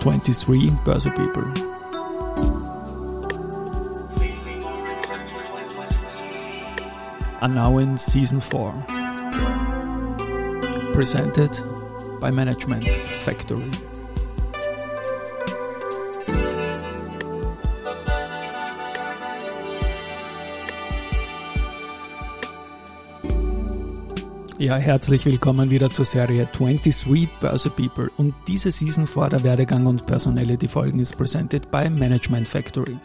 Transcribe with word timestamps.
23 0.00 0.68
Börse 0.84 1.10
People. 1.16 1.44
Are 7.40 7.48
now 7.48 7.78
in 7.78 7.96
season 7.96 8.40
4. 8.40 8.72
Presented 10.94 11.58
by 12.20 12.30
Management 12.30 12.84
Factory. 12.84 13.70
Ja, 24.64 24.76
herzlich 24.76 25.26
willkommen 25.26 25.68
wieder 25.68 25.90
zur 25.90 26.06
Serie 26.06 26.48
23 26.50 27.28
Börse 27.38 27.68
People 27.68 28.10
und 28.16 28.34
diese 28.48 28.70
Season 28.70 29.06
vor 29.06 29.28
der 29.28 29.42
Werdegang 29.42 29.84
und 29.84 30.06
Personality 30.06 30.68
Folgen 30.68 31.00
ist 31.00 31.18
presented 31.18 31.70
by 31.70 31.90
Management 31.90 32.48
Factory. 32.48 32.96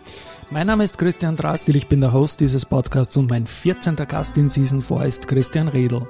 Mein 0.52 0.68
Name 0.68 0.86
ist 0.86 0.98
Christian 0.98 1.36
Drastil, 1.36 1.76
ich 1.76 1.88
bin 1.88 2.00
der 2.00 2.14
Host 2.14 2.40
dieses 2.40 2.66
Podcasts 2.66 3.18
und 3.18 3.30
mein 3.30 3.46
14. 3.46 3.98
Gast 3.98 4.38
in 4.38 4.48
Season 4.48 4.82
4 4.82 5.02
ist 5.02 5.28
Christian 5.28 5.68
Redl. 5.68 6.08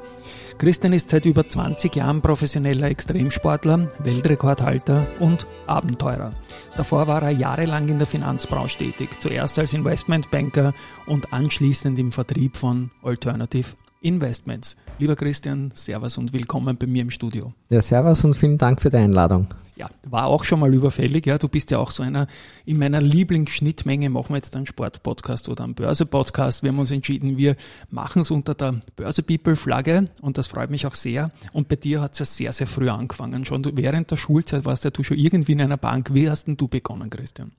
Christian 0.59 0.93
ist 0.93 1.09
seit 1.09 1.25
über 1.25 1.49
20 1.49 1.95
Jahren 1.95 2.21
professioneller 2.21 2.87
Extremsportler, 2.87 3.89
Weltrekordhalter 4.03 5.07
und 5.19 5.47
Abenteurer. 5.65 6.29
Davor 6.75 7.07
war 7.07 7.23
er 7.23 7.31
jahrelang 7.31 7.89
in 7.89 7.97
der 7.97 8.05
Finanzbranche 8.05 8.77
tätig, 8.77 9.19
zuerst 9.19 9.57
als 9.57 9.73
Investmentbanker 9.73 10.75
und 11.07 11.33
anschließend 11.33 11.97
im 11.97 12.11
Vertrieb 12.11 12.55
von 12.55 12.91
Alternative 13.01 13.73
Investments. 14.01 14.77
Lieber 14.97 15.15
Christian, 15.15 15.71
Servus 15.73 16.17
und 16.17 16.31
willkommen 16.31 16.77
bei 16.77 16.87
mir 16.87 17.01
im 17.01 17.09
Studio. 17.09 17.53
Ja, 17.69 17.81
Servus 17.81 18.23
und 18.23 18.35
vielen 18.35 18.57
Dank 18.57 18.81
für 18.81 18.89
die 18.89 18.97
Einladung. 18.97 19.47
Ja, 19.75 19.89
war 20.09 20.25
auch 20.25 20.43
schon 20.43 20.59
mal 20.59 20.73
überfällig. 20.73 21.25
Ja, 21.25 21.37
du 21.37 21.47
bist 21.47 21.71
ja 21.71 21.79
auch 21.79 21.91
so 21.91 22.03
einer, 22.03 22.27
in 22.65 22.77
meiner 22.77 22.99
Lieblingsschnittmenge 22.99 24.09
machen 24.09 24.29
wir 24.29 24.35
jetzt 24.35 24.55
einen 24.55 24.65
Sportpodcast 24.65 25.47
oder 25.47 25.63
einen 25.63 25.73
Börse-Podcast. 25.73 26.63
Wir 26.63 26.71
haben 26.71 26.79
uns 26.79 26.91
entschieden, 26.91 27.37
wir 27.37 27.55
machen 27.89 28.23
es 28.23 28.31
unter 28.31 28.55
der 28.55 28.81
Börse-People-Flagge 28.97 30.09
und 30.21 30.37
das 30.37 30.47
freut 30.47 30.69
mich 30.69 30.85
auch 30.85 30.95
sehr. 30.95 31.31
Und 31.53 31.69
bei 31.69 31.77
dir 31.77 32.01
hat 32.01 32.13
es 32.13 32.19
ja 32.19 32.25
sehr, 32.25 32.53
sehr 32.53 32.67
früh 32.67 32.89
angefangen. 32.89 33.45
Schon 33.45 33.65
während 33.75 34.11
der 34.11 34.17
Schulzeit 34.17 34.65
warst 34.65 34.83
ja 34.83 34.89
du 34.89 35.03
schon 35.03 35.17
irgendwie 35.17 35.53
in 35.53 35.61
einer 35.61 35.77
Bank. 35.77 36.13
Wie 36.13 36.29
hast 36.29 36.47
denn 36.47 36.57
du 36.57 36.67
begonnen, 36.67 37.09
Christian? 37.09 37.53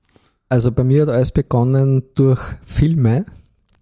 Also 0.47 0.71
bei 0.71 0.83
mir 0.83 1.03
hat 1.03 1.09
alles 1.09 1.31
begonnen 1.31 2.03
durch 2.13 2.41
Filme. 2.63 3.25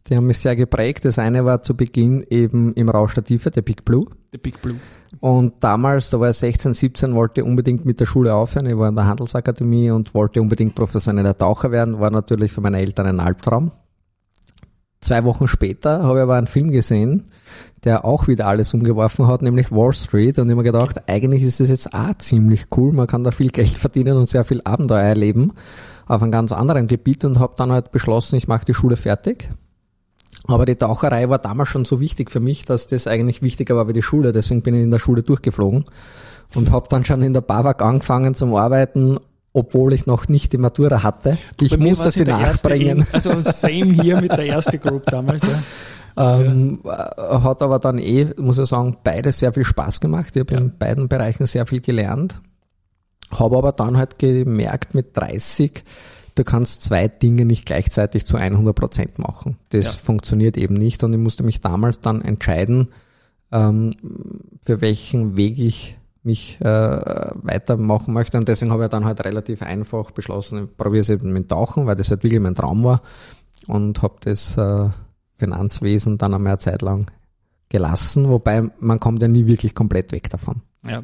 Die 0.10 0.18
haben 0.18 0.26
mich 0.26 0.40
sehr 0.40 0.56
geprägt. 0.56 1.06
Das 1.06 1.20
eine 1.20 1.46
war 1.46 1.62
zu 1.62 1.78
Beginn 1.78 2.26
eben 2.30 2.74
im 2.74 2.90
Rausch 2.90 3.14
der 3.14 3.24
Tiefe, 3.24 3.52
der 3.52 3.62
Big 3.62 3.86
Blue. 3.86 4.08
Der 4.34 4.40
Big 4.40 4.60
Blue. 4.60 4.76
Und 5.20 5.54
damals, 5.60 6.10
da 6.10 6.20
war 6.20 6.32
ich 6.32 6.38
16, 6.38 6.74
17, 6.74 7.14
wollte 7.14 7.46
unbedingt 7.46 7.86
mit 7.86 8.00
der 8.00 8.08
Schule 8.08 8.34
aufhören. 8.34 8.66
Ich 8.66 8.78
war 8.78 8.90
in 8.90 8.96
der 8.96 9.06
Handelsakademie 9.06 9.92
und 9.92 10.16
wollte 10.16 10.42
unbedingt 10.42 10.74
professioneller 10.74 11.38
Taucher 11.38 11.72
werden. 11.72 12.00
War 12.00 12.10
natürlich 12.10 12.52
für 12.52 12.62
meine 12.62 12.80
Eltern 12.80 13.06
ein 13.06 13.20
Albtraum. 13.20 13.72
Zwei 15.02 15.24
Wochen 15.24 15.48
später 15.48 16.04
habe 16.04 16.18
ich 16.18 16.24
aber 16.24 16.36
einen 16.36 16.48
Film 16.48 16.72
gesehen, 16.72 17.26
der 17.84 18.04
auch 18.04 18.28
wieder 18.28 18.48
alles 18.48 18.74
umgeworfen 18.74 19.28
hat, 19.28 19.44
nämlich 19.44 19.72
Wall 19.72 19.94
Street. 19.94 20.40
Und 20.40 20.48
ich 20.48 20.52
habe 20.52 20.64
mir 20.64 20.72
gedacht, 20.72 21.04
eigentlich 21.08 21.44
ist 21.44 21.62
es 21.62 21.70
jetzt 21.70 21.94
auch 21.94 22.18
ziemlich 22.18 22.66
cool. 22.76 22.94
Man 22.94 23.08
kann 23.08 23.24
da 23.24 23.32
viel 23.32 23.50
Geld 23.50 23.78
verdienen 23.78 24.18
und 24.18 24.28
sehr 24.28 24.44
viel 24.44 24.62
Abenteuer 24.64 25.04
erleben 25.04 25.54
auf 26.08 26.24
einem 26.24 26.32
ganz 26.32 26.52
anderen 26.52 26.88
Gebiet 26.88 27.24
und 27.26 27.40
habe 27.40 27.54
dann 27.56 27.72
halt 27.72 27.92
beschlossen, 27.92 28.36
ich 28.36 28.48
mache 28.48 28.66
die 28.66 28.74
Schule 28.74 28.98
fertig 28.98 29.50
aber 30.48 30.66
die 30.66 30.76
Taucherei 30.76 31.30
war 31.30 31.40
damals 31.40 31.70
schon 31.70 31.86
so 31.86 32.00
wichtig 32.00 32.32
für 32.32 32.40
mich, 32.40 32.66
dass 32.66 32.88
das 32.88 33.08
eigentlich 33.08 33.42
wichtiger 33.42 33.76
war 33.76 33.88
wie 33.88 33.94
die 33.94 34.02
Schule. 34.02 34.32
Deswegen 34.32 34.62
bin 34.62 34.76
ich 34.76 34.84
in 34.84 34.92
der 34.92 35.00
Schule 35.00 35.24
durchgeflogen 35.24 35.86
und 36.56 36.72
habe 36.72 36.88
dann 36.90 37.06
schon 37.06 37.22
in 37.22 37.34
der 37.34 37.42
BAWAG 37.42 37.82
angefangen 37.82 38.34
zum 38.34 38.56
Arbeiten, 38.56 39.18
obwohl 39.54 39.94
ich 39.94 40.06
noch 40.06 40.28
nicht 40.28 40.54
die 40.54 40.58
Matura 40.58 41.04
hatte. 41.04 41.38
Ich 41.60 41.78
musste 41.78 42.12
sie 42.12 42.26
nachbringen. 42.26 43.06
also 43.12 43.42
same 43.42 43.94
hier 44.02 44.22
mit 44.22 44.32
der 44.32 44.48
ersten 44.48 44.80
Group 44.80 45.06
damals. 45.06 45.44
Ja. 45.44 45.60
Ähm, 46.18 46.82
ja. 46.84 47.44
Hat 47.44 47.62
aber 47.62 47.80
dann 47.80 47.98
eh, 47.98 48.34
muss 48.36 48.58
ich 48.58 48.68
sagen, 48.68 48.98
beides 49.04 49.40
sehr 49.40 49.54
viel 49.54 49.64
Spaß 49.64 50.02
gemacht. 50.02 50.36
Ich 50.36 50.42
habe 50.42 50.54
ja. 50.54 50.60
in 50.60 50.78
beiden 50.78 51.08
Bereichen 51.08 51.46
sehr 51.46 51.66
viel 51.66 51.80
gelernt. 51.80 52.42
Habe 53.32 53.58
aber 53.58 53.72
dann 53.72 53.96
halt 53.96 54.20
gemerkt 54.20 54.96
mit 54.96 55.16
30, 55.16 55.82
du 56.40 56.44
kannst 56.46 56.82
zwei 56.82 57.10
Dinge 57.10 57.44
nicht 57.44 57.66
gleichzeitig 57.66 58.26
zu 58.26 58.38
100 58.38 58.74
Prozent 58.74 59.20
machen. 59.20 59.58
Das 59.70 59.86
ja. 59.86 59.92
funktioniert 59.92 60.58
eben 60.58 60.74
nicht 60.74 61.04
und 61.04 61.12
ich 61.12 61.20
musste 61.20 61.44
mich 61.44 61.60
damals 61.60 62.00
dann 62.00 62.22
entscheiden, 62.22 62.88
ähm, 63.52 63.94
für 64.62 64.80
welchen 64.80 65.36
Weg 65.36 65.60
ich 65.60 65.98
mich 66.24 66.60
äh, 66.62 66.66
weitermachen 66.66 68.14
möchte 68.14 68.38
und 68.38 68.48
deswegen 68.48 68.72
habe 68.72 68.84
ich 68.84 68.90
dann 68.90 69.06
halt 69.06 69.24
relativ 69.24 69.62
einfach 69.62 70.12
beschlossen, 70.12 70.66
ich 70.66 70.78
probiere 70.78 71.02
es 71.02 71.10
eben 71.10 71.32
mit 71.34 71.50
Tauchen, 71.50 71.86
weil 71.86 71.96
das 71.96 72.10
halt 72.10 72.24
wirklich 72.24 72.42
mein 72.42 72.56
Traum 72.56 72.84
war 72.84 73.02
und 73.68 74.02
habe 74.02 74.16
das 74.22 74.58
äh, 74.58 74.90
Finanzwesen 75.36 76.18
dann 76.18 76.34
einmal 76.34 76.54
eine 76.54 76.60
Zeit 76.60 76.82
lang 76.82 77.10
gelassen, 77.70 78.30
wobei 78.30 78.70
man 78.80 79.00
kommt 79.00 79.22
ja 79.22 79.28
nie 79.28 79.46
wirklich 79.46 79.76
komplett 79.76 80.12
weg 80.12 80.30
davon. 80.30 80.62
Ja, 80.86 81.04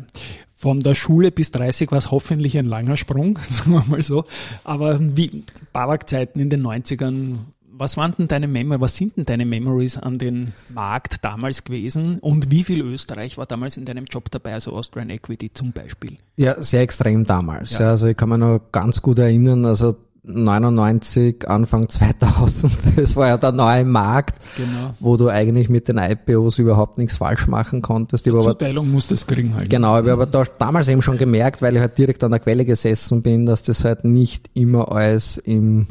von 0.55 0.79
der 0.79 0.95
Schule 0.95 1.31
bis 1.31 1.51
30 1.51 1.91
war 1.91 1.97
es 1.97 2.11
hoffentlich 2.11 2.57
ein 2.57 2.65
langer 2.65 2.97
Sprung, 2.97 3.37
sagen 3.49 3.71
wir 3.71 3.83
mal 3.87 4.01
so. 4.01 4.23
Aber 4.63 4.97
wie 4.99 5.43
Babak-Zeiten 5.73 6.39
in 6.39 6.49
den 6.49 6.65
90ern, 6.65 7.39
was 7.77 7.97
waren 7.97 8.13
denn 8.17 8.29
deine 8.29 8.47
Memories, 8.47 8.81
was 8.81 8.95
sind 8.95 9.17
denn 9.17 9.25
deine 9.25 9.45
Memories 9.45 9.97
an 9.97 10.17
den 10.17 10.53
Markt 10.69 11.25
damals 11.25 11.65
gewesen 11.65 12.19
und 12.19 12.51
wie 12.51 12.63
viel 12.63 12.81
Österreich 12.81 13.37
war 13.37 13.45
damals 13.45 13.75
in 13.75 13.83
deinem 13.83 14.05
Job 14.05 14.31
dabei, 14.31 14.53
also 14.53 14.71
Austrian 14.71 15.09
Equity 15.09 15.51
zum 15.53 15.73
Beispiel? 15.73 16.17
Ja, 16.37 16.61
sehr 16.63 16.81
extrem 16.81 17.25
damals. 17.25 17.73
Ja. 17.73 17.81
Ja, 17.81 17.89
also 17.91 18.07
ich 18.07 18.15
kann 18.15 18.29
mich 18.29 18.37
noch 18.37 18.61
ganz 18.71 19.01
gut 19.01 19.19
erinnern, 19.19 19.65
also 19.65 19.97
99, 20.27 21.47
Anfang 21.47 21.89
2000, 21.89 22.97
das 22.97 23.15
war 23.15 23.27
ja 23.27 23.37
der 23.37 23.51
neue 23.51 23.85
Markt, 23.85 24.35
genau. 24.57 24.93
wo 24.99 25.17
du 25.17 25.29
eigentlich 25.29 25.69
mit 25.69 25.87
den 25.87 25.97
IPOs 25.97 26.59
überhaupt 26.59 26.97
nichts 26.97 27.17
falsch 27.17 27.47
machen 27.47 27.81
konntest. 27.81 28.25
Die 28.25 28.31
Zuteilung 28.31 28.91
musst 28.91 29.11
du 29.11 29.15
es 29.15 29.27
kriegen 29.27 29.53
halt. 29.55 29.69
Genau, 29.69 29.93
ich 29.93 29.99
habe 29.99 30.13
aber 30.13 30.25
da, 30.25 30.43
damals 30.57 30.87
eben 30.87 31.01
schon 31.01 31.17
gemerkt, 31.17 31.61
weil 31.61 31.75
ich 31.75 31.79
halt 31.79 31.97
direkt 31.97 32.23
an 32.23 32.31
der 32.31 32.39
Quelle 32.39 32.65
gesessen 32.65 33.21
bin, 33.21 33.45
dass 33.45 33.63
das 33.63 33.85
halt 33.85 34.03
nicht 34.03 34.49
immer 34.53 34.91
alles 34.91 35.37
im, 35.37 35.87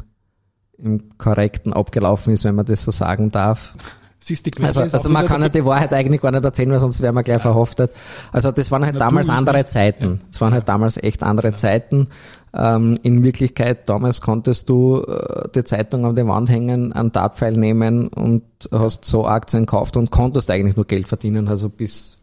im 0.77 1.17
korrekten 1.17 1.73
abgelaufen 1.73 2.33
ist, 2.33 2.43
wenn 2.43 2.55
man 2.55 2.65
das 2.65 2.83
so 2.83 2.91
sagen 2.91 3.31
darf. 3.31 3.73
Siehst 4.25 4.43
die 4.47 4.63
also, 4.63 4.81
also 4.81 5.07
man 5.09 5.23
kann 5.27 5.39
ja 5.43 5.49
die 5.49 5.63
Wahrheit 5.63 5.93
eigentlich 5.93 6.19
gar 6.19 6.31
nicht 6.31 6.43
erzählen, 6.43 6.71
weil 6.71 6.79
sonst 6.79 6.99
wären 6.99 7.13
wir 7.13 7.21
gleich 7.21 7.35
ja. 7.35 7.53
verhaftet. 7.53 7.93
Also 8.31 8.51
das 8.51 8.71
waren 8.71 8.83
halt 8.83 8.95
Natürlich 8.95 9.27
damals 9.27 9.29
andere 9.29 9.67
Zeiten. 9.67 10.19
Es 10.31 10.41
waren 10.41 10.51
halt 10.51 10.67
damals 10.67 10.97
echt 10.97 11.21
andere 11.21 11.49
ja. 11.49 11.53
Zeiten. 11.53 12.07
Ähm, 12.51 12.97
in 13.03 13.21
Wirklichkeit, 13.21 13.87
damals 13.87 14.21
konntest 14.21 14.67
du 14.67 15.03
äh, 15.03 15.47
die 15.53 15.63
Zeitung 15.63 16.07
an 16.07 16.15
die 16.15 16.25
Wand 16.25 16.49
hängen, 16.49 16.91
einen 16.91 17.11
Dartpfeil 17.11 17.53
nehmen 17.53 18.07
und 18.07 18.41
hast 18.71 19.05
so 19.05 19.27
Aktien 19.27 19.67
gekauft 19.67 19.95
und 19.95 20.09
konntest 20.09 20.49
eigentlich 20.49 20.75
nur 20.75 20.85
Geld 20.85 21.07
verdienen, 21.07 21.47
also 21.47 21.69
bis 21.69 22.17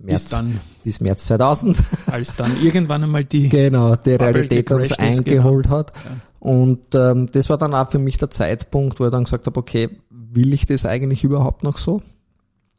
März, 0.00 0.22
bis, 0.22 0.30
dann, 0.30 0.60
bis 0.82 1.00
März 1.00 1.26
2000. 1.26 1.78
Als 2.10 2.34
dann 2.34 2.50
irgendwann 2.60 3.04
einmal 3.04 3.24
die, 3.24 3.48
genau, 3.48 3.94
die 3.94 4.14
Realität 4.14 4.72
uns 4.72 4.90
eingeholt 4.92 5.66
genau. 5.66 5.78
hat. 5.78 5.92
Ja. 5.94 6.10
Und 6.44 6.94
ähm, 6.94 7.26
das 7.32 7.48
war 7.48 7.56
dann 7.56 7.72
auch 7.72 7.90
für 7.90 7.98
mich 7.98 8.18
der 8.18 8.28
Zeitpunkt, 8.28 9.00
wo 9.00 9.06
ich 9.06 9.10
dann 9.10 9.24
gesagt 9.24 9.46
habe, 9.46 9.58
okay, 9.58 9.88
will 10.34 10.52
ich 10.52 10.66
das 10.66 10.84
eigentlich 10.86 11.24
überhaupt 11.24 11.64
noch 11.64 11.78
so? 11.78 12.00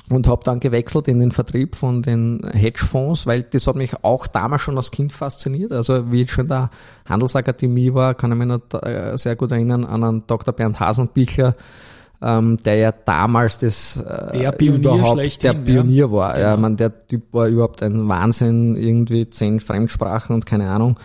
Und 0.08 0.28
habe 0.28 0.44
dann 0.44 0.60
gewechselt 0.60 1.08
in 1.08 1.20
den 1.20 1.32
Vertrieb 1.32 1.76
von 1.76 2.04
den 2.04 2.48
Hedgefonds, 2.54 3.26
weil 3.26 3.42
das 3.42 3.66
hat 3.66 3.76
mich 3.76 4.04
auch 4.04 4.28
damals 4.28 4.62
schon 4.62 4.78
als 4.78 4.92
Kind 4.92 5.12
fasziniert. 5.12 5.72
Also 5.72 6.12
wie 6.12 6.22
ich 6.22 6.32
schon 6.32 6.46
in 6.46 6.50
der 6.50 6.70
Handelsakademie 7.10 7.92
war, 7.92 8.14
kann 8.14 8.32
ich 8.32 8.38
mich 8.38 8.48
noch 8.48 8.84
äh, 8.84 9.18
sehr 9.18 9.36
gut 9.36 9.52
erinnern 9.52 9.84
an 9.84 10.04
einen 10.04 10.28
Dr. 10.28 10.54
Bernd 10.54 10.80
Hasenbichler, 10.80 11.54
ähm, 12.22 12.58
der 12.58 12.76
ja 12.76 12.92
damals 12.92 13.58
das 13.58 13.98
äh, 13.98 14.38
der 14.38 14.52
Pionier 14.52 14.94
überhaupt 14.94 15.44
der 15.44 15.54
Pionier 15.56 16.06
ja. 16.06 16.12
war. 16.12 16.34
Genau. 16.34 16.46
Ja, 16.46 16.58
man, 16.58 16.78
der 16.78 17.08
Typ 17.08 17.24
war 17.34 17.48
überhaupt 17.48 17.82
ein 17.82 18.08
Wahnsinn, 18.08 18.76
irgendwie 18.76 19.28
zehn 19.32 19.60
Fremdsprachen 19.60 20.36
und 20.36 20.46
keine 20.46 20.70
Ahnung 20.70 21.00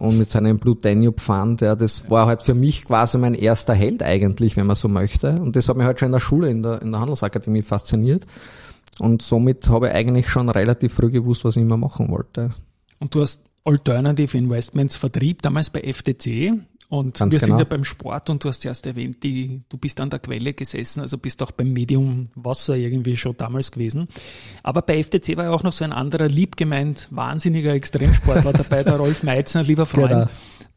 und 0.00 0.18
mit 0.18 0.30
seinem 0.30 0.58
Blut 0.58 0.84
Danube 0.84 1.20
Fund, 1.20 1.60
ja, 1.60 1.76
das 1.76 2.10
war 2.10 2.26
halt 2.26 2.42
für 2.42 2.54
mich 2.54 2.84
quasi 2.84 3.16
mein 3.18 3.34
erster 3.34 3.74
Held 3.74 4.02
eigentlich, 4.02 4.56
wenn 4.56 4.66
man 4.66 4.76
so 4.76 4.88
möchte. 4.88 5.40
Und 5.40 5.54
das 5.56 5.68
hat 5.68 5.76
mich 5.76 5.86
halt 5.86 6.00
schon 6.00 6.06
in 6.06 6.12
der 6.12 6.20
Schule, 6.20 6.48
in 6.50 6.62
der, 6.62 6.82
in 6.82 6.90
der 6.90 7.00
Handelsakademie 7.00 7.62
fasziniert. 7.62 8.26
Und 8.98 9.22
somit 9.22 9.68
habe 9.68 9.88
ich 9.88 9.94
eigentlich 9.94 10.28
schon 10.28 10.48
relativ 10.48 10.94
früh 10.94 11.10
gewusst, 11.10 11.44
was 11.44 11.56
ich 11.56 11.62
immer 11.62 11.76
machen 11.76 12.10
wollte. 12.10 12.50
Und 12.98 13.14
du 13.14 13.22
hast 13.22 13.42
Alternative 13.64 14.36
Investments 14.36 14.96
Vertrieb 14.96 15.42
damals 15.42 15.70
bei 15.70 15.80
FTC. 15.80 16.52
Und 16.94 17.18
Ganz 17.18 17.32
wir 17.32 17.40
genau. 17.40 17.56
sind 17.56 17.58
ja 17.58 17.64
beim 17.64 17.82
Sport 17.82 18.30
und 18.30 18.44
du 18.44 18.48
hast 18.48 18.64
erst 18.64 18.86
erwähnt, 18.86 19.24
die, 19.24 19.62
du 19.68 19.76
bist 19.76 20.00
an 20.00 20.10
der 20.10 20.20
Quelle 20.20 20.54
gesessen, 20.54 21.00
also 21.00 21.18
bist 21.18 21.42
auch 21.42 21.50
beim 21.50 21.72
Medium 21.72 22.28
Wasser 22.36 22.76
irgendwie 22.76 23.16
schon 23.16 23.36
damals 23.36 23.72
gewesen. 23.72 24.06
Aber 24.62 24.80
bei 24.82 25.02
FTC 25.02 25.36
war 25.36 25.44
ja 25.44 25.50
auch 25.50 25.64
noch 25.64 25.72
so 25.72 25.84
ein 25.84 25.92
anderer 25.92 26.28
liebgemeint, 26.28 27.08
wahnsinniger 27.10 27.72
Extremsportler 27.72 28.52
dabei, 28.52 28.84
der 28.84 28.96
Rolf 28.96 29.24
Meitzner, 29.24 29.64
lieber 29.64 29.86
Freund. 29.86 30.10
Genau. 30.10 30.28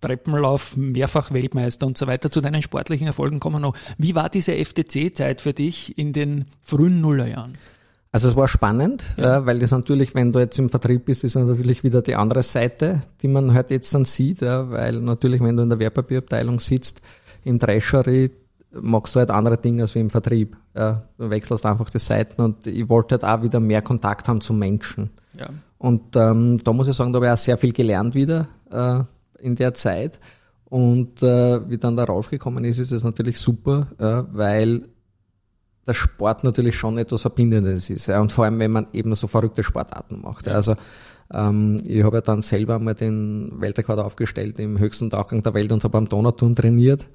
Treppenlauf, 0.01 0.75
mehrfach 0.75 1.31
Weltmeister 1.31 1.85
und 1.85 1.99
so 1.99 2.07
weiter. 2.07 2.31
Zu 2.31 2.41
deinen 2.41 2.63
sportlichen 2.63 3.05
Erfolgen 3.05 3.39
kommen 3.39 3.57
wir 3.57 3.59
noch. 3.59 3.75
Wie 3.99 4.15
war 4.15 4.29
diese 4.29 4.53
FTC-Zeit 4.53 5.41
für 5.41 5.53
dich 5.53 5.97
in 5.99 6.13
den 6.13 6.45
frühen 6.63 6.99
Nullerjahren? 6.99 7.53
Also 8.11 8.29
es 8.29 8.35
war 8.35 8.47
spannend, 8.47 9.13
ja. 9.17 9.37
äh, 9.37 9.45
weil 9.45 9.59
das 9.59 9.71
natürlich, 9.71 10.15
wenn 10.15 10.31
du 10.31 10.39
jetzt 10.39 10.57
im 10.57 10.69
Vertrieb 10.69 11.05
bist, 11.05 11.23
ist 11.23 11.35
natürlich 11.35 11.83
wieder 11.83 12.01
die 12.01 12.15
andere 12.15 12.41
Seite, 12.41 13.01
die 13.21 13.27
man 13.27 13.53
halt 13.53 13.69
jetzt 13.69 13.93
dann 13.93 14.05
sieht, 14.05 14.41
ja, 14.41 14.69
weil 14.71 15.01
natürlich, 15.01 15.41
wenn 15.41 15.57
du 15.57 15.63
in 15.63 15.69
der 15.69 15.79
Wertpapierabteilung 15.79 16.59
sitzt, 16.59 17.01
im 17.43 17.59
Treasury, 17.59 18.31
magst 18.71 19.15
du 19.15 19.19
halt 19.19 19.31
andere 19.31 19.57
Dinge 19.57 19.83
als 19.83 19.95
wie 19.95 19.99
im 19.99 20.09
Vertrieb. 20.09 20.57
Ja. 20.75 21.03
Du 21.17 21.29
wechselst 21.29 21.65
einfach 21.65 21.89
die 21.89 21.99
Seiten 21.99 22.41
und 22.41 22.67
ich 22.67 22.87
wollte 22.89 23.15
halt 23.15 23.23
auch 23.23 23.43
wieder 23.43 23.59
mehr 23.59 23.81
Kontakt 23.81 24.27
haben 24.27 24.41
zum 24.41 24.59
Menschen. 24.59 25.09
Ja. 25.37 25.49
Und 25.77 26.15
ähm, 26.15 26.57
da 26.63 26.73
muss 26.73 26.87
ich 26.87 26.95
sagen, 26.95 27.13
da 27.13 27.17
habe 27.17 27.27
ich 27.27 27.31
auch 27.31 27.37
sehr 27.37 27.57
viel 27.57 27.71
gelernt 27.71 28.15
wieder 28.15 28.47
äh, 28.71 29.01
in 29.39 29.55
der 29.55 29.73
Zeit. 29.73 30.19
Und 30.65 31.21
äh, 31.23 31.69
wie 31.69 31.77
dann 31.77 31.95
der 31.95 32.07
Rolf 32.07 32.29
gekommen 32.29 32.65
ist, 32.65 32.79
ist 32.79 32.91
das 32.91 33.03
natürlich 33.03 33.39
super, 33.39 33.87
äh, 33.99 34.35
weil 34.35 34.83
der 35.87 35.93
Sport 35.93 36.43
natürlich 36.43 36.75
schon 36.75 36.97
etwas 36.97 37.21
Verbindendes 37.21 37.89
ist. 37.89 38.07
Ja, 38.07 38.19
und 38.19 38.31
vor 38.31 38.45
allem, 38.45 38.59
wenn 38.59 38.71
man 38.71 38.87
eben 38.93 39.15
so 39.15 39.27
verrückte 39.27 39.63
Sportarten 39.63 40.21
macht. 40.21 40.47
Ja. 40.47 40.53
Also 40.53 40.75
ähm, 41.33 41.81
ich 41.85 42.03
habe 42.03 42.17
ja 42.17 42.21
dann 42.21 42.41
selber 42.41 42.79
mal 42.79 42.93
den 42.93 43.51
Weltrekord 43.59 43.99
aufgestellt 43.99 44.59
im 44.59 44.79
höchsten 44.79 45.09
Tauchgang 45.09 45.43
der 45.43 45.53
Welt 45.53 45.71
und 45.71 45.83
habe 45.83 45.97
am 45.97 46.07
Donauturm 46.07 46.55
trainiert. 46.55 47.07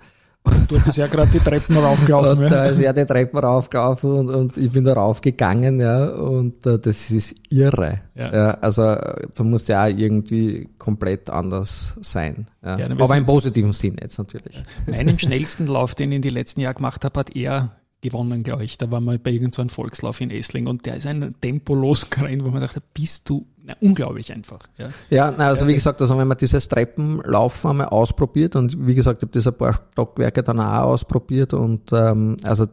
Du 0.69 0.81
bist 0.81 0.97
ja 0.97 1.07
gerade 1.07 1.31
die 1.31 1.39
Treppen 1.39 1.77
raufgelaufen. 1.77 2.43
und 2.43 2.51
da 2.51 2.67
ist 2.67 2.81
ja 2.81 2.93
die 2.93 3.05
Treppen 3.05 3.39
raufgelaufen 3.39 4.11
und, 4.11 4.29
und 4.29 4.57
ich 4.57 4.73
bin 4.73 4.83
da 4.83 4.95
raufgegangen, 4.95 5.79
ja, 5.79 6.09
und 6.09 6.67
uh, 6.67 6.79
das 6.79 7.13
ist 7.13 7.37
irre. 7.49 8.01
Ja. 8.17 8.33
ja. 8.33 8.51
also 8.55 8.97
du 9.37 9.45
musst 9.45 9.69
ja 9.69 9.85
auch 9.85 9.89
irgendwie 9.89 10.69
komplett 10.79 11.31
anders 11.31 11.97
sein. 12.01 12.49
Ja. 12.65 12.77
ja 12.77 12.91
Aber 12.91 13.17
im 13.17 13.25
positiven 13.25 13.73
Sinn 13.73 13.97
jetzt 14.01 14.19
natürlich. 14.19 14.65
Meinen 14.87 15.17
schnellsten 15.17 15.69
Lauf, 15.69 15.95
den 15.95 16.11
ich 16.11 16.17
in 16.17 16.23
den 16.23 16.35
letzten 16.35 16.61
Jahren 16.61 16.75
gemacht 16.75 17.05
habe, 17.05 17.21
hat 17.21 17.37
er 17.37 17.77
gewonnen, 18.03 18.43
glaube 18.43 18.65
ich. 18.65 18.77
Da 18.77 18.91
war 18.91 19.01
mal 19.01 19.19
bei 19.19 19.31
irgendeinem 19.31 19.71
so 19.71 19.77
Volkslauf 19.77 20.21
in 20.21 20.31
Essling 20.31 20.67
und 20.67 20.85
der 20.85 20.97
ist 20.97 21.07
ein 21.07 21.35
Tempo 21.41 21.75
losgerannt, 21.75 22.45
wo 22.45 22.51
man 22.51 22.61
dachte, 22.61 22.83
bist 22.93 23.31
du 23.31 23.47
na, 23.65 23.75
unglaublich 23.81 24.31
einfach. 24.33 24.59
Ja, 24.77 24.89
ja 25.09 25.35
na, 25.37 25.47
also 25.47 25.67
wie 25.67 25.75
gesagt, 25.75 26.03
also 26.03 26.19
wenn 26.19 26.29
man 26.29 26.37
dieses 26.37 26.69
Treppenlaufen 26.69 27.71
einmal 27.71 27.87
ausprobiert 27.87 28.57
und 28.57 28.87
wie 28.87 28.95
gesagt, 28.95 29.23
ich 29.23 29.29
habe 29.29 29.33
das 29.33 29.47
ein 29.47 29.57
paar 29.57 29.73
Stockwerke 29.73 30.43
dann 30.43 30.61
auch 30.61 30.83
ausprobiert 30.83 31.55
und 31.55 31.93
ähm, 31.93 32.37
also 32.45 32.67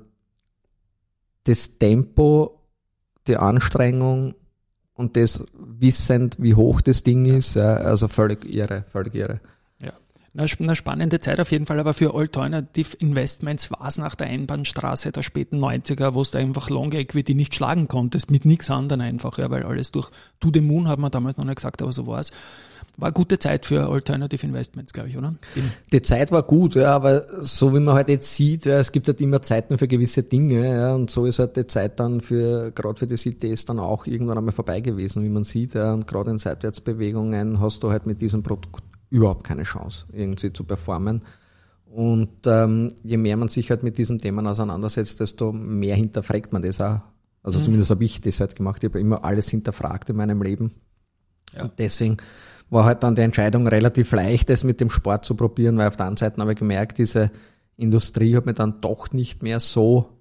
das 1.46 1.78
Tempo, 1.78 2.60
die 3.28 3.38
Anstrengung 3.38 4.34
und 4.96 5.16
das 5.16 5.46
wissend, 5.54 6.38
wie 6.40 6.56
hoch 6.56 6.82
das 6.82 7.04
Ding 7.04 7.26
ist, 7.26 7.56
ja, 7.56 7.76
also 7.76 8.08
völlig 8.08 8.46
irre, 8.46 8.84
völlig 8.90 9.16
irre. 9.16 9.40
Eine 10.38 10.76
spannende 10.76 11.20
Zeit 11.20 11.40
auf 11.40 11.52
jeden 11.52 11.66
Fall, 11.66 11.80
aber 11.80 11.94
für 11.94 12.14
Alternative 12.14 12.96
Investments 12.98 13.72
war 13.72 13.88
es 13.88 13.98
nach 13.98 14.14
der 14.14 14.28
Einbahnstraße 14.28 15.12
der 15.12 15.24
späten 15.24 15.58
90er, 15.58 16.14
wo 16.14 16.24
du 16.24 16.38
einfach 16.38 16.70
Long 16.70 16.92
Equity 16.94 17.34
nicht 17.34 17.56
schlagen 17.56 17.88
konntest, 17.88 18.30
mit 18.30 18.46
nichts 18.46 18.70
anderem 18.70 19.02
einfach, 19.02 19.40
ja, 19.40 19.50
weil 19.50 19.64
alles 19.64 19.92
durch 19.92 20.12
To 20.40 20.52
the 20.54 20.62
Moon 20.62 20.88
hat 20.88 21.00
man 21.00 21.10
damals 21.10 21.38
noch 21.38 21.46
nicht 21.46 21.56
gesagt, 21.56 21.82
aber 21.82 21.92
so 21.92 22.06
war 22.06 22.20
es. 22.20 22.32
War 22.98 23.12
gute 23.12 23.40
Zeit 23.40 23.66
für 23.66 23.90
Alternative 23.90 24.46
Investments, 24.46 24.94
glaube 24.94 25.10
ich, 25.10 25.18
oder? 25.18 25.34
Die 25.92 26.02
Zeit 26.02 26.32
war 26.32 26.44
gut, 26.44 26.76
ja, 26.76 26.94
aber 26.94 27.26
so 27.42 27.74
wie 27.74 27.80
man 27.80 27.96
halt 27.96 28.10
jetzt 28.10 28.36
sieht, 28.36 28.66
ja, 28.66 28.78
es 28.78 28.92
gibt 28.92 29.08
halt 29.08 29.22
immer 29.22 29.42
Zeiten 29.42 29.78
für 29.78 29.88
gewisse 29.88 30.24
Dinge, 30.24 30.70
ja, 30.70 30.94
und 30.94 31.10
so 31.10 31.26
ist 31.26 31.40
halt 31.40 31.56
die 31.56 31.66
Zeit 31.66 32.00
dann 32.00 32.22
für, 32.22 32.72
gerade 32.72 33.00
für 33.00 33.08
die 33.08 33.16
CTs 33.16 33.66
dann 33.66 33.80
auch 33.80 34.06
irgendwann 34.06 34.38
einmal 34.38 34.54
vorbei 34.54 34.82
gewesen, 34.82 35.24
wie 35.24 35.30
man 35.30 35.44
sieht, 35.44 35.74
ja, 35.74 35.94
und 35.94 36.08
gerade 36.08 36.32
in 36.32 36.38
Seitwärtsbewegungen 36.38 37.60
hast 37.60 37.82
du 37.84 37.90
halt 37.90 38.06
mit 38.06 38.22
diesem 38.22 38.44
Produkt 38.44 38.84
überhaupt 39.10 39.44
keine 39.44 39.64
Chance, 39.64 40.06
irgendwie 40.12 40.54
zu 40.54 40.64
performen. 40.64 41.24
Und 41.86 42.46
ähm, 42.46 42.94
je 43.04 43.18
mehr 43.18 43.36
man 43.36 43.48
sich 43.48 43.70
halt 43.72 43.82
mit 43.84 43.98
diesen 43.98 44.20
Themen 44.20 44.46
auseinandersetzt, 44.46 45.20
desto 45.20 45.52
mehr 45.52 45.96
hinterfragt 45.96 46.54
man 46.54 46.62
das 46.62 46.80
auch. 46.82 47.00
Also 47.42 47.60
mhm. 47.60 47.64
zumindest 47.64 47.92
habe 47.92 48.04
ich 48.04 48.22
das 48.22 48.40
halt 48.40 48.56
gemacht. 48.56 48.84
Ich 48.84 48.90
habe 48.90 49.00
immer 49.00 49.24
alles 49.26 49.50
hinterfragt 49.50 50.10
in 50.10 50.16
meinem 50.16 50.42
Leben. 50.42 50.72
Ja. 51.54 51.64
Und 51.64 51.74
deswegen 51.80 52.18
war 52.70 52.86
halt 52.86 53.02
dann 53.02 53.16
die 53.16 53.24
Entscheidung 53.24 53.66
relativ 53.66 54.12
leicht, 54.12 54.50
das 54.50 54.64
mit 54.64 54.80
dem 54.82 54.92
Sport 54.92 55.26
zu 55.26 55.34
probieren, 55.36 55.78
weil 55.78 55.88
auf 55.88 55.96
der 55.96 56.06
anderen 56.06 56.18
Seite 56.30 56.42
habe 56.42 56.54
ich 56.54 56.60
gemerkt, 56.60 57.00
diese 57.00 57.32
Industrie 57.76 58.36
hat 58.36 58.46
mir 58.46 58.54
dann 58.54 58.82
doch 58.82 59.12
nicht 59.12 59.42
mehr 59.42 59.60
so 59.60 60.19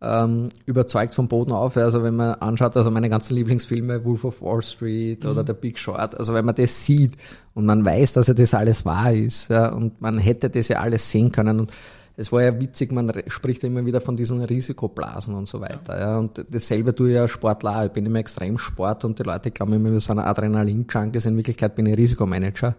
ähm, 0.00 0.48
überzeugt 0.66 1.14
vom 1.14 1.28
Boden 1.28 1.52
auf. 1.52 1.76
Also 1.76 2.02
wenn 2.02 2.16
man 2.16 2.34
anschaut, 2.34 2.76
also 2.76 2.90
meine 2.90 3.08
ganzen 3.08 3.34
Lieblingsfilme, 3.34 4.04
Wolf 4.04 4.24
of 4.24 4.42
Wall 4.42 4.62
Street 4.62 5.24
mhm. 5.24 5.30
oder 5.30 5.44
The 5.46 5.54
Big 5.54 5.78
Short, 5.78 6.16
also 6.16 6.34
wenn 6.34 6.44
man 6.44 6.54
das 6.54 6.84
sieht 6.84 7.14
und 7.54 7.66
man 7.66 7.84
weiß, 7.84 8.12
dass 8.12 8.28
ja 8.28 8.34
das 8.34 8.54
alles 8.54 8.84
wahr 8.84 9.12
ist, 9.12 9.48
ja, 9.48 9.68
und 9.68 10.00
man 10.00 10.18
hätte 10.18 10.50
das 10.50 10.68
ja 10.68 10.78
alles 10.78 11.10
sehen 11.10 11.32
können 11.32 11.60
und 11.60 11.72
es 12.20 12.32
war 12.32 12.42
ja 12.42 12.60
witzig, 12.60 12.90
man 12.90 13.12
spricht 13.28 13.62
immer 13.62 13.86
wieder 13.86 14.00
von 14.00 14.16
diesen 14.16 14.42
Risikoblasen 14.42 15.34
und 15.34 15.46
so 15.46 15.60
weiter. 15.60 15.96
Ja. 15.96 16.00
ja. 16.00 16.18
Und 16.18 16.44
dasselbe 16.50 16.92
tue 16.92 17.10
ich 17.10 17.14
ja 17.14 17.28
Sportler. 17.28 17.86
Ich 17.86 17.92
bin 17.92 18.06
immer 18.06 18.18
extrem 18.18 18.58
Sport 18.58 19.04
und 19.04 19.20
die 19.20 19.22
Leute 19.22 19.52
glauben 19.52 19.74
immer, 19.74 19.92
wir 19.92 20.00
sind 20.00 20.18
Adrenalin-Junkies. 20.18 21.26
In 21.26 21.36
Wirklichkeit 21.36 21.76
bin 21.76 21.86
ich 21.86 21.96
Risikomanager. 21.96 22.74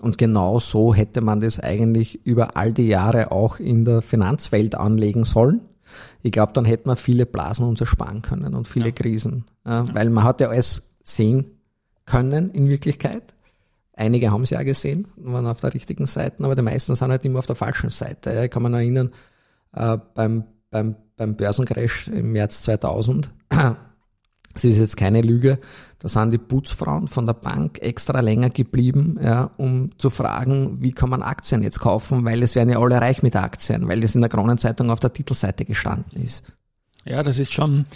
Und 0.00 0.16
genau 0.16 0.60
so 0.60 0.94
hätte 0.94 1.22
man 1.22 1.40
das 1.40 1.58
eigentlich 1.58 2.24
über 2.24 2.56
all 2.56 2.72
die 2.72 2.86
Jahre 2.86 3.32
auch 3.32 3.58
in 3.58 3.84
der 3.84 4.00
Finanzwelt 4.00 4.76
anlegen 4.76 5.24
sollen 5.24 5.62
ich 6.22 6.32
glaube, 6.32 6.52
dann 6.52 6.64
hätte 6.64 6.88
man 6.88 6.96
viele 6.96 7.26
Blasen 7.26 7.66
uns 7.66 7.80
ersparen 7.80 8.22
können 8.22 8.54
und 8.54 8.66
viele 8.68 8.86
ja. 8.86 8.92
Krisen. 8.92 9.44
Ja, 9.64 9.84
ja. 9.84 9.94
Weil 9.94 10.10
man 10.10 10.24
hat 10.24 10.40
ja 10.40 10.48
alles 10.48 10.96
sehen 11.02 11.58
können 12.04 12.50
in 12.50 12.68
Wirklichkeit. 12.68 13.34
Einige 13.94 14.30
haben 14.30 14.42
es 14.42 14.50
ja 14.50 14.62
gesehen, 14.62 15.08
waren 15.16 15.46
auf 15.46 15.60
der 15.60 15.74
richtigen 15.74 16.06
Seite, 16.06 16.44
aber 16.44 16.54
die 16.54 16.62
meisten 16.62 16.94
sind 16.94 17.10
halt 17.10 17.24
immer 17.24 17.40
auf 17.40 17.46
der 17.46 17.56
falschen 17.56 17.90
Seite. 17.90 18.44
Ich 18.44 18.50
kann 18.50 18.62
mich 18.62 18.72
erinnern, 18.72 19.10
äh, 19.72 19.98
beim, 20.14 20.44
beim, 20.70 20.96
beim 21.16 21.36
Börsencrash 21.36 22.08
im 22.08 22.32
März 22.32 22.62
2000, 22.62 23.30
es 24.64 24.74
ist 24.74 24.80
jetzt 24.80 24.96
keine 24.96 25.20
Lüge, 25.20 25.58
da 25.98 26.08
sind 26.08 26.30
die 26.30 26.38
Putzfrauen 26.38 27.08
von 27.08 27.26
der 27.26 27.34
Bank 27.34 27.78
extra 27.80 28.20
länger 28.20 28.50
geblieben, 28.50 29.18
ja, 29.22 29.50
um 29.56 29.90
zu 29.98 30.10
fragen, 30.10 30.78
wie 30.80 30.92
kann 30.92 31.10
man 31.10 31.22
Aktien 31.22 31.62
jetzt 31.62 31.80
kaufen, 31.80 32.24
weil 32.24 32.42
es 32.42 32.54
werden 32.54 32.70
ja 32.70 32.78
alle 32.78 33.00
reich 33.00 33.22
mit 33.22 33.34
Aktien, 33.36 33.88
weil 33.88 34.00
das 34.00 34.14
in 34.14 34.20
der 34.20 34.30
Kronenzeitung 34.30 34.90
auf 34.90 35.00
der 35.00 35.12
Titelseite 35.12 35.64
gestanden 35.64 36.22
ist. 36.22 36.42
Ja, 37.04 37.22
das 37.22 37.38
ist 37.38 37.52
schon. 37.52 37.86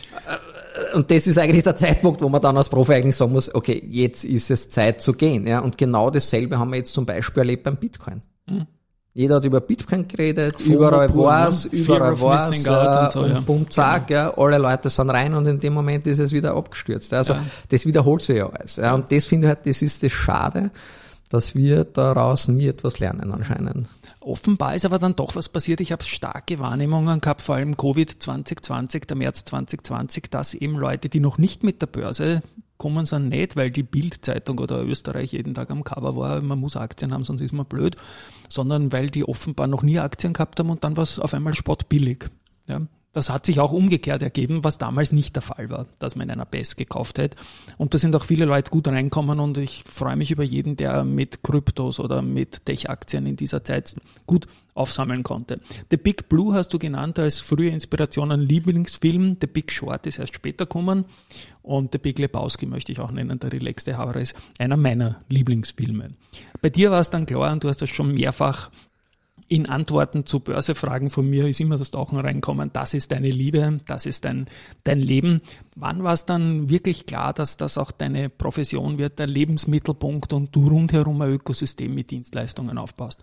Und 0.94 1.10
das 1.10 1.26
ist 1.26 1.38
eigentlich 1.38 1.64
der 1.64 1.76
Zeitpunkt, 1.76 2.22
wo 2.22 2.28
man 2.28 2.40
dann 2.40 2.56
als 2.56 2.68
Profi 2.68 2.94
eigentlich 2.94 3.16
sagen 3.16 3.32
muss, 3.32 3.54
okay, 3.54 3.82
jetzt 3.90 4.24
ist 4.24 4.50
es 4.50 4.70
Zeit 4.70 5.02
zu 5.02 5.12
gehen. 5.12 5.46
Ja, 5.46 5.60
und 5.60 5.76
genau 5.76 6.10
dasselbe 6.10 6.58
haben 6.58 6.70
wir 6.70 6.78
jetzt 6.78 6.94
zum 6.94 7.04
Beispiel 7.04 7.40
erlebt 7.40 7.64
beim 7.64 7.76
Bitcoin. 7.76 8.22
Mhm. 8.48 8.66
Jeder 9.14 9.36
hat 9.36 9.44
über 9.44 9.60
Bitcoin 9.60 10.08
geredet, 10.08 10.58
FOMO 10.58 10.74
überall 10.74 11.14
war 11.14 11.48
es, 11.48 11.66
überall 11.66 12.18
war 12.18 12.50
es, 12.50 12.60
äh, 12.60 13.10
so, 13.10 13.26
ja. 13.26 13.36
und 13.36 13.46
bumm, 13.46 13.70
zack, 13.70 14.06
genau. 14.06 14.20
ja, 14.20 14.38
alle 14.38 14.56
Leute 14.56 14.88
sind 14.88 15.10
rein 15.10 15.34
und 15.34 15.46
in 15.46 15.60
dem 15.60 15.74
Moment 15.74 16.06
ist 16.06 16.18
es 16.18 16.32
wieder 16.32 16.54
abgestürzt. 16.56 17.12
Also 17.12 17.34
ja. 17.34 17.44
das 17.68 17.84
wiederholt 17.84 18.22
sich 18.22 18.38
ja 18.38 18.48
alles. 18.48 18.76
Ja, 18.76 18.94
und 18.94 19.12
das 19.12 19.26
finde 19.26 19.48
ich 19.48 19.54
halt, 19.54 19.66
das 19.66 19.82
ist 19.82 20.02
das 20.02 20.12
Schade, 20.12 20.70
dass 21.28 21.54
wir 21.54 21.84
daraus 21.84 22.48
nie 22.48 22.68
etwas 22.68 23.00
lernen 23.00 23.32
anscheinend. 23.32 23.86
Offenbar 24.20 24.76
ist 24.76 24.86
aber 24.86 24.98
dann 24.98 25.14
doch 25.14 25.36
was 25.36 25.50
passiert. 25.50 25.82
Ich 25.82 25.92
habe 25.92 26.04
starke 26.04 26.58
Wahrnehmungen 26.58 27.20
gehabt, 27.20 27.42
vor 27.42 27.56
allem 27.56 27.76
Covid 27.76 28.22
2020, 28.22 29.06
der 29.06 29.16
März 29.16 29.44
2020, 29.44 30.30
dass 30.30 30.54
eben 30.54 30.78
Leute, 30.78 31.10
die 31.10 31.20
noch 31.20 31.36
nicht 31.36 31.64
mit 31.64 31.82
der 31.82 31.86
Börse 31.86 32.42
kommen 32.82 33.06
sie 33.06 33.20
nicht, 33.20 33.54
weil 33.54 33.70
die 33.70 33.84
Bildzeitung 33.84 34.58
oder 34.58 34.82
Österreich 34.82 35.30
jeden 35.30 35.54
Tag 35.54 35.70
am 35.70 35.84
Cover 35.84 36.16
war, 36.16 36.42
man 36.42 36.58
muss 36.58 36.76
Aktien 36.76 37.14
haben, 37.14 37.22
sonst 37.22 37.40
ist 37.40 37.52
man 37.52 37.64
blöd, 37.64 37.94
sondern 38.48 38.90
weil 38.90 39.08
die 39.08 39.22
offenbar 39.24 39.68
noch 39.68 39.84
nie 39.84 40.00
Aktien 40.00 40.32
gehabt 40.32 40.58
haben 40.58 40.68
und 40.68 40.82
dann 40.82 40.96
war 40.96 41.04
es 41.04 41.20
auf 41.20 41.32
einmal 41.32 41.54
spottbillig. 41.54 42.28
Ja, 42.66 42.80
das 43.12 43.28
hat 43.28 43.44
sich 43.44 43.60
auch 43.60 43.72
umgekehrt 43.72 44.22
ergeben, 44.22 44.64
was 44.64 44.78
damals 44.78 45.12
nicht 45.12 45.36
der 45.36 45.42
Fall 45.42 45.68
war, 45.70 45.86
dass 45.98 46.16
man 46.16 46.28
in 46.28 46.32
einer 46.32 46.46
BES 46.46 46.76
gekauft 46.76 47.18
hätte. 47.18 47.36
Und 47.76 47.92
da 47.92 47.98
sind 47.98 48.16
auch 48.16 48.24
viele 48.24 48.46
Leute 48.46 48.70
gut 48.70 48.88
reinkommen 48.88 49.38
und 49.38 49.58
ich 49.58 49.84
freue 49.84 50.16
mich 50.16 50.30
über 50.30 50.44
jeden, 50.44 50.76
der 50.76 51.04
mit 51.04 51.42
Kryptos 51.42 52.00
oder 52.00 52.22
mit 52.22 52.64
Tech-Aktien 52.64 53.26
in 53.26 53.36
dieser 53.36 53.64
Zeit 53.64 53.94
gut 54.26 54.46
aufsammeln 54.74 55.22
konnte. 55.22 55.60
The 55.90 55.98
Big 55.98 56.30
Blue 56.30 56.54
hast 56.54 56.70
du 56.70 56.78
genannt 56.78 57.18
als 57.18 57.38
frühe 57.38 57.70
Inspiration 57.70 58.32
an 58.32 58.40
Lieblingsfilm. 58.40 59.36
The 59.40 59.46
Big 59.46 59.70
Short 59.70 60.06
ist 60.06 60.18
erst 60.18 60.34
später 60.34 60.64
gekommen. 60.64 61.04
Und 61.62 61.92
The 61.92 61.98
Big 61.98 62.18
Lebowski 62.18 62.66
möchte 62.66 62.92
ich 62.92 63.00
auch 63.00 63.12
nennen, 63.12 63.38
der 63.38 63.52
relaxte 63.52 63.96
ist 64.16 64.34
einer 64.58 64.76
meiner 64.76 65.20
Lieblingsfilme. 65.28 66.14
Bei 66.60 66.70
dir 66.70 66.90
war 66.90 67.00
es 67.00 67.10
dann 67.10 67.26
klar 67.26 67.52
und 67.52 67.62
du 67.62 67.68
hast 67.68 67.82
das 67.82 67.90
schon 67.90 68.14
mehrfach 68.14 68.70
in 69.52 69.68
Antworten 69.68 70.24
zu 70.24 70.40
Börsefragen 70.40 71.10
von 71.10 71.28
mir 71.28 71.46
ist 71.46 71.60
immer 71.60 71.76
das 71.76 71.90
Tauchen 71.90 72.18
reinkommen, 72.18 72.70
das 72.72 72.94
ist 72.94 73.12
deine 73.12 73.30
Liebe, 73.30 73.80
das 73.86 74.06
ist 74.06 74.24
dein, 74.24 74.46
dein 74.82 74.98
Leben. 74.98 75.42
Wann 75.76 76.02
war 76.02 76.14
es 76.14 76.24
dann 76.24 76.70
wirklich 76.70 77.04
klar, 77.04 77.34
dass 77.34 77.58
das 77.58 77.76
auch 77.76 77.90
deine 77.90 78.30
Profession 78.30 78.96
wird, 78.96 79.18
der 79.18 79.26
Lebensmittelpunkt 79.26 80.32
und 80.32 80.56
du 80.56 80.68
rundherum 80.68 81.20
ein 81.20 81.32
Ökosystem 81.32 81.94
mit 81.94 82.10
Dienstleistungen 82.10 82.78
aufbaust? 82.78 83.22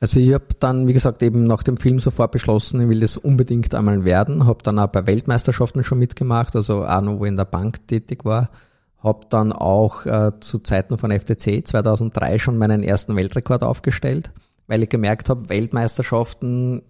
Also 0.00 0.18
ich 0.18 0.32
habe 0.32 0.46
dann, 0.58 0.88
wie 0.88 0.94
gesagt, 0.94 1.22
eben 1.22 1.44
nach 1.44 1.62
dem 1.62 1.76
Film 1.76 1.98
sofort 1.98 2.32
beschlossen, 2.32 2.80
ich 2.80 2.88
will 2.88 3.00
das 3.00 3.18
unbedingt 3.18 3.74
einmal 3.74 4.06
werden, 4.06 4.46
habe 4.46 4.62
dann 4.62 4.78
auch 4.78 4.88
bei 4.88 5.06
Weltmeisterschaften 5.06 5.84
schon 5.84 5.98
mitgemacht, 5.98 6.56
also 6.56 6.86
auch 6.86 7.02
noch 7.02 7.18
wo 7.18 7.26
ich 7.26 7.30
in 7.30 7.36
der 7.36 7.44
Bank 7.44 7.86
tätig 7.86 8.24
war, 8.24 8.48
habe 9.02 9.26
dann 9.28 9.52
auch 9.52 10.06
äh, 10.06 10.32
zu 10.40 10.58
Zeiten 10.60 10.96
von 10.96 11.10
FTC 11.10 11.66
2003 11.68 12.38
schon 12.38 12.56
meinen 12.56 12.82
ersten 12.82 13.14
Weltrekord 13.14 13.62
aufgestellt 13.62 14.30
weil 14.66 14.82
ich 14.82 14.88
gemerkt 14.88 15.28
habe, 15.28 15.48
Weltmeisterschaften 15.48 16.82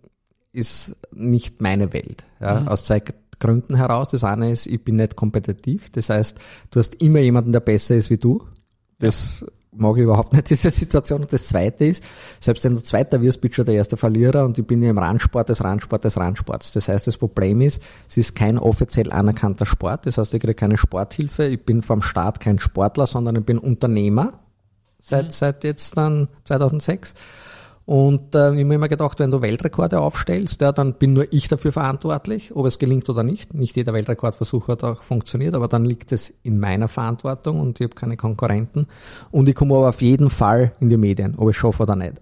ist 0.52 0.96
nicht 1.12 1.60
meine 1.60 1.92
Welt. 1.92 2.24
Ja, 2.40 2.60
mhm. 2.60 2.68
Aus 2.68 2.84
zwei 2.84 3.02
Gründen 3.38 3.76
heraus. 3.76 4.08
Das 4.08 4.24
eine 4.24 4.50
ist, 4.50 4.66
ich 4.66 4.82
bin 4.82 4.96
nicht 4.96 5.16
kompetitiv. 5.16 5.90
Das 5.90 6.08
heißt, 6.08 6.38
du 6.70 6.78
hast 6.78 6.96
immer 7.02 7.18
jemanden, 7.18 7.52
der 7.52 7.60
besser 7.60 7.96
ist 7.96 8.10
wie 8.10 8.16
du. 8.16 8.42
Das 8.98 9.40
ja. 9.40 9.46
mag 9.72 9.96
ich 9.96 10.04
überhaupt 10.04 10.32
nicht, 10.32 10.48
diese 10.50 10.70
Situation. 10.70 11.22
Und 11.22 11.32
das 11.32 11.44
zweite 11.44 11.84
ist, 11.84 12.02
selbst 12.40 12.64
wenn 12.64 12.74
du 12.74 12.82
Zweiter 12.82 13.20
wirst, 13.20 13.42
bist 13.42 13.52
du 13.52 13.56
schon 13.56 13.66
der 13.66 13.74
erste 13.74 13.98
Verlierer 13.98 14.46
und 14.46 14.56
ich 14.58 14.66
bin 14.66 14.82
ja 14.82 14.88
im 14.88 14.98
Randsport 14.98 15.50
des 15.50 15.62
Randsport 15.62 16.04
des 16.04 16.16
Randsports. 16.16 16.72
Das 16.72 16.88
heißt, 16.88 17.06
das 17.06 17.18
Problem 17.18 17.60
ist, 17.60 17.82
es 18.08 18.16
ist 18.16 18.34
kein 18.34 18.58
offiziell 18.58 19.12
anerkannter 19.12 19.66
Sport. 19.66 20.06
Das 20.06 20.16
heißt, 20.16 20.32
ich 20.32 20.40
kriege 20.40 20.54
keine 20.54 20.78
Sporthilfe. 20.78 21.44
Ich 21.46 21.62
bin 21.62 21.82
vom 21.82 22.00
Staat 22.00 22.40
kein 22.40 22.58
Sportler, 22.58 23.06
sondern 23.06 23.36
ich 23.36 23.44
bin 23.44 23.58
Unternehmer. 23.58 24.40
Seit, 24.98 25.26
mhm. 25.26 25.30
seit 25.30 25.64
jetzt 25.64 25.98
dann 25.98 26.28
2006. 26.44 27.12
Und 27.86 28.34
äh, 28.34 28.38
ich 28.38 28.58
habe 28.58 28.64
mir 28.64 28.74
immer 28.74 28.88
gedacht, 28.88 29.20
wenn 29.20 29.30
du 29.30 29.40
Weltrekorde 29.40 30.00
aufstellst, 30.00 30.60
ja, 30.60 30.72
dann 30.72 30.94
bin 30.94 31.12
nur 31.12 31.32
ich 31.32 31.46
dafür 31.46 31.70
verantwortlich, 31.70 32.54
ob 32.54 32.66
es 32.66 32.80
gelingt 32.80 33.08
oder 33.08 33.22
nicht. 33.22 33.54
Nicht 33.54 33.76
jeder 33.76 33.94
Weltrekordversuch 33.94 34.66
hat 34.66 34.82
auch 34.82 35.04
funktioniert, 35.04 35.54
aber 35.54 35.68
dann 35.68 35.84
liegt 35.84 36.10
es 36.10 36.34
in 36.42 36.58
meiner 36.58 36.88
Verantwortung 36.88 37.60
und 37.60 37.78
ich 37.78 37.84
habe 37.84 37.94
keine 37.94 38.16
Konkurrenten. 38.16 38.88
Und 39.30 39.48
ich 39.48 39.54
komme 39.54 39.76
aber 39.76 39.90
auf 39.90 40.02
jeden 40.02 40.30
Fall 40.30 40.72
in 40.80 40.88
die 40.88 40.96
Medien, 40.96 41.36
ob 41.36 41.48
ich 41.48 41.56
schaffe 41.56 41.84
oder 41.84 41.94
nicht. 41.94 42.14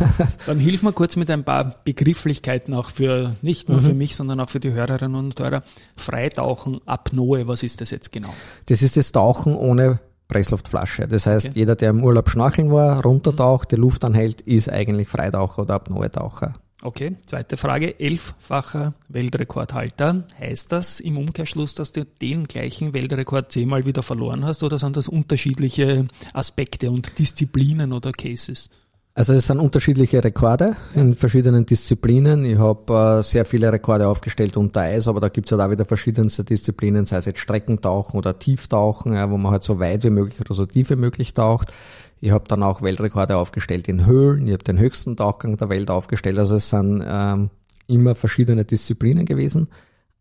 dann 0.46 0.58
hilf 0.58 0.82
mir 0.82 0.94
kurz 0.94 1.16
mit 1.16 1.30
ein 1.30 1.44
paar 1.44 1.74
Begrifflichkeiten 1.84 2.72
auch 2.72 2.88
für, 2.88 3.36
nicht 3.42 3.68
nur 3.68 3.82
mhm. 3.82 3.84
für 3.84 3.94
mich, 3.94 4.16
sondern 4.16 4.40
auch 4.40 4.48
für 4.48 4.60
die 4.60 4.72
Hörerinnen 4.72 5.16
und 5.16 5.38
Hörer. 5.38 5.62
Freitauchen, 5.96 6.80
Apnoe, 6.86 7.46
was 7.46 7.62
ist 7.62 7.82
das 7.82 7.90
jetzt 7.90 8.10
genau? 8.10 8.32
Das 8.66 8.80
ist 8.80 8.96
das 8.96 9.12
Tauchen 9.12 9.54
ohne 9.54 10.00
Pressluftflasche. 10.30 11.06
Das 11.06 11.26
heißt, 11.26 11.48
okay. 11.48 11.58
jeder, 11.58 11.76
der 11.76 11.90
im 11.90 12.02
Urlaub 12.02 12.30
schnorcheln 12.30 12.70
war, 12.70 13.02
runtertaucht, 13.02 13.72
die 13.72 13.76
Luft 13.76 14.04
anhält, 14.04 14.40
ist 14.40 14.70
eigentlich 14.70 15.08
Freitaucher 15.08 15.62
oder 15.62 15.74
Apnoe-Taucher. 15.74 16.54
Okay, 16.82 17.16
zweite 17.26 17.58
Frage. 17.58 18.00
Elffacher 18.00 18.94
Weltrekordhalter. 19.08 20.24
Heißt 20.38 20.72
das 20.72 21.00
im 21.00 21.18
Umkehrschluss, 21.18 21.74
dass 21.74 21.92
du 21.92 22.06
den 22.06 22.46
gleichen 22.46 22.94
Weltrekord 22.94 23.52
zehnmal 23.52 23.84
wieder 23.84 24.02
verloren 24.02 24.46
hast 24.46 24.62
oder 24.62 24.78
sind 24.78 24.96
das 24.96 25.06
unterschiedliche 25.06 26.08
Aspekte 26.32 26.90
und 26.90 27.18
Disziplinen 27.18 27.92
oder 27.92 28.12
Cases? 28.12 28.70
Also 29.12 29.34
es 29.34 29.48
sind 29.48 29.58
unterschiedliche 29.58 30.22
Rekorde 30.22 30.76
in 30.94 31.16
verschiedenen 31.16 31.66
Disziplinen. 31.66 32.44
Ich 32.44 32.58
habe 32.58 33.18
äh, 33.18 33.22
sehr 33.22 33.44
viele 33.44 33.72
Rekorde 33.72 34.06
aufgestellt 34.06 34.56
unter 34.56 34.82
Eis, 34.82 35.08
aber 35.08 35.20
da 35.20 35.28
gibt 35.28 35.48
es 35.48 35.52
halt 35.52 35.60
auch 35.60 35.70
wieder 35.70 35.84
verschiedenste 35.84 36.44
Disziplinen, 36.44 37.06
sei 37.06 37.16
es 37.16 37.24
jetzt 37.24 37.40
Streckentauchen 37.40 38.16
oder 38.16 38.38
Tieftauchen, 38.38 39.14
ja, 39.14 39.28
wo 39.28 39.36
man 39.36 39.50
halt 39.52 39.64
so 39.64 39.80
weit 39.80 40.04
wie 40.04 40.10
möglich 40.10 40.40
oder 40.40 40.54
so 40.54 40.64
tief 40.64 40.90
wie 40.90 40.96
möglich 40.96 41.34
taucht. 41.34 41.72
Ich 42.20 42.30
habe 42.30 42.44
dann 42.46 42.62
auch 42.62 42.82
Weltrekorde 42.82 43.36
aufgestellt 43.36 43.88
in 43.88 44.06
Höhlen, 44.06 44.46
ich 44.46 44.52
habe 44.52 44.64
den 44.64 44.78
höchsten 44.78 45.16
Tauchgang 45.16 45.56
der 45.56 45.70
Welt 45.70 45.90
aufgestellt. 45.90 46.38
Also 46.38 46.56
es 46.56 46.70
sind 46.70 47.04
ähm, 47.04 47.50
immer 47.88 48.14
verschiedene 48.14 48.64
Disziplinen 48.64 49.24
gewesen, 49.24 49.68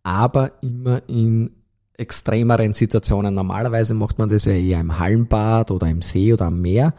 aber 0.01 0.51
immer 0.61 1.03
in 1.07 1.51
extremeren 1.95 2.73
Situationen. 2.73 3.35
Normalerweise 3.35 3.93
macht 3.93 4.17
man 4.17 4.29
das 4.29 4.45
ja 4.45 4.53
eher 4.53 4.79
im 4.79 4.97
Hallenbad 4.97 5.69
oder 5.69 5.87
im 5.87 6.01
See 6.01 6.33
oder 6.33 6.45
am 6.45 6.61
Meer. 6.61 6.93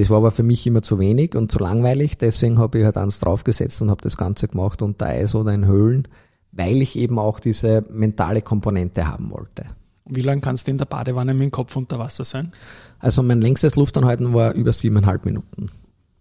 Das 0.00 0.08
war 0.08 0.16
aber 0.16 0.30
für 0.30 0.42
mich 0.42 0.66
immer 0.66 0.80
zu 0.80 0.98
wenig 0.98 1.34
und 1.36 1.52
zu 1.52 1.58
langweilig, 1.58 2.16
deswegen 2.16 2.58
habe 2.58 2.78
ich 2.78 2.84
halt 2.86 2.96
eins 2.96 3.20
draufgesetzt 3.20 3.82
und 3.82 3.90
habe 3.90 4.00
das 4.00 4.16
Ganze 4.16 4.48
gemacht 4.48 4.80
unter 4.80 5.04
Eis 5.04 5.34
oder 5.34 5.52
in 5.52 5.66
Höhlen, 5.66 6.08
weil 6.52 6.80
ich 6.80 6.96
eben 6.96 7.18
auch 7.18 7.38
diese 7.38 7.84
mentale 7.90 8.40
Komponente 8.40 9.06
haben 9.06 9.30
wollte. 9.30 9.66
Wie 10.06 10.22
lange 10.22 10.40
kannst 10.40 10.66
du 10.66 10.70
in 10.70 10.78
der 10.78 10.86
Badewanne 10.86 11.34
mit 11.34 11.42
dem 11.42 11.50
Kopf 11.50 11.76
unter 11.76 11.98
Wasser 11.98 12.24
sein? 12.24 12.50
Also 12.98 13.22
mein 13.22 13.42
längstes 13.42 13.76
Luftanhalten 13.76 14.32
war 14.32 14.54
über 14.54 14.72
siebeneinhalb 14.72 15.26
Minuten. 15.26 15.68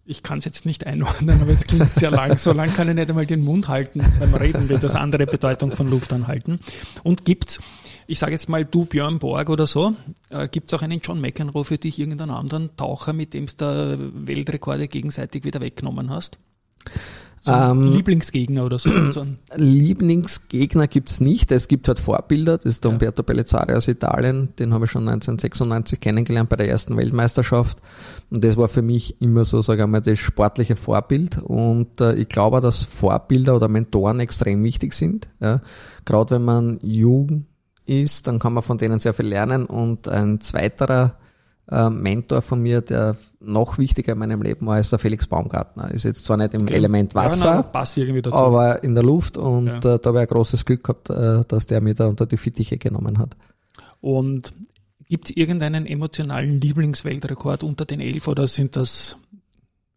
Ich 0.10 0.24
kann 0.24 0.40
es 0.40 0.46
jetzt 0.46 0.66
nicht 0.66 0.88
einordnen, 0.88 1.40
aber 1.40 1.52
es 1.52 1.68
klingt 1.68 1.88
sehr 1.88 2.10
lang. 2.10 2.36
So 2.40 2.52
lang 2.52 2.74
kann 2.74 2.90
ich 2.90 2.96
nicht 2.96 3.10
einmal 3.10 3.28
den 3.28 3.42
Mund 3.42 3.68
halten 3.68 4.02
beim 4.20 4.34
Reden, 4.34 4.68
wird 4.68 4.82
das 4.82 4.96
andere 4.96 5.28
Bedeutung 5.28 5.72
von 5.72 5.88
Luftanhalten. 5.88 6.60
Und 7.04 7.26
gibt's 7.26 7.60
ich 8.08 8.18
sage 8.18 8.32
jetzt 8.32 8.50
mal 8.50 8.66
du 8.66 8.86
Björn 8.86 9.20
Borg 9.20 9.50
oder 9.52 9.68
so, 9.68 9.94
äh, 10.32 10.48
gibt 10.48 10.74
es 10.74 10.78
auch 10.78 10.82
einen 10.82 11.00
John 11.00 11.22
McEnroe 11.22 11.64
für 11.64 11.78
dich, 11.78 12.00
irgendeinen 12.00 12.32
anderen 12.32 12.76
Taucher, 12.76 13.14
mit 13.14 13.36
dem 13.36 13.46
du 13.46 14.12
Weltrekorde 14.26 14.88
gegenseitig 14.88 15.44
wieder 15.44 15.62
weggenommen 15.62 16.10
hast? 16.10 16.40
So 17.42 17.52
ähm, 17.54 17.94
Lieblingsgegner 17.94 18.66
oder 18.66 18.80
so? 18.80 18.90
Lieblingsgegner 19.56 20.88
gibt's 20.88 21.22
nicht. 21.22 21.52
Es 21.52 21.68
gibt 21.68 21.88
halt 21.88 22.00
Vorbilder. 22.00 22.58
Das 22.58 22.66
ist 22.66 22.84
der 22.84 22.92
ja. 22.92 22.96
Umberto 22.96 23.24
Pellizzari 23.24 23.74
aus 23.74 23.88
Italien. 23.88 24.50
Den 24.60 24.74
habe 24.74 24.86
ich 24.86 24.92
schon 24.92 25.08
1996 25.08 26.00
kennengelernt 26.00 26.50
bei 26.50 26.58
der 26.58 26.70
ersten 26.70 26.98
Weltmeisterschaft. 26.98 27.78
Und 28.30 28.44
das 28.44 28.58
war 28.58 28.68
für 28.68 28.82
mich 28.82 29.22
immer 29.22 29.46
so, 29.46 29.62
sage 29.62 29.84
ich 29.84 29.88
mal, 29.88 30.02
das 30.02 30.20
sportliche 30.20 30.76
Vorbild. 30.76 31.38
Und 31.38 32.02
äh, 32.02 32.16
ich 32.16 32.28
glaube, 32.28 32.60
dass 32.60 32.84
Vorbilder 32.84 33.56
oder 33.56 33.70
Mentoren 33.70 34.20
extrem 34.20 34.64
wichtig 34.64 34.94
sind. 34.94 35.30
Ja. 35.40 35.62
Gerade 36.06 36.32
wenn 36.32 36.44
man 36.44 36.80
jung 36.82 37.46
ist, 37.86 38.28
dann 38.28 38.40
kann 38.40 38.54
man 38.54 38.64
von 38.64 38.78
denen 38.78 39.00
sehr 39.00 39.14
viel 39.14 39.28
lernen. 39.28 39.66
Und 39.66 40.10
ein 40.10 40.42
zweiterer 40.42 41.16
äh, 41.72 41.90
Mentor 41.90 42.42
von 42.42 42.62
mir, 42.62 42.82
der 42.82 43.16
noch 43.40 43.78
wichtiger 43.78 44.14
in 44.14 44.20
meinem 44.20 44.42
Leben 44.42 44.66
war, 44.66 44.80
ist 44.80 44.92
der 44.92 45.00
Felix 45.00 45.28
Baumgartner. 45.28 45.92
Ist 45.92 46.06
jetzt 46.06 46.26
zwar 46.26 46.38
nicht 46.38 46.54
im 46.54 46.64
okay. 46.64 46.74
Element 46.74 47.16
Wasser, 47.16 47.72
ja, 47.74 48.32
aber 48.32 48.84
in 48.84 48.96
der 48.96 49.04
Luft 49.04 49.38
und 49.38 49.68
ja. 49.68 49.78
äh, 49.78 50.00
da 50.00 50.00
habe 50.04 50.20
ich 50.20 50.22
ein 50.22 50.28
großes 50.28 50.66
Glück 50.66 50.84
gehabt, 50.84 51.10
äh, 51.10 51.44
dass 51.48 51.68
der 51.68 51.82
mir 51.82 51.94
da 51.94 52.08
unter 52.08 52.26
die 52.26 52.38
Fittiche 52.38 52.78
genommen 52.78 53.20
hat. 53.20 53.36
Und 54.02 54.54
gibt 55.08 55.30
es 55.30 55.38
irgendeinen 55.38 55.86
emotionalen 55.86 56.62
Lieblingsweltrekord 56.62 57.64
unter 57.64 57.86
den 57.86 58.00
elf 58.00 58.28
oder 58.28 58.48
sind 58.48 58.76
das 58.76 59.18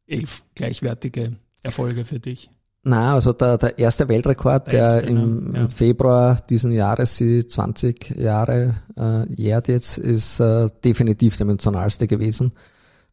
elf 0.07 0.43
gleichwertige 0.55 1.37
Erfolge 1.63 2.05
für 2.05 2.19
dich? 2.19 2.51
Na, 2.85 3.15
also 3.15 3.33
der, 3.33 3.59
der 3.59 3.79
erste 3.79 4.09
Weltrekord, 4.09 4.67
der, 4.67 4.73
der 4.73 4.81
erste, 4.83 5.11
im, 5.11 5.53
ja. 5.55 5.61
im, 5.61 5.71
Februar 5.71 6.41
diesen 6.51 6.73
Jahres 6.73 7.17
sie 7.17 7.47
20 7.47 8.17
Jahre 8.17 8.75
äh, 8.97 9.33
jährt 9.33 9.69
jetzt, 9.69 9.99
ist 9.99 10.41
äh, 10.41 10.69
definitiv 10.85 11.37
der 11.37 11.47
emotionalste 11.47 12.09
gewesen, 12.09 12.53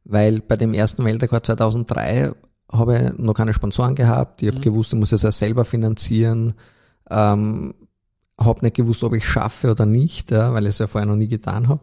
weil 0.06 0.42
bei 0.42 0.56
dem 0.56 0.74
ersten 0.74 1.06
Weltrekord 1.06 1.46
2003 1.46 2.32
habe 2.72 2.98
ich 2.98 3.20
noch 3.20 3.36
keine 3.36 3.54
Sponsoren 3.54 3.94
gehabt, 3.94 4.42
ich 4.42 4.48
habe 4.48 4.58
mhm. 4.58 4.64
gewusst, 4.64 4.94
ich 4.94 5.00
muss 5.00 5.12
es 5.12 5.22
ja 5.22 5.32
selber 5.32 5.66
finanzieren, 5.66 6.56
ähm, 7.12 7.76
habe 8.40 8.66
nicht 8.66 8.76
gewusst, 8.76 9.04
ob 9.04 9.14
ich 9.14 9.28
schaffe 9.28 9.72
oder 9.72 9.86
nicht, 9.86 10.32
ja, 10.32 10.52
weil 10.52 10.64
ich 10.64 10.70
es 10.70 10.80
ja 10.80 10.88
vorher 10.88 11.08
noch 11.08 11.16
nie 11.16 11.28
getan 11.28 11.68
habe. 11.68 11.82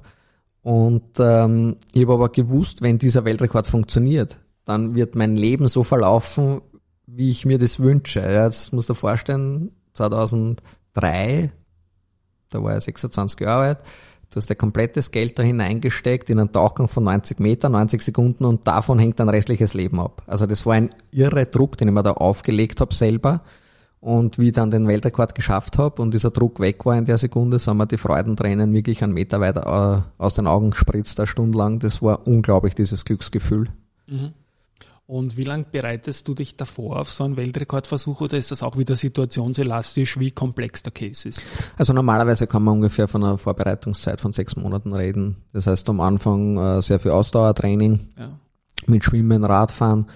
Und 0.62 1.20
ähm, 1.20 1.76
ich 1.92 2.02
habe 2.02 2.14
aber 2.14 2.30
gewusst, 2.30 2.82
wenn 2.82 2.98
dieser 2.98 3.24
Weltrekord 3.24 3.68
funktioniert, 3.68 4.38
dann 4.64 4.96
wird 4.96 5.14
mein 5.14 5.36
Leben 5.36 5.68
so 5.68 5.84
verlaufen, 5.84 6.60
wie 7.16 7.30
ich 7.30 7.46
mir 7.46 7.58
das 7.58 7.80
wünsche. 7.80 8.20
Ja, 8.20 8.44
das 8.44 8.72
musst 8.72 8.88
du 8.88 8.92
dir 8.92 8.98
vorstellen, 8.98 9.70
2003, 9.94 11.50
da 12.50 12.62
war 12.62 12.76
ich 12.76 12.84
26 12.84 13.40
Jahre 13.40 13.64
alt, 13.64 13.78
du 14.30 14.36
hast 14.36 14.50
ja 14.50 14.54
komplettes 14.54 15.10
Geld 15.10 15.38
da 15.38 15.42
hineingesteckt 15.42 16.28
in 16.28 16.38
einen 16.38 16.52
Tauchgang 16.52 16.88
von 16.88 17.04
90 17.04 17.40
Meter, 17.40 17.70
90 17.70 18.02
Sekunden 18.02 18.44
und 18.44 18.66
davon 18.66 18.98
hängt 18.98 19.18
dein 19.18 19.30
restliches 19.30 19.72
Leben 19.72 19.98
ab. 19.98 20.22
Also 20.26 20.46
das 20.46 20.66
war 20.66 20.74
ein 20.74 20.90
irre 21.10 21.46
Druck, 21.46 21.78
den 21.78 21.88
ich 21.88 21.94
mir 21.94 22.02
da 22.02 22.12
aufgelegt 22.12 22.80
habe 22.80 22.94
selber. 22.94 23.42
Und 23.98 24.38
wie 24.38 24.48
ich 24.48 24.52
dann 24.52 24.70
den 24.70 24.86
Weltrekord 24.86 25.34
geschafft 25.34 25.78
habe 25.78 26.00
und 26.00 26.12
dieser 26.12 26.30
Druck 26.30 26.60
weg 26.60 26.84
war 26.84 26.96
in 26.96 27.06
der 27.06 27.18
Sekunde, 27.18 27.58
sind 27.58 27.78
mir 27.78 27.86
die 27.86 27.96
Freudentränen 27.96 28.72
wirklich 28.72 29.02
einen 29.02 29.14
Meter 29.14 29.40
weiter 29.40 30.04
äh, 30.18 30.22
aus 30.22 30.34
den 30.34 30.46
Augen 30.46 30.70
gespritzt, 30.70 31.18
eine 31.18 31.26
Stunde 31.26 31.58
lang. 31.58 31.80
Das 31.80 32.02
war 32.02 32.24
unglaublich, 32.26 32.74
dieses 32.74 33.04
Glücksgefühl. 33.04 33.68
Mhm. 34.06 34.32
Und 35.08 35.36
wie 35.36 35.44
lange 35.44 35.66
bereitest 35.70 36.26
du 36.26 36.34
dich 36.34 36.56
davor 36.56 36.98
auf 36.98 37.10
so 37.12 37.22
einen 37.22 37.36
Weltrekordversuch 37.36 38.22
oder 38.22 38.36
ist 38.36 38.50
das 38.50 38.64
auch 38.64 38.76
wieder 38.76 38.96
situationselastisch, 38.96 40.18
wie 40.18 40.32
komplex 40.32 40.82
der 40.82 40.92
Case 40.92 41.28
ist? 41.28 41.44
Also 41.76 41.92
normalerweise 41.92 42.48
kann 42.48 42.64
man 42.64 42.74
ungefähr 42.74 43.06
von 43.06 43.22
einer 43.22 43.38
Vorbereitungszeit 43.38 44.20
von 44.20 44.32
sechs 44.32 44.56
Monaten 44.56 44.92
reden. 44.92 45.36
Das 45.52 45.68
heißt 45.68 45.88
am 45.90 46.00
Anfang 46.00 46.58
äh, 46.58 46.82
sehr 46.82 46.98
viel 46.98 47.12
Ausdauertraining 47.12 48.00
ja. 48.18 48.36
mit 48.88 49.04
Schwimmen, 49.04 49.44
Radfahren, 49.44 50.06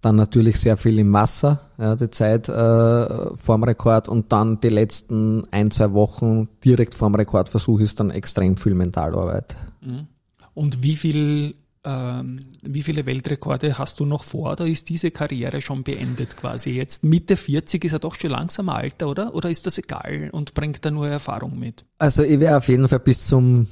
dann 0.00 0.14
natürlich 0.14 0.60
sehr 0.60 0.76
viel 0.76 1.00
im 1.00 1.12
Wasser, 1.12 1.62
ja, 1.78 1.96
die 1.96 2.10
Zeit 2.10 2.48
äh, 2.48 3.36
vorm 3.36 3.64
Rekord 3.64 4.08
und 4.08 4.30
dann 4.30 4.60
die 4.60 4.68
letzten 4.68 5.42
ein, 5.50 5.72
zwei 5.72 5.92
Wochen 5.92 6.48
direkt 6.64 6.94
vorm 6.94 7.16
Rekordversuch 7.16 7.80
ist 7.80 7.98
dann 7.98 8.10
extrem 8.10 8.56
viel 8.56 8.74
Mentalarbeit. 8.74 9.56
Mhm. 9.80 10.06
Und 10.54 10.84
wie 10.84 10.94
viel 10.94 11.56
ähm, 11.86 12.40
wie 12.62 12.82
viele 12.82 13.06
Weltrekorde 13.06 13.78
hast 13.78 14.00
du 14.00 14.06
noch 14.06 14.24
vor 14.24 14.52
oder 14.52 14.66
ist 14.66 14.88
diese 14.88 15.12
Karriere 15.12 15.62
schon 15.62 15.84
beendet 15.84 16.36
quasi 16.36 16.70
jetzt? 16.70 17.04
Mitte 17.04 17.36
40 17.36 17.84
ist 17.84 17.92
er 17.92 17.98
doch 18.00 18.16
schon 18.16 18.30
langsam 18.30 18.68
Alter, 18.68 19.08
oder? 19.08 19.34
Oder 19.34 19.50
ist 19.50 19.66
das 19.66 19.78
egal 19.78 20.30
und 20.32 20.52
bringt 20.54 20.84
da 20.84 20.90
nur 20.90 21.06
Erfahrung 21.06 21.58
mit? 21.58 21.84
Also 21.98 22.24
ich 22.24 22.40
werde 22.40 22.56
auf 22.56 22.68
jeden 22.68 22.88
Fall 22.88 22.98
bis 22.98 23.28
zum 23.28 23.68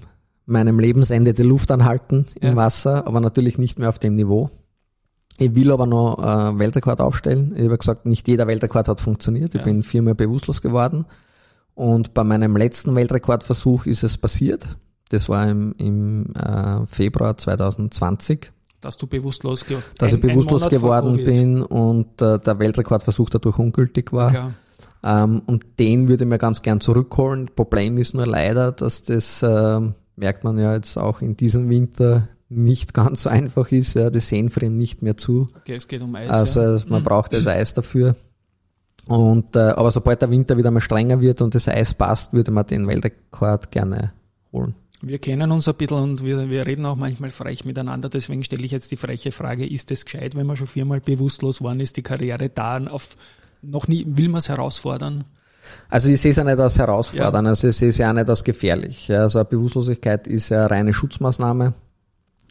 meinem 0.46 0.78
Lebensende 0.78 1.34
die 1.34 1.42
Luft 1.42 1.72
anhalten 1.72 2.26
im 2.40 2.50
ja. 2.50 2.56
Wasser, 2.56 3.06
aber 3.06 3.20
natürlich 3.20 3.58
nicht 3.58 3.78
mehr 3.80 3.88
auf 3.88 3.98
dem 3.98 4.14
Niveau. 4.14 4.50
Ich 5.38 5.52
will 5.56 5.72
aber 5.72 5.86
noch 5.86 6.18
äh, 6.18 6.58
Weltrekord 6.58 7.00
aufstellen. 7.00 7.54
Ich 7.56 7.64
habe 7.64 7.78
gesagt, 7.78 8.06
nicht 8.06 8.28
jeder 8.28 8.46
Weltrekord 8.46 8.86
hat 8.86 9.00
funktioniert. 9.00 9.54
Ich 9.56 9.60
ja. 9.60 9.64
bin 9.64 9.82
viermal 9.82 10.14
bewusstlos 10.14 10.62
geworden. 10.62 11.06
Und 11.74 12.14
bei 12.14 12.22
meinem 12.22 12.56
letzten 12.56 12.94
Weltrekordversuch 12.94 13.86
ist 13.86 14.04
es 14.04 14.16
passiert. 14.16 14.68
Das 15.14 15.28
war 15.28 15.48
im, 15.48 15.74
im 15.78 16.34
äh, 16.34 16.86
Februar 16.86 17.36
2020. 17.36 18.50
Dass 18.80 18.96
du 18.96 19.06
bewusstlos, 19.06 19.64
dass 19.96 20.12
ein, 20.12 20.18
ich 20.18 20.20
bewusstlos 20.20 20.68
geworden 20.68 21.22
bin 21.24 21.62
und 21.62 22.20
äh, 22.20 22.38
der 22.38 22.58
Weltrekordversuch 22.58 23.30
dadurch 23.30 23.58
ungültig 23.58 24.12
war. 24.12 24.30
Klar. 24.30 24.54
Ähm, 25.04 25.42
und 25.46 25.64
den 25.78 26.08
würde 26.08 26.24
ich 26.24 26.28
mir 26.28 26.38
ganz 26.38 26.62
gern 26.62 26.80
zurückholen. 26.80 27.50
Problem 27.54 27.96
ist 27.98 28.14
nur 28.14 28.26
leider, 28.26 28.72
dass 28.72 29.04
das, 29.04 29.42
äh, 29.42 29.80
merkt 30.16 30.44
man 30.44 30.58
ja 30.58 30.74
jetzt 30.74 30.98
auch 30.98 31.22
in 31.22 31.36
diesem 31.36 31.68
Winter, 31.70 32.28
nicht 32.48 32.92
ganz 32.92 33.22
so 33.22 33.30
einfach 33.30 33.70
ist. 33.70 33.94
Ja, 33.94 34.10
die 34.10 34.20
Seen 34.20 34.50
frieren 34.50 34.76
nicht 34.76 35.02
mehr 35.02 35.16
zu. 35.16 35.48
Okay, 35.56 35.76
es 35.76 35.88
geht 35.88 36.02
um 36.02 36.14
Eis. 36.14 36.30
Also 36.30 36.60
ja. 36.60 36.82
man 36.88 37.02
mhm. 37.02 37.04
braucht 37.04 37.32
das 37.32 37.46
Eis 37.46 37.74
dafür. 37.74 38.16
Und 39.06 39.54
äh, 39.56 39.60
aber 39.60 39.90
sobald 39.90 40.22
der 40.22 40.30
Winter 40.30 40.56
wieder 40.56 40.70
mal 40.70 40.80
strenger 40.80 41.20
wird 41.20 41.42
und 41.42 41.54
das 41.54 41.68
Eis 41.68 41.94
passt, 41.94 42.32
würde 42.32 42.50
man 42.50 42.66
den 42.66 42.86
Weltrekord 42.86 43.70
gerne 43.70 44.12
holen. 44.52 44.74
Wir 45.06 45.18
kennen 45.18 45.52
uns 45.52 45.68
ein 45.68 45.74
bisschen 45.74 45.98
und 45.98 46.24
wir, 46.24 46.48
wir 46.48 46.66
reden 46.66 46.86
auch 46.86 46.96
manchmal 46.96 47.30
frech 47.30 47.64
miteinander. 47.64 48.08
Deswegen 48.08 48.42
stelle 48.42 48.64
ich 48.64 48.70
jetzt 48.70 48.90
die 48.90 48.96
freche 48.96 49.32
Frage, 49.32 49.66
ist 49.66 49.90
es 49.90 50.04
gescheit, 50.04 50.34
wenn 50.34 50.46
man 50.46 50.56
schon 50.56 50.66
viermal 50.66 51.00
bewusstlos 51.00 51.60
worden 51.60 51.80
ist, 51.80 51.96
die 51.96 52.02
Karriere 52.02 52.48
da 52.48 52.78
auf 52.86 53.10
noch 53.60 53.88
nie, 53.88 54.04
will 54.06 54.28
man 54.28 54.38
es 54.38 54.48
herausfordern? 54.48 55.24
Also 55.88 56.08
ich 56.08 56.20
sehe 56.20 56.30
es 56.30 56.36
ja 56.36 56.44
nicht 56.44 56.58
als 56.58 56.78
herausfordern, 56.78 57.44
ja. 57.44 57.50
also 57.50 57.68
ich 57.68 57.76
sehe 57.76 57.88
es 57.88 57.98
ja 57.98 58.10
auch 58.10 58.14
nicht 58.14 58.28
als 58.28 58.44
gefährlich. 58.44 59.10
Also 59.12 59.38
eine 59.38 59.46
Bewusstlosigkeit 59.46 60.26
ist 60.26 60.50
ja 60.50 60.60
eine 60.60 60.70
reine 60.70 60.94
Schutzmaßnahme. 60.94 61.74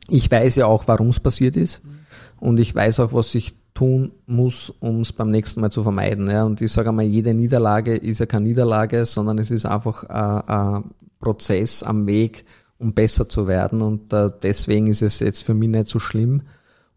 Ich 0.09 0.29
weiß 0.29 0.55
ja 0.57 0.65
auch, 0.65 0.87
warum 0.87 1.09
es 1.09 1.19
passiert 1.19 1.55
ist. 1.55 1.83
Mhm. 1.83 1.99
Und 2.39 2.59
ich 2.59 2.73
weiß 2.73 2.99
auch, 2.99 3.13
was 3.13 3.33
ich 3.35 3.55
tun 3.73 4.11
muss, 4.27 4.69
um 4.79 5.01
es 5.01 5.13
beim 5.13 5.31
nächsten 5.31 5.61
Mal 5.61 5.71
zu 5.71 5.83
vermeiden. 5.83 6.29
Ja. 6.29 6.43
Und 6.43 6.61
ich 6.61 6.71
sage 6.71 6.89
einmal, 6.89 7.05
jede 7.05 7.33
Niederlage 7.33 7.95
ist 7.95 8.19
ja 8.19 8.25
keine 8.25 8.45
Niederlage, 8.45 9.05
sondern 9.05 9.39
es 9.39 9.51
ist 9.51 9.65
einfach 9.65 10.03
ein, 10.03 10.47
ein 10.47 10.83
Prozess 11.19 11.83
am 11.83 12.05
Weg, 12.05 12.45
um 12.77 12.93
besser 12.93 13.27
zu 13.27 13.47
werden. 13.47 13.81
Und 13.81 14.13
äh, 14.13 14.29
deswegen 14.41 14.87
ist 14.87 15.01
es 15.01 15.19
jetzt 15.19 15.43
für 15.43 15.53
mich 15.53 15.69
nicht 15.69 15.87
so 15.87 15.99
schlimm. 15.99 16.43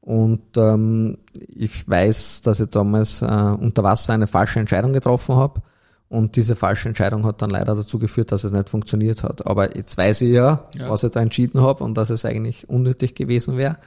Und 0.00 0.56
ähm, 0.56 1.18
ich 1.32 1.88
weiß, 1.88 2.42
dass 2.42 2.60
ich 2.60 2.70
damals 2.70 3.22
äh, 3.22 3.24
unter 3.26 3.82
Wasser 3.82 4.12
eine 4.12 4.26
falsche 4.26 4.60
Entscheidung 4.60 4.92
getroffen 4.92 5.36
habe. 5.36 5.62
Und 6.08 6.36
diese 6.36 6.54
falsche 6.54 6.88
Entscheidung 6.88 7.26
hat 7.26 7.42
dann 7.42 7.50
leider 7.50 7.74
dazu 7.74 7.98
geführt, 7.98 8.30
dass 8.30 8.44
es 8.44 8.52
nicht 8.52 8.68
funktioniert 8.68 9.24
hat. 9.24 9.46
Aber 9.46 9.76
jetzt 9.76 9.96
weiß 9.98 10.20
ich 10.20 10.32
ja, 10.32 10.68
ja. 10.76 10.88
was 10.88 11.02
ich 11.02 11.10
da 11.10 11.20
entschieden 11.20 11.60
habe 11.60 11.82
und 11.82 11.96
dass 11.96 12.10
es 12.10 12.24
eigentlich 12.24 12.68
unnötig 12.68 13.16
gewesen 13.16 13.56
wäre. 13.56 13.78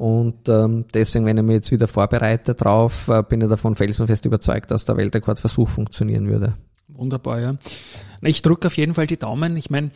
Und 0.00 0.48
ähm, 0.48 0.86
deswegen, 0.94 1.26
wenn 1.26 1.36
ich 1.36 1.42
mich 1.42 1.56
jetzt 1.56 1.70
wieder 1.72 1.86
vorbereite 1.86 2.54
drauf, 2.54 3.08
äh, 3.08 3.22
bin 3.22 3.42
ich 3.42 3.50
davon 3.50 3.76
felsenfest 3.76 4.24
überzeugt, 4.24 4.70
dass 4.70 4.86
der 4.86 4.96
Weltrekordversuch 4.96 5.68
funktionieren 5.68 6.26
würde. 6.26 6.54
Wunderbar, 6.88 7.38
ja. 7.38 7.56
Ich 8.22 8.40
drücke 8.40 8.68
auf 8.68 8.78
jeden 8.78 8.94
Fall 8.94 9.06
die 9.06 9.18
Daumen. 9.18 9.58
Ich 9.58 9.68
meine, 9.68 9.90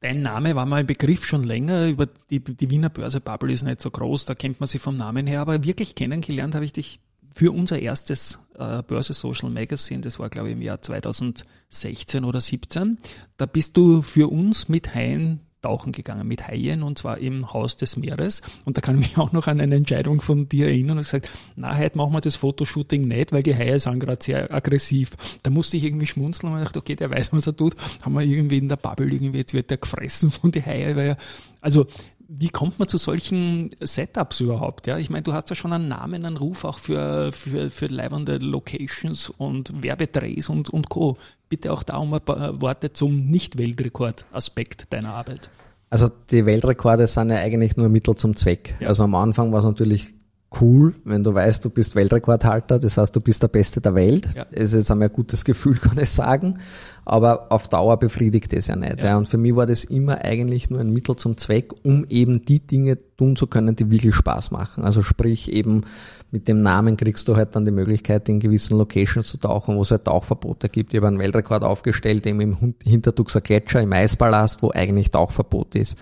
dein 0.00 0.22
Name 0.22 0.56
war 0.56 0.66
mal 0.66 0.78
ein 0.78 0.88
Begriff 0.88 1.24
schon 1.24 1.44
länger. 1.44 1.86
Über 1.86 2.08
die, 2.30 2.40
die 2.40 2.68
Wiener 2.68 2.90
Börse 2.90 3.20
Bubble 3.20 3.52
ist 3.52 3.62
nicht 3.62 3.80
so 3.80 3.92
groß, 3.92 4.24
da 4.24 4.34
kennt 4.34 4.58
man 4.58 4.66
sie 4.66 4.80
vom 4.80 4.96
Namen 4.96 5.28
her. 5.28 5.40
Aber 5.40 5.62
wirklich 5.62 5.94
kennengelernt 5.94 6.56
habe 6.56 6.64
ich 6.64 6.72
dich 6.72 6.98
für 7.32 7.52
unser 7.52 7.78
erstes 7.78 8.40
äh, 8.58 8.82
Börse 8.82 9.12
Social 9.12 9.50
Magazine. 9.50 10.00
Das 10.00 10.18
war, 10.18 10.30
glaube 10.30 10.48
ich, 10.48 10.56
im 10.56 10.62
Jahr 10.62 10.82
2016 10.82 12.24
oder 12.24 12.40
17. 12.40 12.98
Da 13.36 13.46
bist 13.46 13.76
du 13.76 14.02
für 14.02 14.32
uns 14.32 14.68
mit 14.68 14.96
Hein 14.96 15.45
tauchen 15.66 15.90
gegangen 15.90 16.28
mit 16.28 16.46
Haien 16.46 16.84
und 16.84 16.96
zwar 16.96 17.18
im 17.18 17.52
Haus 17.52 17.76
des 17.76 17.96
Meeres. 17.96 18.40
Und 18.64 18.76
da 18.76 18.80
kann 18.80 19.00
ich 19.00 19.08
mich 19.08 19.18
auch 19.18 19.32
noch 19.32 19.48
an 19.48 19.60
eine 19.60 19.74
Entscheidung 19.74 20.20
von 20.20 20.48
dir 20.48 20.66
erinnern 20.68 20.98
und 20.98 21.02
gesagt, 21.02 21.28
na, 21.56 21.76
heute 21.76 21.98
machen 21.98 22.12
wir 22.12 22.20
das 22.20 22.36
Fotoshooting 22.36 23.08
nicht, 23.08 23.32
weil 23.32 23.42
die 23.42 23.54
Haie 23.54 23.80
sind 23.80 23.98
gerade 23.98 24.22
sehr 24.22 24.52
aggressiv. 24.54 25.16
Da 25.42 25.50
musste 25.50 25.76
ich 25.76 25.84
irgendwie 25.84 26.06
schmunzeln 26.06 26.52
und 26.52 26.60
dachte, 26.60 26.78
okay, 26.78 26.94
der 26.94 27.10
weiß, 27.10 27.32
was 27.32 27.48
er 27.48 27.56
tut. 27.56 27.74
Haben 28.02 28.14
wir 28.14 28.22
irgendwie 28.22 28.58
in 28.58 28.68
der 28.68 28.76
Bubble 28.76 29.12
irgendwie, 29.12 29.38
jetzt 29.38 29.54
wird 29.54 29.70
der 29.70 29.78
gefressen 29.78 30.30
von 30.30 30.52
den 30.52 30.64
Haien, 30.64 30.96
weil 30.96 31.08
er, 31.08 31.16
also 31.60 31.86
wie 32.28 32.48
kommt 32.48 32.78
man 32.78 32.88
zu 32.88 32.98
solchen 32.98 33.70
Setups 33.80 34.40
überhaupt? 34.40 34.86
Ja, 34.86 34.98
ich 34.98 35.10
meine, 35.10 35.22
du 35.22 35.32
hast 35.32 35.48
ja 35.50 35.56
schon 35.56 35.72
einen 35.72 35.88
Namen, 35.88 36.24
einen 36.24 36.36
Ruf 36.36 36.64
auch 36.64 36.78
für, 36.78 37.32
für, 37.32 37.70
für 37.70 37.86
leibende 37.86 38.38
Locations 38.38 39.30
und 39.30 39.82
Werbedrehs 39.82 40.48
und, 40.48 40.70
und 40.70 40.88
Co. 40.88 41.16
Bitte 41.48 41.72
auch 41.72 41.82
da 41.82 41.96
um 41.98 42.14
ein 42.14 42.20
paar 42.20 42.60
Worte 42.60 42.92
zum 42.92 43.26
Nicht-Weltrekord-Aspekt 43.26 44.92
deiner 44.92 45.14
Arbeit. 45.14 45.50
Also 45.88 46.08
die 46.30 46.46
Weltrekorde 46.46 47.06
sind 47.06 47.30
ja 47.30 47.36
eigentlich 47.36 47.76
nur 47.76 47.88
Mittel 47.88 48.14
zum 48.16 48.34
Zweck. 48.34 48.74
Ja. 48.80 48.88
Also 48.88 49.04
am 49.04 49.14
Anfang 49.14 49.52
war 49.52 49.60
es 49.60 49.64
natürlich 49.64 50.15
cool, 50.60 50.94
wenn 51.04 51.24
du 51.24 51.34
weißt, 51.34 51.64
du 51.64 51.70
bist 51.70 51.96
Weltrekordhalter, 51.96 52.78
das 52.78 52.96
heißt, 52.96 53.14
du 53.14 53.20
bist 53.20 53.42
der 53.42 53.48
Beste 53.48 53.80
der 53.80 53.94
Welt. 53.94 54.28
Ja. 54.34 54.46
Das 54.50 54.64
ist 54.64 54.74
jetzt 54.74 54.90
einmal 54.90 55.08
ein 55.08 55.14
gutes 55.14 55.44
Gefühl, 55.44 55.74
kann 55.80 55.98
ich 55.98 56.10
sagen. 56.10 56.58
Aber 57.04 57.52
auf 57.52 57.68
Dauer 57.68 57.98
befriedigt 57.98 58.52
das 58.52 58.66
ja 58.68 58.76
nicht. 58.76 58.98
Ja. 58.98 59.10
ja. 59.10 59.16
Und 59.16 59.28
für 59.28 59.38
mich 59.38 59.54
war 59.54 59.66
das 59.66 59.84
immer 59.84 60.24
eigentlich 60.24 60.70
nur 60.70 60.80
ein 60.80 60.92
Mittel 60.92 61.16
zum 61.16 61.36
Zweck, 61.36 61.72
um 61.84 62.06
eben 62.08 62.44
die 62.44 62.60
Dinge 62.60 62.98
tun 63.16 63.36
zu 63.36 63.46
können, 63.46 63.76
die 63.76 63.90
wirklich 63.90 64.14
Spaß 64.14 64.50
machen. 64.50 64.84
Also 64.84 65.02
sprich 65.02 65.52
eben 65.52 65.82
mit 66.30 66.48
dem 66.48 66.60
Namen 66.60 66.96
kriegst 66.96 67.28
du 67.28 67.36
halt 67.36 67.54
dann 67.54 67.64
die 67.64 67.70
Möglichkeit, 67.70 68.28
in 68.28 68.40
gewissen 68.40 68.78
Locations 68.78 69.26
zu 69.26 69.38
tauchen, 69.38 69.76
wo 69.76 69.82
es 69.82 69.90
halt 69.90 70.04
Tauchverbote 70.04 70.68
gibt. 70.68 70.92
Ich 70.92 70.98
habe 70.98 71.08
einen 71.08 71.18
Weltrekord 71.18 71.62
aufgestellt, 71.62 72.26
eben 72.26 72.40
im 72.40 72.74
Hintertuxer 72.82 73.40
Gletscher, 73.40 73.80
im 73.80 73.92
Eispalast, 73.92 74.62
wo 74.62 74.70
eigentlich 74.70 75.10
Tauchverbot 75.10 75.74
ist. 75.76 75.98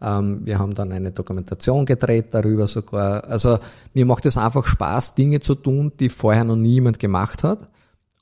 Ähm, 0.00 0.40
wir 0.44 0.58
haben 0.58 0.74
dann 0.74 0.92
eine 0.92 1.12
Dokumentation 1.12 1.84
gedreht 1.86 2.26
darüber 2.32 2.66
sogar. 2.66 3.24
Also 3.24 3.58
mir 3.94 4.06
macht 4.06 4.26
es 4.26 4.36
einfach 4.36 4.66
Spaß, 4.66 5.14
Dinge 5.14 5.40
zu 5.40 5.54
tun, 5.54 5.92
die 5.98 6.08
vorher 6.08 6.44
noch 6.44 6.56
niemand 6.56 6.98
gemacht 6.98 7.44
hat. 7.44 7.68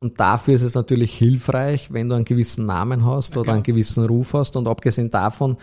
Und 0.00 0.20
dafür 0.20 0.54
ist 0.54 0.62
es 0.62 0.74
natürlich 0.74 1.14
hilfreich, 1.14 1.92
wenn 1.92 2.10
du 2.10 2.14
einen 2.14 2.26
gewissen 2.26 2.66
Namen 2.66 3.06
hast 3.06 3.30
okay. 3.30 3.40
oder 3.40 3.52
einen 3.54 3.62
gewissen 3.62 4.04
Ruf 4.04 4.34
hast. 4.34 4.56
Und 4.56 4.68
abgesehen 4.68 5.10
davon, 5.10 5.56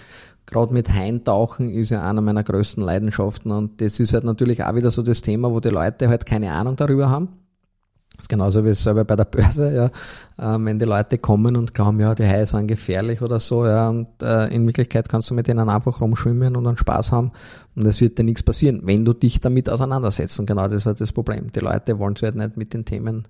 gerade 0.47 0.74
mit 0.74 0.91
Heintauchen 0.91 1.69
ist 1.69 1.91
ja 1.91 2.02
einer 2.02 2.21
meiner 2.21 2.43
größten 2.43 2.84
Leidenschaften. 2.84 3.52
Und 3.52 3.82
das 3.82 4.00
ist 4.00 4.13
halt 4.13 4.24
natürlich 4.24 4.63
auch 4.63 4.74
wieder 4.74 4.89
so 4.89 5.04
das 5.04 5.21
Thema, 5.21 5.52
wo 5.52 5.60
die 5.60 5.69
Leute 5.69 6.10
halt 6.10 6.26
keine 6.26 6.52
Ahnung 6.54 6.76
darüber 6.76 7.10
haben. 7.10 7.30
Genauso 8.28 8.64
wie 8.64 8.70
es 8.70 8.84
selber 8.84 9.04
bei 9.04 9.16
der 9.16 9.26
Börse, 9.26 9.74
ja. 9.74 9.90
Ähm, 10.40 10.66
wenn 10.66 10.80
die 10.80 10.86
Leute 10.86 11.18
kommen 11.18 11.56
und 11.56 11.74
glauben, 11.74 12.00
ja, 12.00 12.16
die 12.16 12.26
Haie 12.26 12.48
sind 12.48 12.68
gefährlich 12.68 13.22
oder 13.22 13.40
so, 13.40 13.66
ja, 13.66 13.90
und 13.90 14.08
äh, 14.22 14.48
in 14.48 14.66
Wirklichkeit 14.66 15.10
kannst 15.10 15.30
du 15.30 15.34
mit 15.34 15.48
denen 15.48 15.70
einfach 15.70 16.02
rumschwimmen 16.02 16.56
und 16.56 16.64
dann 16.64 16.78
Spaß 16.78 17.12
haben 17.12 17.32
und 17.76 17.86
es 17.86 18.02
wird 18.02 18.18
dir 18.18 18.24
nichts 18.24 18.44
passieren, 18.44 18.82
wenn 18.84 19.06
du 19.06 19.14
dich 19.14 19.42
damit 19.42 19.70
auseinandersetzt. 19.70 20.40
Und 20.40 20.46
genau 20.46 20.68
das 20.68 20.84
ist 20.84 20.86
halt 20.86 21.02
das 21.02 21.12
Problem. 21.12 21.52
Die 21.52 21.60
Leute 21.60 22.00
wollen 22.00 22.16
sich 22.16 22.24
halt 22.24 22.36
nicht 22.36 22.58
mit 22.58 22.74
den 22.74 22.86
Themen 22.86 23.28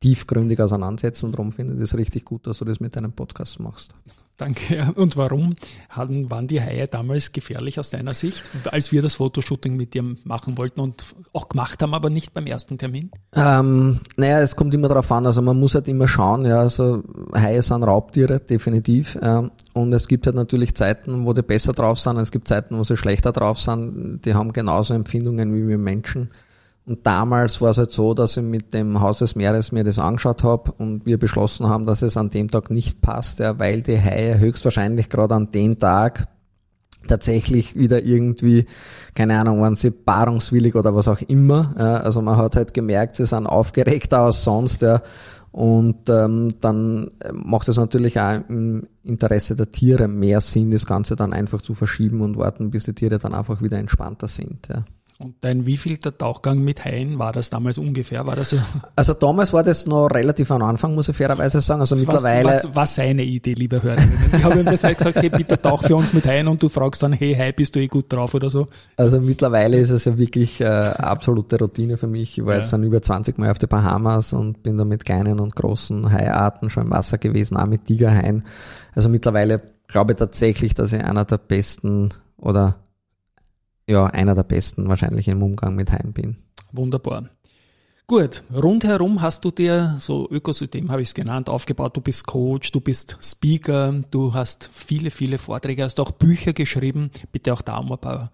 tiefgründig 0.00 0.60
auseinandersetzen. 0.60 1.32
Darum 1.32 1.52
finde 1.52 1.74
ich 1.74 1.80
das 1.80 1.96
richtig 1.96 2.24
gut, 2.24 2.46
dass 2.46 2.58
du 2.58 2.64
das 2.64 2.80
mit 2.80 2.96
deinem 2.96 3.12
Podcast 3.12 3.60
machst. 3.60 3.94
Danke. 4.36 4.92
Und 4.96 5.16
warum 5.16 5.54
waren 5.94 6.46
die 6.46 6.60
Haie 6.60 6.86
damals 6.86 7.32
gefährlich 7.32 7.80
aus 7.80 7.88
deiner 7.90 8.12
Sicht, 8.12 8.50
als 8.70 8.92
wir 8.92 9.00
das 9.00 9.14
Fotoshooting 9.14 9.76
mit 9.76 9.94
dir 9.94 10.04
machen 10.24 10.58
wollten 10.58 10.80
und 10.80 11.04
auch 11.32 11.48
gemacht 11.48 11.82
haben, 11.82 11.94
aber 11.94 12.10
nicht 12.10 12.34
beim 12.34 12.46
ersten 12.46 12.76
Termin? 12.76 13.10
Ähm, 13.34 14.00
naja, 14.16 14.40
es 14.40 14.54
kommt 14.54 14.74
immer 14.74 14.88
darauf 14.88 15.10
an. 15.10 15.24
Also 15.24 15.40
man 15.40 15.58
muss 15.58 15.74
halt 15.74 15.88
immer 15.88 16.06
schauen. 16.06 16.44
Ja, 16.44 16.58
also 16.58 17.02
Haie 17.34 17.62
sind 17.62 17.82
Raubtiere, 17.82 18.40
definitiv. 18.40 19.18
Ähm, 19.22 19.52
und 19.72 19.92
es 19.94 20.06
gibt 20.06 20.26
halt 20.26 20.36
natürlich 20.36 20.74
Zeiten, 20.74 21.24
wo 21.24 21.32
die 21.32 21.42
besser 21.42 21.72
drauf 21.72 21.98
sind. 21.98 22.18
Es 22.18 22.30
gibt 22.30 22.46
Zeiten, 22.46 22.76
wo 22.76 22.82
sie 22.82 22.98
schlechter 22.98 23.32
drauf 23.32 23.58
sind. 23.58 24.20
Die 24.26 24.34
haben 24.34 24.52
genauso 24.52 24.92
Empfindungen 24.92 25.54
wie 25.54 25.66
wir 25.66 25.78
Menschen. 25.78 26.28
Und 26.86 27.04
damals 27.04 27.60
war 27.60 27.70
es 27.70 27.78
halt 27.78 27.90
so, 27.90 28.14
dass 28.14 28.36
ich 28.36 28.44
mit 28.44 28.72
dem 28.72 29.00
Haus 29.00 29.18
des 29.18 29.34
Meeres 29.34 29.72
mir 29.72 29.82
das 29.82 29.98
angeschaut 29.98 30.44
habe 30.44 30.70
und 30.78 31.04
wir 31.04 31.18
beschlossen 31.18 31.68
haben, 31.68 31.84
dass 31.84 32.02
es 32.02 32.16
an 32.16 32.30
dem 32.30 32.48
Tag 32.48 32.70
nicht 32.70 33.00
passt, 33.00 33.40
ja, 33.40 33.58
weil 33.58 33.82
die 33.82 34.00
Haie 34.00 34.38
höchstwahrscheinlich 34.38 35.08
gerade 35.08 35.34
an 35.34 35.50
dem 35.50 35.80
Tag 35.80 36.28
tatsächlich 37.08 37.74
wieder 37.74 38.04
irgendwie, 38.04 38.66
keine 39.14 39.38
Ahnung, 39.38 39.60
waren 39.62 39.74
sie 39.74 39.90
paarungswillig 39.90 40.76
oder 40.76 40.94
was 40.94 41.08
auch 41.08 41.20
immer. 41.22 41.74
Ja, 41.76 41.96
also 41.98 42.22
man 42.22 42.36
hat 42.36 42.54
halt 42.54 42.72
gemerkt, 42.72 43.16
sie 43.16 43.26
sind 43.26 43.46
aufgeregter 43.46 44.20
als 44.20 44.44
sonst, 44.44 44.82
ja. 44.82 45.02
Und 45.50 46.10
ähm, 46.10 46.50
dann 46.60 47.12
macht 47.32 47.68
es 47.68 47.78
natürlich 47.78 48.20
auch 48.20 48.40
im 48.48 48.86
Interesse 49.02 49.56
der 49.56 49.72
Tiere 49.72 50.06
mehr 50.06 50.40
Sinn, 50.42 50.70
das 50.70 50.84
Ganze 50.84 51.16
dann 51.16 51.32
einfach 51.32 51.62
zu 51.62 51.74
verschieben 51.74 52.20
und 52.20 52.36
warten, 52.36 52.70
bis 52.70 52.84
die 52.84 52.92
Tiere 52.92 53.18
dann 53.18 53.34
einfach 53.34 53.62
wieder 53.62 53.78
entspannter 53.78 54.28
sind. 54.28 54.68
Ja. 54.68 54.84
Und 55.18 55.36
dein 55.40 55.64
wievielter 55.64 56.16
Tauchgang 56.16 56.58
mit 56.60 56.84
Haien 56.84 57.18
war 57.18 57.32
das 57.32 57.48
damals 57.48 57.78
ungefähr? 57.78 58.26
War 58.26 58.36
das 58.36 58.50
so? 58.50 58.58
Also 58.96 59.14
damals 59.14 59.52
war 59.52 59.62
das 59.62 59.86
noch 59.86 60.08
relativ 60.08 60.50
am 60.50 60.62
Anfang, 60.62 60.94
muss 60.94 61.08
ich 61.08 61.16
fairerweise 61.16 61.62
sagen. 61.62 61.80
Also 61.80 61.94
das 61.94 62.04
mittlerweile. 62.04 62.48
Was, 62.48 62.74
war 62.74 62.84
seine 62.84 63.22
Idee, 63.22 63.52
liebe 63.52 63.82
Hörerinnen. 63.82 64.18
Ich 64.36 64.44
habe 64.44 64.60
ihm 64.60 64.66
das 64.66 64.82
nicht 64.82 64.98
gesagt, 64.98 65.16
hey, 65.16 65.30
bitte 65.30 65.60
tauch 65.60 65.82
für 65.84 65.96
uns 65.96 66.12
mit 66.12 66.26
Haien 66.26 66.48
und 66.48 66.62
du 66.62 66.68
fragst 66.68 67.02
dann, 67.02 67.14
hey, 67.14 67.34
Hai, 67.34 67.52
bist 67.52 67.74
du 67.74 67.80
eh 67.80 67.86
gut 67.86 68.12
drauf 68.12 68.34
oder 68.34 68.50
so? 68.50 68.68
Also 68.96 69.18
mittlerweile 69.20 69.78
ist 69.78 69.90
es 69.90 70.04
ja 70.04 70.18
wirklich 70.18 70.60
äh, 70.60 70.66
absolute 70.66 71.58
Routine 71.58 71.96
für 71.96 72.08
mich. 72.08 72.36
Ich 72.38 72.44
war 72.44 72.54
ja. 72.54 72.60
jetzt 72.60 72.72
dann 72.74 72.82
über 72.82 73.00
20 73.00 73.38
Mal 73.38 73.50
auf 73.50 73.58
die 73.58 73.66
Bahamas 73.66 74.34
und 74.34 74.62
bin 74.62 74.76
da 74.76 74.84
mit 74.84 75.06
kleinen 75.06 75.40
und 75.40 75.56
großen 75.56 76.12
Haiarten 76.12 76.68
schon 76.68 76.84
im 76.84 76.90
Wasser 76.90 77.16
gewesen, 77.16 77.56
auch 77.56 77.66
mit 77.66 77.86
Tigerhaien. 77.86 78.44
Also 78.94 79.08
mittlerweile 79.08 79.62
glaube 79.88 80.12
ich 80.12 80.18
tatsächlich, 80.18 80.74
dass 80.74 80.92
ich 80.92 81.02
einer 81.02 81.24
der 81.24 81.38
besten 81.38 82.10
oder 82.36 82.76
ja, 83.88 84.06
einer 84.06 84.34
der 84.34 84.42
besten 84.42 84.88
wahrscheinlich 84.88 85.28
im 85.28 85.42
Umgang 85.42 85.74
mit 85.74 85.92
Haien 85.92 86.12
bin. 86.12 86.36
Wunderbar. 86.72 87.30
Gut, 88.08 88.44
rundherum 88.54 89.20
hast 89.20 89.44
du 89.44 89.50
dir, 89.50 89.96
so 89.98 90.28
Ökosystem 90.30 90.92
habe 90.92 91.02
ich 91.02 91.08
es 91.08 91.14
genannt, 91.14 91.48
aufgebaut. 91.48 91.96
Du 91.96 92.00
bist 92.00 92.24
Coach, 92.24 92.70
du 92.70 92.80
bist 92.80 93.18
Speaker, 93.20 93.92
du 94.12 94.32
hast 94.32 94.70
viele, 94.72 95.10
viele 95.10 95.38
Vorträge, 95.38 95.82
hast 95.82 95.98
auch 95.98 96.12
Bücher 96.12 96.52
geschrieben. 96.52 97.10
Bitte 97.32 97.52
auch 97.52 97.62
da 97.62 97.78
um 97.78 97.90
ein 97.90 97.98
paar 97.98 98.30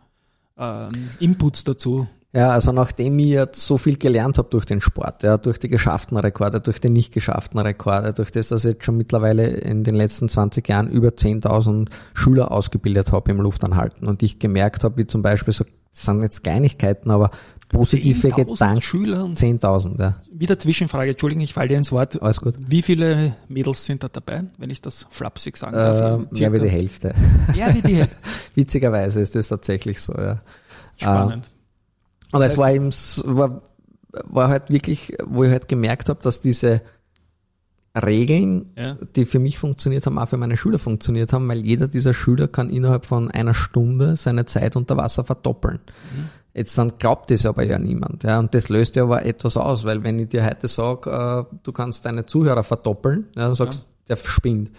ähm, 0.58 0.90
Inputs 1.20 1.64
dazu? 1.64 2.06
Ja, 2.34 2.48
also 2.48 2.72
nachdem 2.72 3.18
ich 3.18 3.26
jetzt 3.26 3.60
so 3.60 3.76
viel 3.76 3.98
gelernt 3.98 4.38
habe 4.38 4.48
durch 4.48 4.64
den 4.64 4.80
Sport, 4.80 5.22
ja, 5.22 5.36
durch 5.36 5.58
die 5.58 5.68
geschafften 5.68 6.16
Rekorde, 6.16 6.62
durch 6.62 6.80
die 6.80 6.88
nicht 6.88 7.12
geschafften 7.12 7.58
Rekorde, 7.58 8.14
durch 8.14 8.30
das, 8.30 8.48
dass 8.48 8.64
ich 8.64 8.72
jetzt 8.72 8.86
schon 8.86 8.96
mittlerweile 8.96 9.46
in 9.48 9.84
den 9.84 9.94
letzten 9.94 10.30
20 10.30 10.66
Jahren 10.66 10.88
über 10.88 11.08
10.000 11.08 11.90
Schüler 12.14 12.50
ausgebildet 12.50 13.12
habe 13.12 13.30
im 13.30 13.40
Luftanhalten 13.40 14.08
und 14.08 14.22
ich 14.22 14.38
gemerkt 14.38 14.82
habe, 14.82 14.96
wie 14.96 15.06
zum 15.06 15.20
Beispiel 15.20 15.52
so, 15.52 15.64
das 15.90 16.04
sind 16.04 16.22
jetzt 16.22 16.42
Kleinigkeiten, 16.42 17.10
aber 17.10 17.32
positive 17.68 18.30
Gedanken. 18.30 18.80
Schüler 18.80 19.24
10.000, 19.24 20.00
ja. 20.00 20.16
Wieder 20.32 20.58
Zwischenfrage, 20.58 21.10
Entschuldigung, 21.10 21.44
ich 21.44 21.52
falle 21.52 21.68
dir 21.68 21.76
ins 21.76 21.92
Wort. 21.92 22.22
Alles 22.22 22.40
gut. 22.40 22.54
Wie 22.58 22.80
viele 22.80 23.36
Mädels 23.48 23.84
sind 23.84 24.02
da 24.02 24.08
dabei, 24.08 24.44
wenn 24.56 24.70
ich 24.70 24.80
das 24.80 25.06
flapsig 25.10 25.58
sagen 25.58 25.74
darf? 25.74 26.00
Äh, 26.00 26.38
mehr 26.40 26.52
wie 26.54 26.60
die 26.60 26.70
Hälfte. 26.70 27.14
Mehr 27.54 27.74
wie 27.74 27.82
die 27.82 27.96
Hälfte. 27.96 28.16
Witzigerweise 28.54 29.20
ist 29.20 29.34
das 29.34 29.48
tatsächlich 29.48 30.00
so, 30.00 30.14
ja. 30.14 30.40
Spannend. 30.96 31.48
Äh, 31.48 31.61
aber 32.32 32.44
das 32.44 32.54
es 32.54 32.58
war 32.58 32.72
eben, 32.72 32.90
war, 33.36 33.62
war 34.24 34.48
halt 34.48 34.70
wirklich, 34.70 35.16
wo 35.24 35.44
ich 35.44 35.50
halt 35.50 35.68
gemerkt 35.68 36.08
habe, 36.08 36.20
dass 36.22 36.40
diese 36.40 36.82
Regeln, 37.94 38.72
ja. 38.76 38.96
die 39.16 39.26
für 39.26 39.38
mich 39.38 39.58
funktioniert 39.58 40.06
haben, 40.06 40.18
auch 40.18 40.28
für 40.28 40.38
meine 40.38 40.56
Schüler 40.56 40.78
funktioniert 40.78 41.32
haben, 41.32 41.46
weil 41.48 41.60
jeder 41.60 41.88
dieser 41.88 42.14
Schüler 42.14 42.48
kann 42.48 42.70
innerhalb 42.70 43.04
von 43.04 43.30
einer 43.30 43.52
Stunde 43.52 44.16
seine 44.16 44.46
Zeit 44.46 44.76
unter 44.76 44.96
Wasser 44.96 45.24
verdoppeln. 45.24 45.78
Mhm. 46.14 46.30
Jetzt 46.54 46.76
dann 46.76 46.92
glaubt 46.98 47.30
das 47.30 47.46
aber 47.46 47.62
ja 47.62 47.78
niemand. 47.78 48.24
Ja, 48.24 48.38
und 48.38 48.54
das 48.54 48.68
löst 48.68 48.96
ja 48.96 49.04
aber 49.04 49.24
etwas 49.24 49.56
aus, 49.56 49.84
weil 49.84 50.02
wenn 50.04 50.18
ich 50.18 50.28
dir 50.28 50.44
heute 50.44 50.68
sage, 50.68 51.10
äh, 51.50 51.56
du 51.62 51.72
kannst 51.72 52.04
deine 52.04 52.26
Zuhörer 52.26 52.62
verdoppeln, 52.62 53.28
ja, 53.36 53.46
dann 53.46 53.54
sagst 53.54 53.84
ja. 54.08 54.14
der 54.14 54.22
spinnt. 54.22 54.70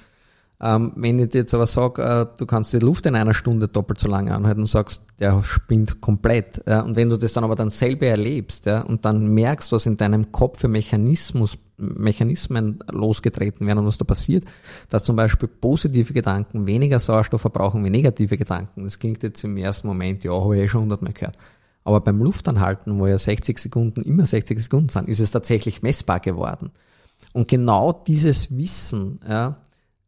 Ähm, 0.66 0.94
wenn 0.96 1.20
ich 1.20 1.30
dir 1.30 1.40
jetzt 1.40 1.54
aber 1.54 1.68
sage, 1.68 2.02
äh, 2.02 2.26
du 2.38 2.46
kannst 2.46 2.72
die 2.72 2.80
Luft 2.80 3.06
in 3.06 3.16
einer 3.16 3.34
Stunde 3.34 3.68
doppelt 3.68 4.00
so 4.00 4.08
lange 4.08 4.34
anhalten 4.34 4.62
und 4.62 4.68
sagst, 4.68 5.04
der 5.20 5.44
spinnt 5.44 6.00
komplett. 6.00 6.62
Ja, 6.66 6.80
und 6.80 6.96
wenn 6.96 7.10
du 7.10 7.18
das 7.18 7.34
dann 7.34 7.44
aber 7.44 7.56
dann 7.56 7.70
selber 7.70 8.06
erlebst 8.06 8.66
ja, 8.66 8.80
und 8.80 9.04
dann 9.04 9.34
merkst, 9.34 9.74
was 9.74 9.86
in 9.86 9.98
deinem 9.98 10.32
Kopf 10.32 10.62
für 10.62 10.70
Mechanismus, 10.70 11.58
Mechanismen 11.76 12.80
losgetreten 12.90 13.68
werden 13.68 13.80
und 13.80 13.88
was 13.88 13.98
da 13.98 14.06
passiert, 14.06 14.46
dass 14.90 15.04
zum 15.04 15.18
Beispiel 15.18 15.50
positive 15.50 16.14
Gedanken 16.14 16.66
weniger 16.66 17.00
Sauerstoff 17.00 17.42
verbrauchen 17.42 17.84
wie 17.84 17.90
negative 17.90 18.38
Gedanken. 18.38 18.86
Das 18.86 19.00
klingt 19.00 19.22
jetzt 19.22 19.44
im 19.44 19.58
ersten 19.58 19.90
Moment, 19.90 20.24
ja, 20.24 20.32
habe 20.32 20.56
ich 20.56 20.64
eh 20.64 20.68
schon 20.70 20.84
hundertmal 20.84 21.12
gehört. 21.12 21.36
Aber 21.84 22.00
beim 22.00 22.24
Luftanhalten, 22.24 22.98
wo 22.98 23.08
ja 23.08 23.20
60 23.20 23.60
Sekunden 23.60 24.02
immer 24.04 24.26
60 24.26 24.64
Sekunden 24.64 24.88
sind, 24.88 25.10
ist 25.10 25.20
es 25.20 25.32
tatsächlich 25.32 25.82
messbar 25.82 26.22
geworden. 26.22 26.72
Und 27.34 27.50
genau 27.50 27.92
dieses 27.92 28.56
Wissen, 28.56 29.20
ja, 29.28 29.58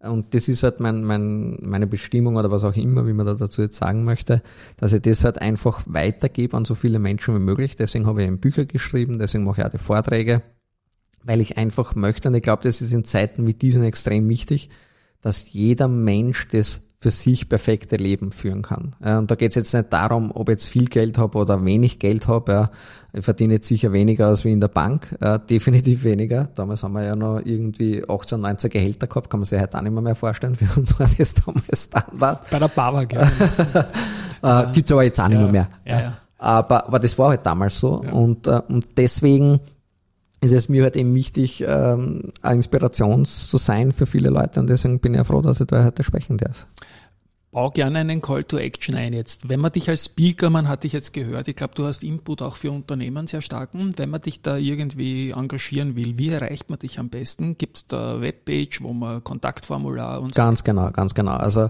und 0.05 0.33
das 0.33 0.47
ist 0.47 0.63
halt 0.63 0.79
mein, 0.79 1.03
mein, 1.03 1.57
meine 1.61 1.87
Bestimmung 1.87 2.35
oder 2.35 2.51
was 2.51 2.63
auch 2.63 2.75
immer, 2.75 3.07
wie 3.07 3.13
man 3.13 3.25
da 3.25 3.33
dazu 3.33 3.61
jetzt 3.61 3.77
sagen 3.77 4.03
möchte, 4.03 4.41
dass 4.77 4.93
ich 4.93 5.01
das 5.01 5.23
halt 5.23 5.41
einfach 5.41 5.83
weitergebe 5.85 6.55
an 6.55 6.65
so 6.65 6.75
viele 6.75 6.99
Menschen 6.99 7.35
wie 7.35 7.39
möglich. 7.39 7.75
Deswegen 7.75 8.05
habe 8.07 8.21
ich 8.21 8.27
eben 8.27 8.39
Bücher 8.39 8.65
geschrieben, 8.65 9.19
deswegen 9.19 9.43
mache 9.43 9.61
ich 9.61 9.67
auch 9.67 9.71
die 9.71 9.77
Vorträge, 9.77 10.41
weil 11.23 11.41
ich 11.41 11.57
einfach 11.57 11.95
möchte, 11.95 12.29
und 12.29 12.35
ich 12.35 12.43
glaube, 12.43 12.63
das 12.63 12.81
ist 12.81 12.93
in 12.93 13.05
Zeiten 13.05 13.47
wie 13.47 13.53
diesen 13.53 13.83
extrem 13.83 14.29
wichtig, 14.29 14.69
dass 15.21 15.51
jeder 15.51 15.87
Mensch 15.87 16.47
das 16.49 16.81
für 17.05 17.11
sich 17.11 17.47
perfekte 17.49 17.97
Leben 17.97 18.31
führen 18.31 18.63
kann. 18.63 18.95
Und 18.99 19.29
da 19.29 19.35
geht 19.35 19.51
es 19.51 19.55
jetzt 19.55 19.75
nicht 19.75 19.93
darum, 19.93 20.31
ob 20.33 20.49
ich 20.49 20.53
jetzt 20.53 20.65
viel 20.65 20.85
Geld 20.85 21.19
habe 21.19 21.37
oder 21.37 21.63
wenig 21.63 21.99
Geld 21.99 22.27
habe. 22.27 22.71
Ich 23.13 23.23
verdiene 23.23 23.53
jetzt 23.53 23.67
sicher 23.67 23.91
weniger 23.91 24.25
als 24.25 24.43
wie 24.43 24.51
in 24.51 24.59
der 24.59 24.69
Bank, 24.69 25.15
definitiv 25.51 26.03
weniger. 26.03 26.49
Damals 26.55 26.81
haben 26.81 26.93
wir 26.93 27.03
ja 27.03 27.15
noch 27.15 27.41
irgendwie 27.45 28.03
18, 28.09 28.41
19 28.41 28.71
Gehälter 28.71 29.05
gehabt, 29.05 29.29
kann 29.29 29.39
man 29.39 29.45
sich 29.45 29.61
heute 29.61 29.77
auch 29.77 29.83
nicht 29.83 29.91
mehr, 29.91 30.01
mehr 30.01 30.15
vorstellen. 30.15 30.55
Für 30.55 30.79
uns 30.79 30.99
war 30.99 31.07
das 31.15 31.35
damals 31.35 31.83
Standard. 31.83 32.49
Bei 32.49 32.57
der 32.57 32.67
Baba, 32.69 33.03
gell? 33.03 33.21
äh, 34.41 34.63
Gibt's 34.73 34.91
aber 34.91 35.03
jetzt 35.03 35.19
auch 35.19 35.27
nicht 35.27 35.39
ja, 35.39 35.47
mehr. 35.47 35.69
Ja, 35.85 36.01
ja. 36.01 36.17
Aber, 36.39 36.87
aber 36.87 36.97
das 36.97 37.19
war 37.19 37.29
halt 37.29 37.45
damals 37.45 37.79
so. 37.79 38.01
Und, 38.01 38.47
äh, 38.47 38.61
und 38.67 38.97
deswegen 38.97 39.59
ist 40.41 40.53
es 40.53 40.69
mir 40.69 40.83
halt 40.83 40.95
eben 40.95 41.13
wichtig, 41.13 41.63
ähm, 41.67 42.29
eine 42.41 42.55
Inspiration 42.55 43.25
zu 43.25 43.57
sein 43.57 43.91
für 43.91 44.05
viele 44.05 44.29
Leute 44.29 44.59
und 44.59 44.67
deswegen 44.67 44.99
bin 44.99 45.13
ich 45.13 45.17
ja 45.19 45.23
froh, 45.23 45.41
dass 45.41 45.61
ich 45.61 45.67
da 45.67 45.83
heute 45.83 46.03
sprechen 46.03 46.37
darf. 46.37 46.67
Bau 47.55 47.69
gerne 47.69 47.99
einen 47.99 48.21
Call 48.21 48.43
to 48.43 48.57
Action 48.57 48.95
ein 48.95 49.13
jetzt. 49.13 49.47
Wenn 49.47 49.61
man 49.61 49.71
dich 49.71 49.87
als 49.87 50.03
Speaker, 50.03 50.49
man 50.49 50.67
hat 50.67 50.83
dich 50.83 50.91
jetzt 50.91 51.13
gehört, 51.13 51.47
ich 51.47 51.55
glaube, 51.55 51.73
du 51.73 51.85
hast 51.85 52.03
Input 52.03 52.41
auch 52.41 52.57
für 52.57 52.69
Unternehmen 52.69 53.27
sehr 53.27 53.39
starken. 53.39 53.93
Wenn 53.95 54.09
man 54.09 54.19
dich 54.19 54.41
da 54.41 54.57
irgendwie 54.57 55.29
engagieren 55.29 55.95
will, 55.95 56.17
wie 56.17 56.27
erreicht 56.27 56.69
man 56.69 56.79
dich 56.79 56.99
am 56.99 57.07
besten? 57.07 57.57
Gibt 57.57 57.77
es 57.77 57.87
da 57.87 58.19
Webpage, 58.19 58.81
wo 58.81 58.91
man 58.91 59.23
Kontaktformular 59.23 60.19
und 60.19 60.35
so? 60.35 60.37
Ganz 60.37 60.65
genau, 60.65 60.91
ganz 60.91 61.13
genau. 61.13 61.37
Also 61.37 61.69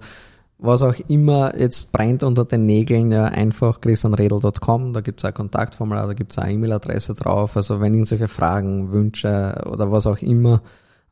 was 0.58 0.82
auch 0.82 0.96
immer 1.08 1.56
jetzt 1.56 1.92
brennt 1.92 2.24
unter 2.24 2.46
den 2.46 2.66
Nägeln, 2.66 3.12
ja 3.12 3.26
einfach 3.26 3.80
christianredel.com, 3.80 4.92
da 4.92 5.02
gibt's 5.02 5.24
auch 5.24 5.36
Kontaktformular, 5.36 6.08
da 6.08 6.14
gibt's 6.14 6.40
auch 6.40 6.48
E-Mail-Adresse 6.48 7.14
drauf. 7.14 7.58
Also 7.58 7.80
wenn 7.80 7.94
irgendwelche 7.94 8.28
Fragen, 8.28 8.92
Wünsche 8.92 9.62
oder 9.72 9.92
was 9.92 10.08
auch 10.08 10.18
immer 10.18 10.64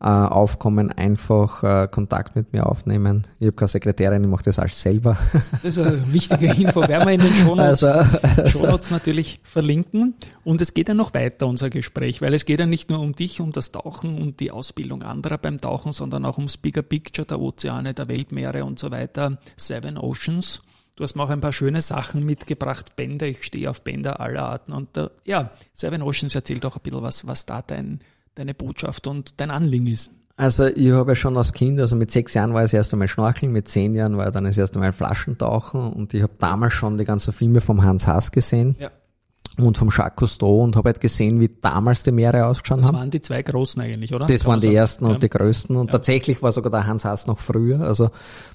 äh, 0.04 0.08
aufkommen, 0.08 0.92
einfach 0.92 1.64
äh, 1.64 1.88
Kontakt 1.88 2.36
mit 2.36 2.52
mir 2.52 2.66
aufnehmen. 2.66 3.26
Ich 3.40 3.48
habe 3.48 3.56
keine 3.56 3.70
Sekretärin, 3.70 4.24
ich 4.24 4.30
mache 4.30 4.44
das 4.44 4.60
alles 4.60 4.82
selber. 4.82 5.18
Das 5.52 5.78
ist 5.78 5.80
eine 5.80 6.14
wichtige 6.14 6.48
Info, 6.48 6.82
werden 6.82 7.08
wir 7.08 7.14
in 7.14 7.22
den 7.22 7.34
Shownotes, 7.34 7.84
also, 7.86 8.18
also. 8.22 8.60
Shownotes 8.60 8.92
natürlich 8.92 9.40
verlinken. 9.44 10.16
Und 10.44 10.60
es 10.60 10.74
geht 10.74 10.90
ja 10.90 10.94
noch 10.94 11.14
weiter, 11.14 11.48
unser 11.48 11.70
Gespräch, 11.70 12.22
weil 12.22 12.34
es 12.34 12.44
geht 12.44 12.60
ja 12.60 12.66
nicht 12.66 12.90
nur 12.90 13.00
um 13.00 13.16
dich, 13.16 13.40
um 13.40 13.54
das 13.54 13.72
Tauchen 13.72 14.22
und 14.22 14.42
die 14.42 14.52
Ausbildung 14.52 15.04
anderer 15.04 15.38
beim 15.38 15.58
Tauchen, 15.58 15.94
sondern 15.94 16.26
auch 16.26 16.38
ums 16.38 16.58
Bigger 16.58 16.82
Picture 16.82 17.26
der 17.26 17.40
Ozeane, 17.40 17.94
der 17.94 18.10
Weltmeere 18.10 18.66
und 18.66 18.80
so 18.80 18.92
weiter. 18.92 19.38
Seven 19.56 19.98
Oceans. 19.98 20.62
Du 20.96 21.04
hast 21.04 21.16
mir 21.16 21.24
auch 21.24 21.30
ein 21.30 21.42
paar 21.42 21.54
schöne 21.54 21.82
Sachen 21.82 22.24
mitgebracht, 22.26 22.96
Bänder. 22.96 23.26
Ich 23.26 23.44
stehe 23.44 23.70
auf 23.70 23.84
Bänder 23.84 24.20
aller 24.20 24.44
Arten. 24.44 24.74
Und 24.74 24.96
äh, 24.98 25.08
ja, 25.26 25.50
Seven 25.74 26.02
Oceans 26.04 26.36
erzählt 26.36 26.66
auch 26.66 26.76
ein 26.76 26.82
bisschen 26.84 27.02
was, 27.02 27.26
was 27.26 27.46
da 27.46 27.62
dein 27.62 28.02
deine 28.36 28.54
Botschaft 28.54 29.08
und 29.08 29.40
dein 29.40 29.52
Anliegen 29.52 29.88
ist? 29.88 30.12
Also 30.36 30.66
ich 30.66 30.92
habe 30.92 31.12
ja 31.12 31.16
schon 31.16 31.38
als 31.38 31.54
Kind, 31.54 31.80
also 31.80 31.96
mit 31.96 32.10
sechs 32.10 32.34
Jahren 32.34 32.54
war 32.54 32.62
ich 32.62 32.66
das 32.66 32.74
erste 32.74 32.96
Mal 32.96 33.08
Schnorcheln, 33.08 33.52
mit 33.52 33.68
zehn 33.68 33.94
Jahren 33.94 34.18
war 34.18 34.28
ich 34.28 34.34
dann 34.34 34.46
das 34.46 34.58
erste 34.58 34.80
Mal 34.80 34.92
Flaschentauchen 34.92 35.94
und 35.94 36.14
ich 36.16 36.24
habe 36.24 36.34
damals 36.40 36.74
schon 36.74 36.98
die 36.98 37.04
ganzen 37.04 37.34
Filme 37.34 37.62
vom 37.62 37.84
Hans 37.84 38.08
Haas 38.08 38.32
gesehen. 38.32 38.76
Ja. 38.80 38.90
Und 39.60 39.78
vom 39.78 39.90
Jacques 39.96 40.16
Cousteau 40.16 40.64
und 40.64 40.76
habe 40.76 40.90
halt 40.90 41.00
gesehen, 41.00 41.40
wie 41.40 41.48
damals 41.48 42.02
die 42.02 42.12
Meere 42.12 42.48
ausgeschaut 42.48 42.80
das 42.80 42.88
haben. 42.88 42.94
Das 42.94 43.02
waren 43.02 43.12
die 43.12 43.22
zwei 43.22 43.44
großen 43.44 43.80
eigentlich, 43.84 44.12
oder? 44.12 44.26
Das 44.26 44.46
waren 44.46 44.60
die 44.60 44.74
ersten 44.74 45.06
ja. 45.06 45.12
und 45.12 45.22
die 45.22 45.30
größten. 45.30 45.76
Und 45.76 45.88
ja. 45.88 45.92
tatsächlich 45.92 46.42
war 46.42 46.52
sogar 46.52 46.72
der 46.72 46.88
Hans 46.88 47.06
Haas 47.06 47.28
noch 47.28 47.40
früher. 47.40 47.82
Also 47.82 48.10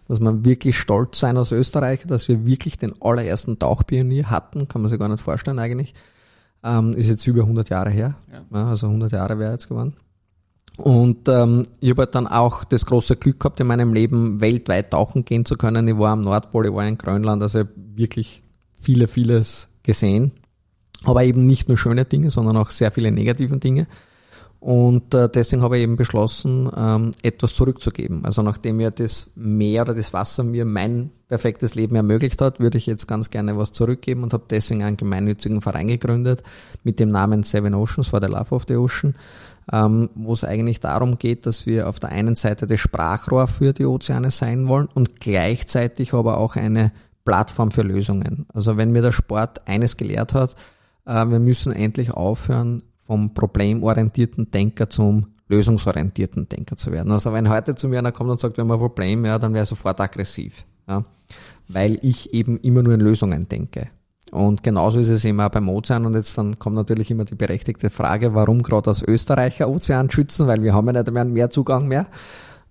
muss 0.09 0.19
man 0.19 0.45
wirklich 0.45 0.77
stolz 0.77 1.21
sein 1.21 1.37
als 1.37 1.53
Österreicher, 1.53 2.09
dass 2.09 2.27
wir 2.27 2.45
wirklich 2.45 2.79
den 2.79 3.01
allerersten 3.01 3.61
Tauchpionier 3.61 4.29
hatten. 4.29 4.67
Kann 4.67 4.83
man 4.83 4.88
sich 4.88 4.99
gar 4.99 5.09
nicht 5.09 5.23
vorstellen 5.23 5.61
eigentlich. 5.61 5.95
Ähm, 6.62 6.94
ist 6.94 7.09
jetzt 7.09 7.27
über 7.27 7.42
100 7.42 7.68
Jahre 7.68 7.90
her. 7.90 8.16
Ja. 8.33 8.68
also 8.68 8.87
100 8.87 9.12
Jahre 9.12 9.38
wäre 9.38 9.53
jetzt 9.53 9.68
geworden. 9.68 9.94
Und 10.77 11.29
ähm, 11.29 11.66
ich 11.81 11.90
habe 11.90 12.03
halt 12.03 12.14
dann 12.14 12.29
auch 12.29 12.62
das 12.62 12.87
große 12.87 13.16
Glück 13.16 13.40
gehabt, 13.40 13.59
in 13.59 13.66
meinem 13.66 13.92
Leben 13.92 14.40
weltweit 14.40 14.92
tauchen 14.92 15.25
gehen 15.25 15.44
zu 15.44 15.57
können. 15.57 15.88
Ich 15.88 15.99
war 15.99 16.12
am 16.12 16.23
Nordpol, 16.23 16.66
ich 16.66 16.73
war 16.73 16.87
in 16.87 16.97
Grönland, 16.97 17.42
also 17.42 17.64
wirklich 17.75 18.42
viele, 18.77 19.09
vieles 19.09 19.68
gesehen. 19.83 20.31
Aber 21.05 21.25
eben 21.25 21.47
nicht 21.47 21.68
nur 21.68 21.77
schöne 21.77 22.05
Dinge, 22.05 22.31
sondern 22.31 22.57
auch 22.57 22.71
sehr 22.71 22.92
viele 22.92 23.11
negative 23.11 23.59
Dinge. 23.59 23.88
Und 24.61 25.14
äh, 25.14 25.29
deswegen 25.29 25.62
habe 25.62 25.77
ich 25.77 25.85
eben 25.85 25.97
beschlossen, 25.97 26.68
ähm, 26.77 27.12
etwas 27.23 27.55
zurückzugeben. 27.55 28.25
Also 28.25 28.42
nachdem 28.42 28.79
mir 28.79 28.90
das 28.90 29.31
Meer 29.37 29.83
oder 29.83 29.94
das 29.94 30.12
Wasser 30.12 30.42
mir 30.42 30.64
mein 30.64 31.11
perfektes 31.29 31.77
Leben 31.77 31.94
ermöglicht 31.94 32.40
hat, 32.40 32.59
würde 32.59 32.77
ich 32.79 32.87
jetzt 32.87 33.07
ganz 33.07 33.31
gerne 33.31 33.57
was 33.57 33.73
zurückgeben 33.73 34.25
und 34.25 34.33
habe 34.33 34.44
deswegen 34.51 34.83
einen 34.83 34.97
gemeinnützigen 34.97 35.61
Verein 35.61 35.87
gegründet 35.87 36.42
mit 36.83 36.99
dem 36.99 37.11
Namen 37.11 37.44
Seven 37.44 37.75
Oceans 37.75 38.09
for 38.09 38.21
the 38.21 38.27
Love 38.27 38.53
of 38.53 38.64
the 38.66 38.77
Ocean, 38.77 39.14
ähm, 39.71 40.11
wo 40.16 40.33
es 40.33 40.42
eigentlich 40.42 40.81
darum 40.81 41.18
geht, 41.18 41.47
dass 41.47 41.66
wir 41.66 41.88
auf 41.88 42.01
der 42.01 42.11
einen 42.11 42.35
Seite 42.35 42.66
das 42.66 42.81
Sprachrohr 42.81 43.47
für 43.47 43.73
die 43.73 43.87
Ozeane 43.87 44.33
sein 44.33 44.66
wollen 44.66 44.88
und 44.92 45.21
gleichzeitig 45.21 46.14
aber 46.14 46.38
auch 46.38 46.57
eine 46.57 46.90
Plattform 47.25 47.71
für 47.71 47.83
Lösungen. 47.83 48.47
Also 48.53 48.77
wenn 48.77 48.90
mir 48.90 49.03
der 49.03 49.12
Sport 49.12 49.68
eines 49.68 49.97
gelehrt 49.97 50.35
hat, 50.35 50.57
äh, 51.05 51.27
wir 51.27 51.38
müssen 51.38 51.73
endlich 51.73 52.11
aufhören, 52.11 52.83
vom 53.09 53.33
problemorientierten 53.33 54.51
Denker 54.51 54.90
zum 54.90 55.29
lösungsorientierten 55.49 56.47
Denker 56.47 56.77
zu 56.77 56.92
werden. 56.92 57.11
Also 57.11 57.33
wenn 57.33 57.49
heute 57.49 57.75
zu 57.75 57.88
mir 57.88 58.01
einer 58.01 58.12
kommt 58.12 58.29
und 58.31 58.38
sagt, 58.38 58.59
wir 58.59 58.64
haben 58.64 58.71
ein 58.71 58.79
Problem, 58.79 59.25
ja, 59.25 59.38
dann 59.38 59.55
wäre 59.55 59.62
ich 59.62 59.68
sofort 59.68 59.99
aggressiv. 59.99 60.66
Ja, 60.87 61.05
weil 61.68 61.99
ich 62.03 62.35
eben 62.35 62.59
immer 62.61 62.83
nur 62.83 62.94
in 62.94 63.01
Lösungen 63.01 63.49
denke. 63.49 63.88
Und 64.31 64.62
genauso 64.62 65.01
ist 65.01 65.09
es 65.09 65.25
eben 65.25 65.40
auch 65.40 65.49
beim 65.49 65.71
Ozean. 65.71 66.05
Und 66.05 66.14
jetzt 66.14 66.37
dann 66.37 66.59
kommt 66.59 66.77
natürlich 66.77 67.11
immer 67.11 67.25
die 67.25 67.35
berechtigte 67.35 67.88
Frage, 67.88 68.35
warum 68.35 68.62
gerade 68.62 68.88
als 68.90 69.03
Österreicher 69.03 69.71
Ozean 69.71 70.11
schützen, 70.11 70.47
weil 70.47 70.62
wir 70.62 70.75
haben 70.75 70.87
ja 70.87 70.92
nicht 70.92 71.11
mehr 71.11 71.25
mehr 71.25 71.49
Zugang 71.49 71.88
mehr. 71.88 72.09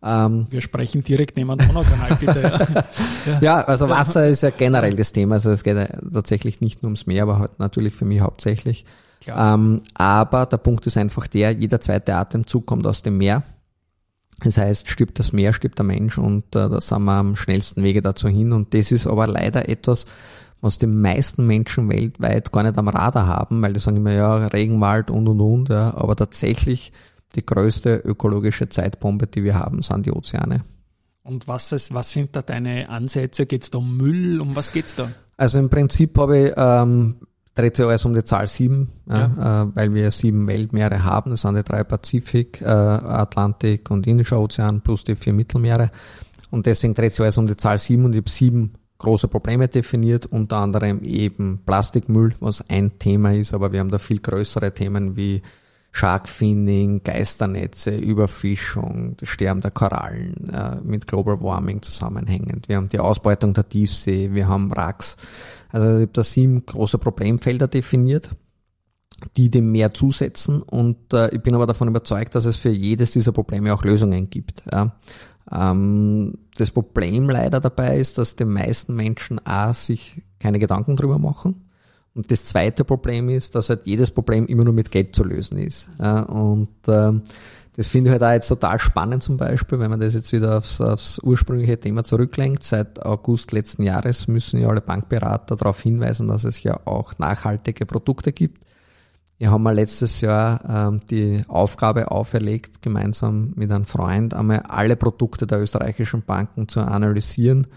Ähm, 0.04 0.46
wir 0.52 0.62
sprechen 0.62 1.04
direkt 1.04 1.36
neben 1.36 1.58
dem 1.58 1.68
Donaukanal, 1.68 2.16
bitte. 2.20 2.86
Ja. 3.26 3.40
ja, 3.42 3.62
also 3.62 3.90
Wasser 3.90 4.28
ist 4.28 4.44
ja 4.44 4.52
generell 4.52 4.96
das 4.96 5.14
Thema. 5.14 5.36
Also 5.36 5.50
es 5.50 5.64
geht 5.64 5.78
ja 5.78 5.88
tatsächlich 6.14 6.62
nicht 6.62 6.84
nur 6.84 6.90
ums 6.90 7.08
Meer, 7.08 7.24
aber 7.24 7.40
halt 7.40 7.58
natürlich 7.58 7.96
für 7.96 8.06
mich 8.06 8.22
hauptsächlich. 8.22 8.86
Ähm, 9.36 9.82
aber 9.94 10.46
der 10.46 10.58
Punkt 10.58 10.86
ist 10.88 10.98
einfach 10.98 11.28
der, 11.28 11.52
jeder 11.52 11.82
zweite 11.82 12.16
Atemzug 12.16 12.66
kommt 12.66 12.86
aus 12.88 13.02
dem 13.02 13.18
Meer. 13.18 13.44
Das 14.44 14.58
heißt, 14.58 14.90
stirbt 14.90 15.18
das 15.20 15.34
Meer, 15.34 15.54
stirbt 15.54 15.80
der 15.80 15.86
Mensch 15.86 16.18
und 16.18 16.56
äh, 16.56 16.70
da 16.70 16.80
sind 16.80 17.04
wir 17.04 17.14
am 17.14 17.36
schnellsten 17.36 17.84
Wege 17.84 18.02
dazu 18.02 18.28
hin. 18.28 18.54
Und 18.54 18.74
das 18.74 18.92
ist 18.92 19.08
aber 19.08 19.26
leider 19.26 19.68
etwas, 19.68 20.06
was 20.62 20.78
die 20.78 20.88
meisten 20.88 21.48
Menschen 21.48 21.90
weltweit 21.90 22.52
gar 22.52 22.64
nicht 22.64 22.78
am 22.78 22.88
Radar 22.88 23.28
haben, 23.28 23.62
weil 23.62 23.74
die 23.74 23.80
sagen 23.80 23.98
immer, 23.98 24.14
ja, 24.14 24.36
Regenwald 24.36 25.10
und 25.12 25.28
und 25.28 25.42
und, 25.42 25.70
ja, 25.70 25.94
aber 25.96 26.16
tatsächlich 26.16 26.92
die 27.36 27.46
größte 27.46 27.96
ökologische 27.96 28.70
Zeitbombe, 28.70 29.28
die 29.28 29.44
wir 29.44 29.56
haben, 29.56 29.82
sind 29.82 30.06
die 30.06 30.12
Ozeane. 30.12 30.62
Und 31.24 31.48
was, 31.48 31.72
ist, 31.72 31.94
was 31.94 32.12
sind 32.12 32.36
da 32.36 32.42
deine 32.42 32.90
Ansätze? 32.90 33.46
Geht 33.46 33.64
es 33.64 33.70
da 33.70 33.80
um 33.80 33.98
Müll? 33.98 34.40
Um 34.40 34.56
was 34.56 34.72
geht's 34.72 34.96
da? 34.96 35.12
Also 35.36 35.60
im 35.60 35.70
Prinzip 35.70 36.18
habe 36.18 36.40
ich, 36.40 36.54
ähm, 36.56 37.18
dreht 37.58 37.76
sich 37.76 37.86
alles 37.86 38.06
um 38.06 38.14
die 38.14 38.24
Zahl 38.24 38.48
sieben, 38.48 38.90
ja. 39.10 39.32
Ja, 39.38 39.64
äh, 39.64 39.68
weil 39.76 39.94
wir 39.94 40.12
sieben 40.12 40.48
Weltmeere 40.48 41.04
haben. 41.04 41.32
Das 41.32 41.42
sind 41.42 41.56
die 41.56 41.64
drei 41.64 41.84
Pazifik, 41.84 42.62
äh, 42.62 42.66
Atlantik 42.66 43.90
und 43.90 44.06
Indischer 44.08 44.40
Ozean 44.40 44.82
plus 44.82 45.04
die 45.04 45.16
vier 45.16 45.34
Mittelmeere. 45.34 45.90
Und 46.50 46.66
deswegen 46.66 46.94
dreht 46.94 47.14
sich 47.14 47.22
alles 47.22 47.38
um 47.38 47.48
die 47.48 47.58
Zahl 47.58 47.78
sieben 47.78 48.06
und 48.06 48.14
ich 48.14 48.20
habe 48.20 48.30
sieben 48.30 48.74
große 49.00 49.28
Probleme 49.28 49.68
definiert, 49.68 50.26
unter 50.26 50.58
anderem 50.58 51.04
eben 51.04 51.62
Plastikmüll, 51.66 52.36
was 52.40 52.68
ein 52.70 52.98
Thema 53.00 53.34
ist, 53.34 53.54
aber 53.54 53.72
wir 53.72 53.80
haben 53.80 53.92
da 53.92 54.00
viel 54.00 54.20
größere 54.20 54.74
Themen 54.74 55.16
wie 55.16 55.42
Sharkfinning, 55.98 57.02
Geisternetze, 57.02 57.96
Überfischung, 57.96 59.18
Sterben 59.24 59.62
der 59.62 59.72
Korallen 59.72 60.48
äh, 60.54 60.80
mit 60.84 61.08
Global 61.08 61.42
Warming 61.42 61.82
zusammenhängend. 61.82 62.70
Wir 62.70 62.78
haben 62.78 62.90
die 62.90 63.00
Ausbeutung 63.00 63.56
der 63.56 63.68
Tiefsee, 63.68 64.32
wir 64.32 64.48
haben 64.48 64.70
Wracks. 64.70 65.18
Also 65.72 65.88
ich 65.88 65.94
habe 65.94 66.12
da 66.14 66.24
sieben 66.24 66.64
große 66.64 67.00
Problemfelder 67.00 67.68
definiert, 67.68 68.30
die 69.38 69.50
dem 69.50 69.72
Meer 69.72 69.92
zusetzen 69.92 70.62
und 70.62 71.14
äh, 71.14 71.34
ich 71.34 71.42
bin 71.42 71.56
aber 71.56 71.66
davon 71.66 71.88
überzeugt, 71.88 72.36
dass 72.36 72.46
es 72.46 72.58
für 72.58 72.70
jedes 72.70 73.10
dieser 73.14 73.32
Probleme 73.32 73.74
auch 73.74 73.84
Lösungen 73.84 74.30
gibt. 74.30 74.66
Ja. 74.72 74.96
Ähm, 75.52 76.38
das 76.58 76.70
Problem 76.70 77.28
leider 77.28 77.60
dabei 77.60 77.98
ist, 77.98 78.20
dass 78.20 78.36
die 78.36 78.46
meisten 78.46 78.96
Menschen 78.96 79.44
A, 79.48 79.74
sich 79.74 80.22
keine 80.38 80.60
Gedanken 80.60 80.96
drüber 80.96 81.18
machen. 81.18 81.67
Und 82.18 82.32
das 82.32 82.44
zweite 82.46 82.84
Problem 82.84 83.30
ist, 83.30 83.54
dass 83.54 83.70
halt 83.70 83.86
jedes 83.86 84.10
Problem 84.10 84.48
immer 84.48 84.64
nur 84.64 84.74
mit 84.74 84.90
Geld 84.90 85.16
zu 85.16 85.24
lösen 85.24 85.60
ist. 85.60 85.88
Und 86.00 86.70
ähm, 86.88 87.22
das 87.76 87.90
finde 87.90 88.10
ich 88.10 88.12
halt 88.14 88.24
auch 88.24 88.32
jetzt 88.32 88.48
total 88.48 88.80
spannend 88.80 89.22
zum 89.22 89.38
Beispiel, 89.38 89.80
wenn 89.80 89.92
man 89.92 90.00
das 90.00 90.16
jetzt 90.16 90.34
wieder 90.34 90.58
aufs, 90.58 90.82
aufs 90.82 91.20
ursprüngliche 91.20 91.80
Thema 91.80 92.04
zurücklenkt. 92.04 92.64
Seit 92.64 93.06
August 93.06 93.52
letzten 93.52 93.84
Jahres 93.84 94.28
müssen 94.28 94.60
ja 94.60 94.68
alle 94.68 94.82
Bankberater 94.82 95.56
darauf 95.56 95.80
hinweisen, 95.80 96.28
dass 96.28 96.44
es 96.44 96.64
ja 96.64 96.80
auch 96.86 97.20
nachhaltige 97.20 97.86
Produkte 97.86 98.34
gibt. 98.34 98.66
Wir 99.38 99.52
haben 99.52 99.62
mal 99.62 99.76
letztes 99.76 100.22
Jahr 100.22 100.62
ähm, 100.68 101.02
die 101.12 101.44
Aufgabe 101.48 102.10
auferlegt, 102.10 102.82
gemeinsam 102.82 103.54
mit 103.56 103.72
einem 103.72 103.86
Freund 103.86 104.34
einmal 104.34 104.62
alle 104.62 104.96
Produkte 104.96 105.46
der 105.46 105.62
österreichischen 105.62 106.24
Banken 106.24 106.68
zu 106.68 106.80
analysieren, 106.80 107.68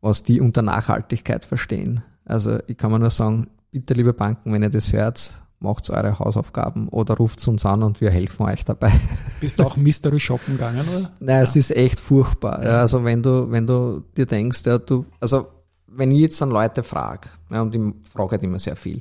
was 0.00 0.22
die 0.22 0.40
unter 0.40 0.62
Nachhaltigkeit 0.62 1.44
verstehen. 1.44 2.02
Also 2.24 2.58
ich 2.68 2.78
kann 2.78 2.90
mir 2.90 3.00
nur 3.00 3.10
sagen, 3.10 3.48
bitte 3.72 3.94
liebe 3.94 4.12
Banken, 4.12 4.52
wenn 4.52 4.62
ihr 4.62 4.70
das 4.70 4.92
hört, 4.92 5.42
macht 5.58 5.88
eure 5.90 6.18
Hausaufgaben 6.18 6.88
oder 6.88 7.14
ruft 7.14 7.46
uns 7.48 7.64
an 7.64 7.82
und 7.82 8.00
wir 8.00 8.10
helfen 8.10 8.46
euch 8.46 8.64
dabei. 8.64 8.92
Bist 9.40 9.58
du 9.58 9.64
auch 9.64 9.76
Mystery 9.76 10.20
Shoppen 10.20 10.54
gegangen, 10.54 10.84
oder? 10.94 11.10
Nein, 11.20 11.36
ja. 11.36 11.42
es 11.42 11.56
ist 11.56 11.74
echt 11.74 11.98
furchtbar. 11.98 12.62
Ja. 12.62 12.80
Also 12.80 13.04
wenn 13.04 13.22
du, 13.22 13.50
wenn 13.50 13.66
du 13.66 14.04
dir 14.16 14.26
denkst, 14.26 14.62
ja, 14.66 14.78
du, 14.78 15.06
also 15.20 15.48
wenn 15.86 16.10
ich 16.10 16.20
jetzt 16.20 16.42
an 16.42 16.50
Leute 16.50 16.82
frage, 16.82 17.28
ja, 17.50 17.62
und 17.62 17.74
ich 17.74 18.08
frage 18.08 18.32
halt 18.32 18.42
immer 18.42 18.58
sehr 18.58 18.76
viel, 18.76 19.00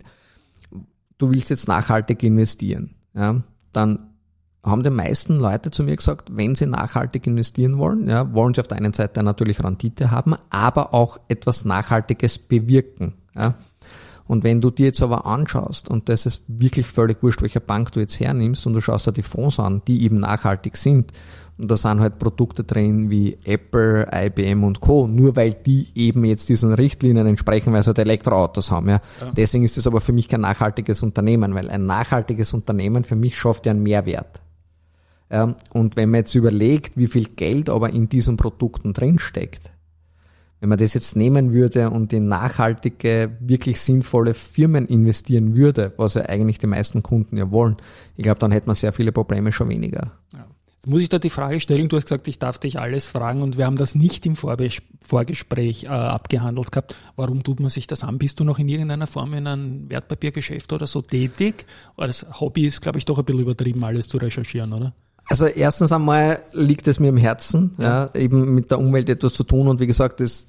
du 1.17 1.31
willst 1.31 1.49
jetzt 1.49 1.67
nachhaltig 1.67 2.23
investieren, 2.23 2.95
ja, 3.13 3.41
dann 3.73 4.07
haben 4.63 4.83
die 4.83 4.91
meisten 4.91 5.39
Leute 5.39 5.71
zu 5.71 5.83
mir 5.83 5.95
gesagt, 5.95 6.29
wenn 6.31 6.53
sie 6.53 6.67
nachhaltig 6.67 7.25
investieren 7.25 7.79
wollen, 7.79 8.07
ja, 8.07 8.31
wollen 8.33 8.53
sie 8.53 8.61
auf 8.61 8.67
der 8.67 8.77
einen 8.77 8.93
Seite 8.93 9.23
natürlich 9.23 9.63
Rendite 9.63 10.11
haben, 10.11 10.35
aber 10.49 10.93
auch 10.93 11.17
etwas 11.27 11.65
Nachhaltiges 11.65 12.37
bewirken. 12.37 13.13
Ja. 13.35 13.55
Und 14.31 14.45
wenn 14.45 14.61
du 14.61 14.71
dir 14.71 14.85
jetzt 14.85 15.03
aber 15.03 15.25
anschaust, 15.25 15.89
und 15.89 16.07
das 16.07 16.25
ist 16.25 16.43
wirklich 16.47 16.87
völlig 16.87 17.21
wurscht, 17.21 17.41
welche 17.41 17.59
Bank 17.59 17.91
du 17.91 17.99
jetzt 17.99 18.17
hernimmst, 18.17 18.65
und 18.65 18.71
du 18.71 18.79
schaust 18.79 19.05
dir 19.05 19.11
die 19.11 19.23
Fonds 19.23 19.59
an, 19.59 19.81
die 19.89 20.03
eben 20.05 20.21
nachhaltig 20.21 20.77
sind, 20.77 21.11
und 21.57 21.69
da 21.69 21.75
sind 21.75 21.99
halt 21.99 22.17
Produkte 22.17 22.63
drin 22.63 23.09
wie 23.09 23.37
Apple, 23.43 24.07
IBM 24.09 24.63
und 24.63 24.79
Co., 24.79 25.05
nur 25.05 25.35
weil 25.35 25.51
die 25.51 25.89
eben 25.95 26.23
jetzt 26.23 26.47
diesen 26.47 26.73
Richtlinien 26.73 27.27
entsprechen, 27.27 27.73
weil 27.73 27.83
sie 27.83 27.87
halt 27.87 27.99
Elektroautos 27.99 28.71
haben. 28.71 28.87
Ja. 28.87 29.01
ja. 29.19 29.31
Deswegen 29.33 29.65
ist 29.65 29.77
es 29.77 29.85
aber 29.85 29.99
für 29.99 30.13
mich 30.13 30.29
kein 30.29 30.39
nachhaltiges 30.39 31.03
Unternehmen, 31.03 31.53
weil 31.53 31.69
ein 31.69 31.85
nachhaltiges 31.85 32.53
Unternehmen 32.53 33.03
für 33.03 33.17
mich 33.17 33.37
schafft 33.37 33.65
ja 33.65 33.73
einen 33.73 33.83
Mehrwert. 33.83 34.41
Ja, 35.29 35.55
und 35.73 35.97
wenn 35.97 36.09
man 36.09 36.19
jetzt 36.19 36.35
überlegt, 36.35 36.95
wie 36.95 37.07
viel 37.07 37.25
Geld 37.25 37.69
aber 37.69 37.89
in 37.89 38.07
diesen 38.07 38.37
Produkten 38.37 38.93
drinsteckt, 38.93 39.71
wenn 40.61 40.69
man 40.69 40.77
das 40.77 40.93
jetzt 40.93 41.15
nehmen 41.15 41.51
würde 41.51 41.89
und 41.89 42.13
in 42.13 42.27
nachhaltige, 42.27 43.35
wirklich 43.39 43.81
sinnvolle 43.81 44.35
Firmen 44.35 44.85
investieren 44.85 45.55
würde, 45.55 45.91
was 45.97 46.13
ja 46.13 46.21
eigentlich 46.27 46.59
die 46.59 46.67
meisten 46.67 47.01
Kunden 47.01 47.35
ja 47.35 47.51
wollen, 47.51 47.77
ich 48.15 48.23
glaube, 48.23 48.39
dann 48.39 48.51
hätte 48.51 48.67
man 48.67 48.75
sehr 48.75 48.93
viele 48.93 49.11
Probleme 49.11 49.51
schon 49.51 49.69
weniger. 49.69 50.11
Ja. 50.33 50.45
Jetzt 50.67 50.87
muss 50.87 51.01
ich 51.01 51.09
da 51.09 51.19
die 51.19 51.29
Frage 51.29 51.59
stellen, 51.59 51.89
du 51.89 51.97
hast 51.97 52.05
gesagt, 52.05 52.27
ich 52.27 52.39
darf 52.39 52.57
dich 52.59 52.79
alles 52.79 53.07
fragen 53.07 53.41
und 53.41 53.57
wir 53.57 53.65
haben 53.65 53.75
das 53.75 53.93
nicht 53.93 54.25
im 54.25 54.35
Vorgespräch 54.35 55.83
äh, 55.83 55.87
abgehandelt 55.87 56.71
gehabt. 56.71 56.95
Warum 57.15 57.43
tut 57.43 57.59
man 57.59 57.69
sich 57.69 57.85
das 57.85 58.03
an? 58.03 58.17
Bist 58.17 58.39
du 58.39 58.43
noch 58.43 58.57
in 58.57 58.67
irgendeiner 58.67 59.05
Form 59.05 59.33
in 59.33 59.45
einem 59.45 59.89
Wertpapiergeschäft 59.89 60.73
oder 60.73 60.87
so 60.87 61.01
tätig? 61.01 61.65
das 61.97 62.25
Hobby 62.39 62.65
ist, 62.65 62.81
glaube 62.81 62.97
ich, 62.97 63.05
doch 63.05 63.19
ein 63.19 63.25
bisschen 63.25 63.41
übertrieben, 63.41 63.83
alles 63.83 64.07
zu 64.07 64.17
recherchieren, 64.17 64.73
oder? 64.73 64.93
Also 65.31 65.45
erstens 65.45 65.93
einmal 65.93 66.39
liegt 66.51 66.89
es 66.89 66.99
mir 66.99 67.07
im 67.07 67.15
Herzen, 67.15 67.73
ja. 67.77 68.03
ja. 68.03 68.19
eben 68.19 68.53
mit 68.53 68.69
der 68.69 68.79
Umwelt 68.79 69.07
etwas 69.07 69.33
zu 69.33 69.45
tun 69.45 69.69
und 69.69 69.79
wie 69.79 69.87
gesagt, 69.87 70.19
das, 70.19 70.47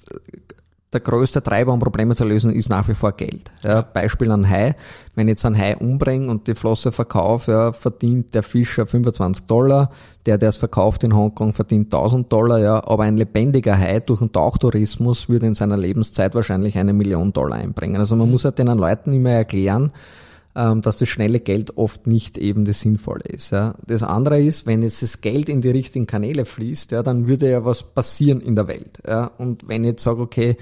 der 0.92 1.00
größte 1.00 1.40
Treiber, 1.40 1.72
um 1.72 1.78
Probleme 1.78 2.16
zu 2.16 2.24
lösen, 2.24 2.50
ist 2.50 2.68
nach 2.68 2.88
wie 2.88 2.94
vor 2.94 3.12
Geld. 3.12 3.52
Ja, 3.62 3.82
Beispiel 3.82 4.32
an 4.32 4.50
Hai. 4.50 4.74
Wenn 5.14 5.28
ich 5.28 5.34
jetzt 5.34 5.46
einen 5.46 5.56
Hai 5.56 5.76
umbringe 5.76 6.28
und 6.28 6.48
die 6.48 6.56
Flosse 6.56 6.90
verkaufe, 6.90 7.52
ja, 7.52 7.72
verdient 7.72 8.34
der 8.34 8.42
Fischer 8.42 8.84
25 8.84 9.46
Dollar, 9.46 9.92
der, 10.26 10.36
der 10.36 10.48
es 10.48 10.56
verkauft 10.56 11.04
in 11.04 11.14
Hongkong, 11.14 11.52
verdient 11.52 11.94
1000 11.94 12.32
Dollar, 12.32 12.58
ja, 12.58 12.82
aber 12.84 13.04
ein 13.04 13.16
lebendiger 13.16 13.78
Hai 13.78 14.00
durch 14.00 14.20
einen 14.20 14.32
Tauchtourismus 14.32 15.28
würde 15.28 15.46
in 15.46 15.54
seiner 15.54 15.76
Lebenszeit 15.76 16.34
wahrscheinlich 16.34 16.76
eine 16.76 16.92
Million 16.92 17.32
Dollar 17.32 17.58
einbringen. 17.58 17.98
Also 17.98 18.16
man 18.16 18.28
muss 18.28 18.44
halt 18.44 18.58
den 18.58 18.66
Leuten 18.66 19.12
immer 19.12 19.30
erklären, 19.30 19.92
dass 20.54 20.98
das 20.98 21.08
schnelle 21.08 21.40
Geld 21.40 21.78
oft 21.78 22.06
nicht 22.06 22.36
eben 22.36 22.66
das 22.66 22.80
Sinnvolle 22.80 23.24
ist. 23.24 23.52
Ja. 23.52 23.74
Das 23.86 24.02
andere 24.02 24.42
ist, 24.42 24.66
wenn 24.66 24.82
jetzt 24.82 25.02
das 25.02 25.22
Geld 25.22 25.48
in 25.48 25.62
die 25.62 25.70
richtigen 25.70 26.06
Kanäle 26.06 26.44
fließt, 26.44 26.92
ja, 26.92 27.02
dann 27.02 27.26
würde 27.26 27.50
ja 27.50 27.64
was 27.64 27.82
passieren 27.82 28.40
in 28.40 28.54
der 28.54 28.68
Welt. 28.68 28.98
Ja. 29.06 29.30
Und 29.38 29.66
wenn 29.66 29.84
ich 29.84 29.92
jetzt 29.92 30.02
sage, 30.02 30.20
okay, 30.20 30.56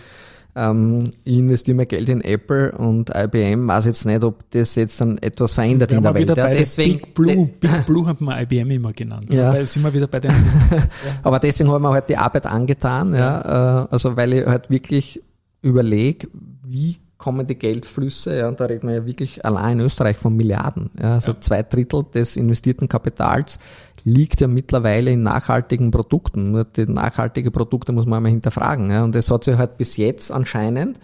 ähm, 0.57 1.11
ich 1.25 1.39
investiere 1.39 1.77
mein 1.77 1.89
Geld 1.89 2.09
in 2.09 2.21
Apple 2.23 2.73
und 2.73 3.11
IBM, 3.15 3.69
weiß 3.69 3.87
jetzt 3.87 4.05
nicht, 4.05 4.23
ob 4.25 4.51
das 4.51 4.75
jetzt 4.75 5.01
dann 5.01 5.19
etwas 5.19 5.55
verändert 5.55 5.93
in 5.93 6.03
der 6.03 6.15
Welt. 6.15 6.37
Ja, 6.37 6.49
deswegen, 6.49 6.99
Big 6.99 7.15
Blue, 7.15 7.47
Big 7.47 7.87
Blue 7.87 8.07
hat 8.07 8.21
man 8.21 8.43
IBM 8.43 8.71
immer 8.71 8.93
genannt. 8.93 9.33
Ja. 9.33 9.53
Weil 9.53 9.67
sind 9.67 9.83
wir 9.83 9.95
wieder 9.95 10.07
bei 10.07 10.21
den. 10.21 10.33
Aber 11.23 11.39
deswegen 11.39 11.71
haben 11.71 11.83
wir 11.83 11.91
halt 11.91 12.09
die 12.09 12.17
Arbeit 12.17 12.47
angetan, 12.47 13.15
ja, 13.15 13.19
ja. 13.19 13.85
Äh, 13.85 13.89
also 13.91 14.17
weil 14.17 14.33
ich 14.33 14.47
halt 14.47 14.71
wirklich 14.71 15.23
überlege, 15.63 16.29
wie 16.65 16.97
kommen 17.21 17.47
die 17.47 17.55
Geldflüsse, 17.55 18.39
ja, 18.39 18.49
und 18.49 18.61
da 18.61 18.65
reden 18.65 18.89
wir 18.89 18.95
ja 18.97 19.07
wirklich 19.07 19.45
allein 19.45 19.79
in 19.79 19.85
Österreich 19.85 20.17
von 20.17 20.35
Milliarden. 20.35 20.91
Ja, 21.01 21.15
also 21.15 21.33
ja. 21.33 21.41
zwei 21.41 21.63
Drittel 21.63 22.05
des 22.15 22.37
investierten 22.37 22.89
Kapitals 22.89 23.59
liegt 24.05 24.41
ja 24.41 24.49
mittlerweile 24.49 25.11
in 25.13 25.23
nachhaltigen 25.23 25.91
Produkten. 25.91 26.53
Nur 26.53 26.65
die 26.65 26.87
nachhaltige 26.87 27.51
Produkte 27.51 27.93
muss 27.93 28.07
man 28.07 28.17
einmal 28.17 28.33
hinterfragen. 28.33 28.91
Ja, 28.91 29.05
und 29.05 29.15
es 29.15 29.31
hat 29.31 29.45
sich 29.45 29.59
halt 29.59 29.77
bis 29.77 29.99
jetzt 29.99 30.33
anscheinend 30.33 30.99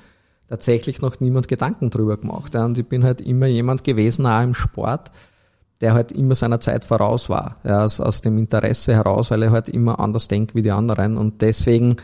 tatsächlich 0.48 1.02
noch 1.02 1.20
niemand 1.20 1.48
Gedanken 1.48 1.90
drüber 1.90 2.16
gemacht. 2.16 2.54
Ja, 2.54 2.64
und 2.64 2.78
ich 2.78 2.86
bin 2.86 3.04
halt 3.04 3.20
immer 3.20 3.46
jemand 3.46 3.84
gewesen, 3.84 4.24
auch 4.26 4.42
im 4.42 4.54
Sport, 4.54 5.10
der 5.82 5.92
halt 5.92 6.12
immer 6.12 6.34
seiner 6.34 6.60
Zeit 6.60 6.86
voraus 6.86 7.28
war. 7.28 7.56
Ja, 7.62 7.84
aus, 7.84 8.00
aus 8.00 8.22
dem 8.22 8.38
Interesse 8.38 8.94
heraus, 8.94 9.30
weil 9.30 9.42
er 9.42 9.50
halt 9.50 9.68
immer 9.68 10.00
anders 10.00 10.28
denkt 10.28 10.54
wie 10.54 10.62
die 10.62 10.70
anderen. 10.70 11.18
Und 11.18 11.42
deswegen 11.42 11.96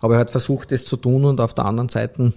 habe 0.00 0.14
ich 0.14 0.18
halt 0.18 0.30
versucht, 0.30 0.70
das 0.70 0.84
zu 0.84 0.96
tun 0.96 1.24
und 1.24 1.40
auf 1.40 1.52
der 1.52 1.64
anderen 1.64 1.88
Seite 1.88 2.32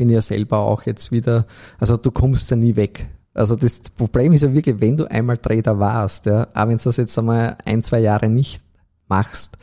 bin 0.00 0.08
ja 0.08 0.22
selber 0.22 0.60
auch 0.60 0.84
jetzt 0.84 1.12
wieder, 1.12 1.44
also 1.78 1.98
du 1.98 2.10
kommst 2.10 2.50
ja 2.50 2.56
nie 2.56 2.74
weg. 2.74 3.06
Also 3.34 3.54
das 3.54 3.80
Problem 3.80 4.32
ist 4.32 4.42
ja 4.42 4.54
wirklich, 4.54 4.80
wenn 4.80 4.96
du 4.96 5.04
einmal 5.10 5.36
Trader 5.36 5.78
warst, 5.78 6.24
ja, 6.24 6.48
auch 6.54 6.68
wenn 6.68 6.78
du 6.78 6.84
das 6.84 6.96
jetzt 6.96 7.18
einmal 7.18 7.58
ein, 7.66 7.82
zwei 7.82 8.00
Jahre 8.00 8.30
nicht 8.30 8.64
machst, 9.08 9.58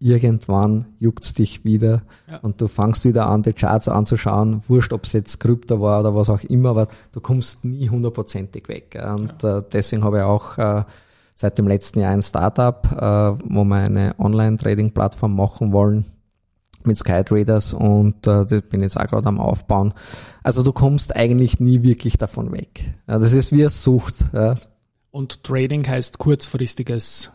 irgendwann 0.00 0.86
juckt's 0.98 1.34
dich 1.34 1.64
wieder 1.64 2.02
ja. 2.28 2.38
und 2.38 2.60
du 2.60 2.66
fangst 2.66 3.04
wieder 3.04 3.28
an, 3.28 3.44
die 3.44 3.52
Charts 3.52 3.88
anzuschauen, 3.88 4.64
wurscht, 4.66 4.92
ob 4.92 5.04
es 5.04 5.12
jetzt 5.12 5.38
Krypto 5.38 5.80
war 5.80 6.00
oder 6.00 6.16
was 6.16 6.30
auch 6.30 6.42
immer, 6.42 6.70
aber 6.70 6.88
du 7.12 7.20
kommst 7.20 7.64
nie 7.64 7.88
hundertprozentig 7.88 8.66
weg. 8.66 9.00
Und 9.00 9.44
ja. 9.44 9.58
äh, 9.58 9.62
deswegen 9.72 10.02
habe 10.02 10.18
ich 10.18 10.24
auch 10.24 10.58
äh, 10.58 10.82
seit 11.36 11.58
dem 11.58 11.68
letzten 11.68 12.00
Jahr 12.00 12.10
ein 12.10 12.22
Startup, 12.22 12.84
äh, 12.90 13.44
wo 13.48 13.62
wir 13.62 13.76
eine 13.76 14.16
Online-Trading-Plattform 14.18 15.36
machen 15.36 15.72
wollen, 15.72 16.06
mit 16.86 16.98
Skytraders 16.98 17.74
und 17.74 18.26
äh, 18.26 18.46
das 18.46 18.68
bin 18.68 18.82
jetzt 18.82 18.98
auch 18.98 19.06
gerade 19.06 19.28
am 19.28 19.40
Aufbauen. 19.40 19.94
Also 20.42 20.62
du 20.62 20.72
kommst 20.72 21.14
eigentlich 21.14 21.60
nie 21.60 21.82
wirklich 21.82 22.18
davon 22.18 22.52
weg. 22.52 22.94
Ja, 23.08 23.18
das 23.18 23.32
ist 23.32 23.52
wie 23.52 23.62
eine 23.62 23.70
Sucht. 23.70 24.24
Ja. 24.32 24.54
Und 25.10 25.42
Trading 25.44 25.86
heißt 25.86 26.18
kurzfristiges 26.18 27.32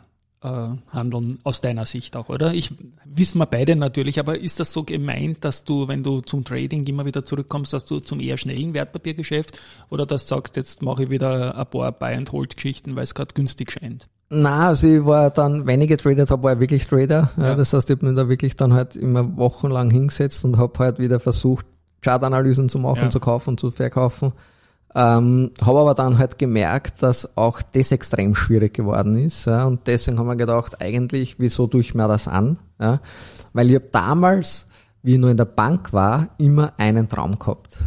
handeln, 0.90 1.40
aus 1.44 1.62
deiner 1.62 1.86
Sicht 1.86 2.16
auch, 2.16 2.30
oder? 2.30 2.54
Ich 2.54 2.74
wissen 3.06 3.40
wir 3.40 3.46
beide 3.46 3.76
natürlich, 3.76 4.20
aber 4.20 4.40
ist 4.40 4.60
das 4.60 4.74
so 4.74 4.84
gemeint, 4.84 5.44
dass 5.44 5.64
du, 5.64 5.88
wenn 5.88 6.04
du 6.04 6.22
zum 6.22 6.44
Trading 6.44 6.86
immer 6.88 7.06
wieder 7.06 7.26
zurückkommst, 7.26 7.74
dass 7.74 7.86
du 7.86 8.00
zum 8.00 8.20
eher 8.20 8.38
schnellen 8.38 8.74
Wertpapiergeschäft 8.74 9.58
oder 9.90 10.06
dass 10.06 10.28
du 10.28 10.36
sagst, 10.36 10.56
jetzt 10.56 10.82
mache 10.82 11.04
ich 11.04 11.10
wieder 11.10 11.58
ein 11.58 11.66
paar 11.68 11.92
Buy-and-Hold-Geschichten, 11.92 12.96
weil 12.96 13.04
es 13.04 13.16
gerade 13.16 13.34
günstig 13.34 13.72
scheint? 13.72 14.08
Na, 14.30 14.70
also 14.70 14.88
ich 14.88 15.06
war 15.06 15.30
dann, 15.30 15.68
wenn 15.68 15.82
ich 15.82 15.88
getradet 15.88 16.32
habe, 16.32 16.44
war 16.44 16.54
ich 16.54 16.60
wirklich 16.60 16.88
Trader. 16.88 17.32
Ja. 17.38 17.56
Das 17.56 17.74
heißt, 17.74 17.90
ich 17.90 17.98
habe 17.98 18.08
mich 18.08 18.16
da 18.16 18.28
wirklich 18.28 18.56
dann 18.56 18.74
halt 18.74 18.96
immer 18.96 19.38
wochenlang 19.38 19.92
hingesetzt 19.92 20.44
und 20.46 20.58
habe 20.58 20.80
halt 20.80 21.00
wieder 21.00 21.20
versucht, 21.20 21.66
Chartanalysen 22.02 22.70
zu 22.70 22.80
machen, 22.80 23.04
ja. 23.04 23.10
zu 23.10 23.20
kaufen 23.20 23.58
zu 23.58 23.72
verkaufen. 23.72 24.34
Ähm, 24.98 25.52
habe 25.62 25.80
aber 25.80 25.94
dann 25.94 26.18
halt 26.18 26.40
gemerkt, 26.40 27.04
dass 27.04 27.38
auch 27.38 27.62
das 27.62 27.92
extrem 27.92 28.34
schwierig 28.34 28.74
geworden 28.74 29.18
ist. 29.18 29.46
Ja, 29.46 29.66
und 29.66 29.88
deswegen 29.88 30.18
haben 30.18 30.28
wir 30.28 30.38
gedacht, 30.38 30.82
eigentlich, 30.82 31.38
wieso 31.38 31.68
tue 31.68 31.82
ich 31.82 31.94
mir 31.94 32.08
das 32.08 32.30
an? 32.30 32.58
Ja, 32.80 33.02
weil 33.52 33.70
ich 33.70 33.76
habe 33.76 33.90
damals, 33.92 34.68
wie 35.04 35.14
ich 35.14 35.20
nur 35.20 35.30
in 35.30 35.38
der 35.38 35.46
Bank 35.46 35.92
war, 35.92 36.30
immer 36.38 36.74
einen 36.78 37.10
Traum 37.10 37.38
gehabt. 37.38 37.78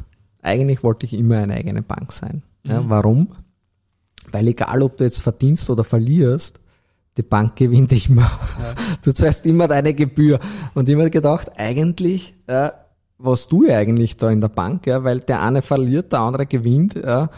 Eigentlich 0.43 0.83
wollte 0.83 1.07
ich 1.07 1.15
immer 1.15 1.39
eine 1.39 1.55
eigene 1.55 1.81
Bank 1.81 2.13
sein. 2.13 2.43
Ja, 2.63 2.83
mhm. 2.83 2.91
Warum? 2.91 3.29
Weil 4.31 4.49
egal, 4.49 4.83
ob 4.83 4.99
du 4.99 5.05
jetzt 5.05 5.23
verdienst 5.23 5.71
oder 5.71 5.85
verlierst, 5.85 6.61
die 7.17 7.23
Bank 7.23 7.57
gewinnt 7.57 7.93
immer. 8.09 8.23
Ja. 8.23 8.75
Du 9.03 9.13
zahlst 9.13 9.47
immer 9.47 9.67
deine 9.67 9.95
Gebühr. 9.95 10.39
Und 10.75 10.89
ich 10.89 10.97
habe 10.97 11.09
gedacht, 11.09 11.53
eigentlich 11.57 12.35
äh, 12.47 12.71
was 13.19 13.49
tue 13.49 13.67
ich 13.67 13.73
eigentlich 13.73 14.17
da 14.17 14.31
in 14.31 14.41
der 14.41 14.49
Bank, 14.49 14.87
ja, 14.87 15.05
weil 15.05 15.21
der 15.21 15.43
eine 15.43 15.63
verliert, 15.63 16.13
der 16.13 16.21
andere 16.21 16.47
gewinnt, 16.47 16.95
ja. 16.95 17.29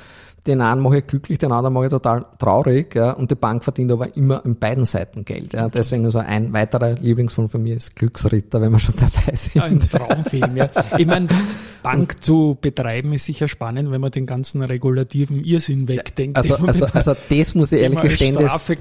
Den 0.47 0.62
einen 0.62 0.81
mache 0.81 0.99
ich 0.99 1.07
glücklich, 1.07 1.37
den 1.37 1.53
anderen 1.53 1.75
mache 1.75 1.85
ich 1.85 1.90
total 1.90 2.25
traurig, 2.38 2.95
ja, 2.95 3.12
und 3.12 3.31
die 3.31 3.35
Bank 3.35 3.62
verdient 3.62 3.93
aber 3.93 4.16
immer 4.16 4.43
in 4.47 4.57
beiden 4.57 4.87
Seiten 4.87 5.27
Geld, 5.27 5.53
ja. 5.53 5.69
Deswegen 5.69 6.07
also 6.07 6.21
ein 6.21 6.53
weiterer 6.53 6.95
Lieblingsfilm 6.95 7.51
von 7.51 7.62
mir 7.62 7.77
ist 7.77 7.95
Glücksritter, 7.97 8.61
wenn 8.61 8.73
wir 8.73 8.79
schon 8.79 8.95
dabei 8.97 9.37
sind. 9.37 9.62
Ein 9.62 9.81
Traumfilm, 9.81 10.57
ja. 10.57 10.71
Ich 10.97 11.07
meine, 11.07 11.29
Bank 11.83 12.23
zu 12.23 12.59
betreiben 12.61 13.12
ist 13.12 13.25
sicher 13.25 13.49
spannend, 13.49 13.90
wenn 13.90 14.01
man 14.01 14.11
den 14.11 14.27
ganzen 14.27 14.62
regulativen 14.62 15.43
Irrsinn 15.45 15.88
wegdenkt. 15.88 16.37
Also, 16.37 16.57
also, 16.57 16.87
also 16.87 17.14
das 17.29 17.55
muss 17.55 17.73
ich 17.73 17.83
ehrlich 17.83 18.01
gestehen, 18.01 18.37
also, 18.37 18.75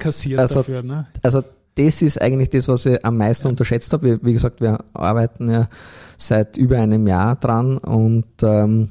dafür, 0.56 0.82
ne? 0.82 1.08
Also 1.22 1.42
das 1.74 2.02
ist 2.02 2.20
eigentlich 2.20 2.50
das, 2.50 2.68
was 2.68 2.86
ich 2.86 3.04
am 3.04 3.16
meisten 3.16 3.46
ja. 3.46 3.50
unterschätzt 3.50 3.92
habe. 3.92 4.20
Wie, 4.20 4.26
wie 4.26 4.32
gesagt, 4.32 4.60
wir 4.60 4.84
arbeiten 4.92 5.50
ja 5.50 5.68
seit 6.16 6.56
über 6.56 6.78
einem 6.78 7.06
Jahr 7.06 7.36
dran 7.36 7.78
und 7.78 8.26
ähm, 8.42 8.90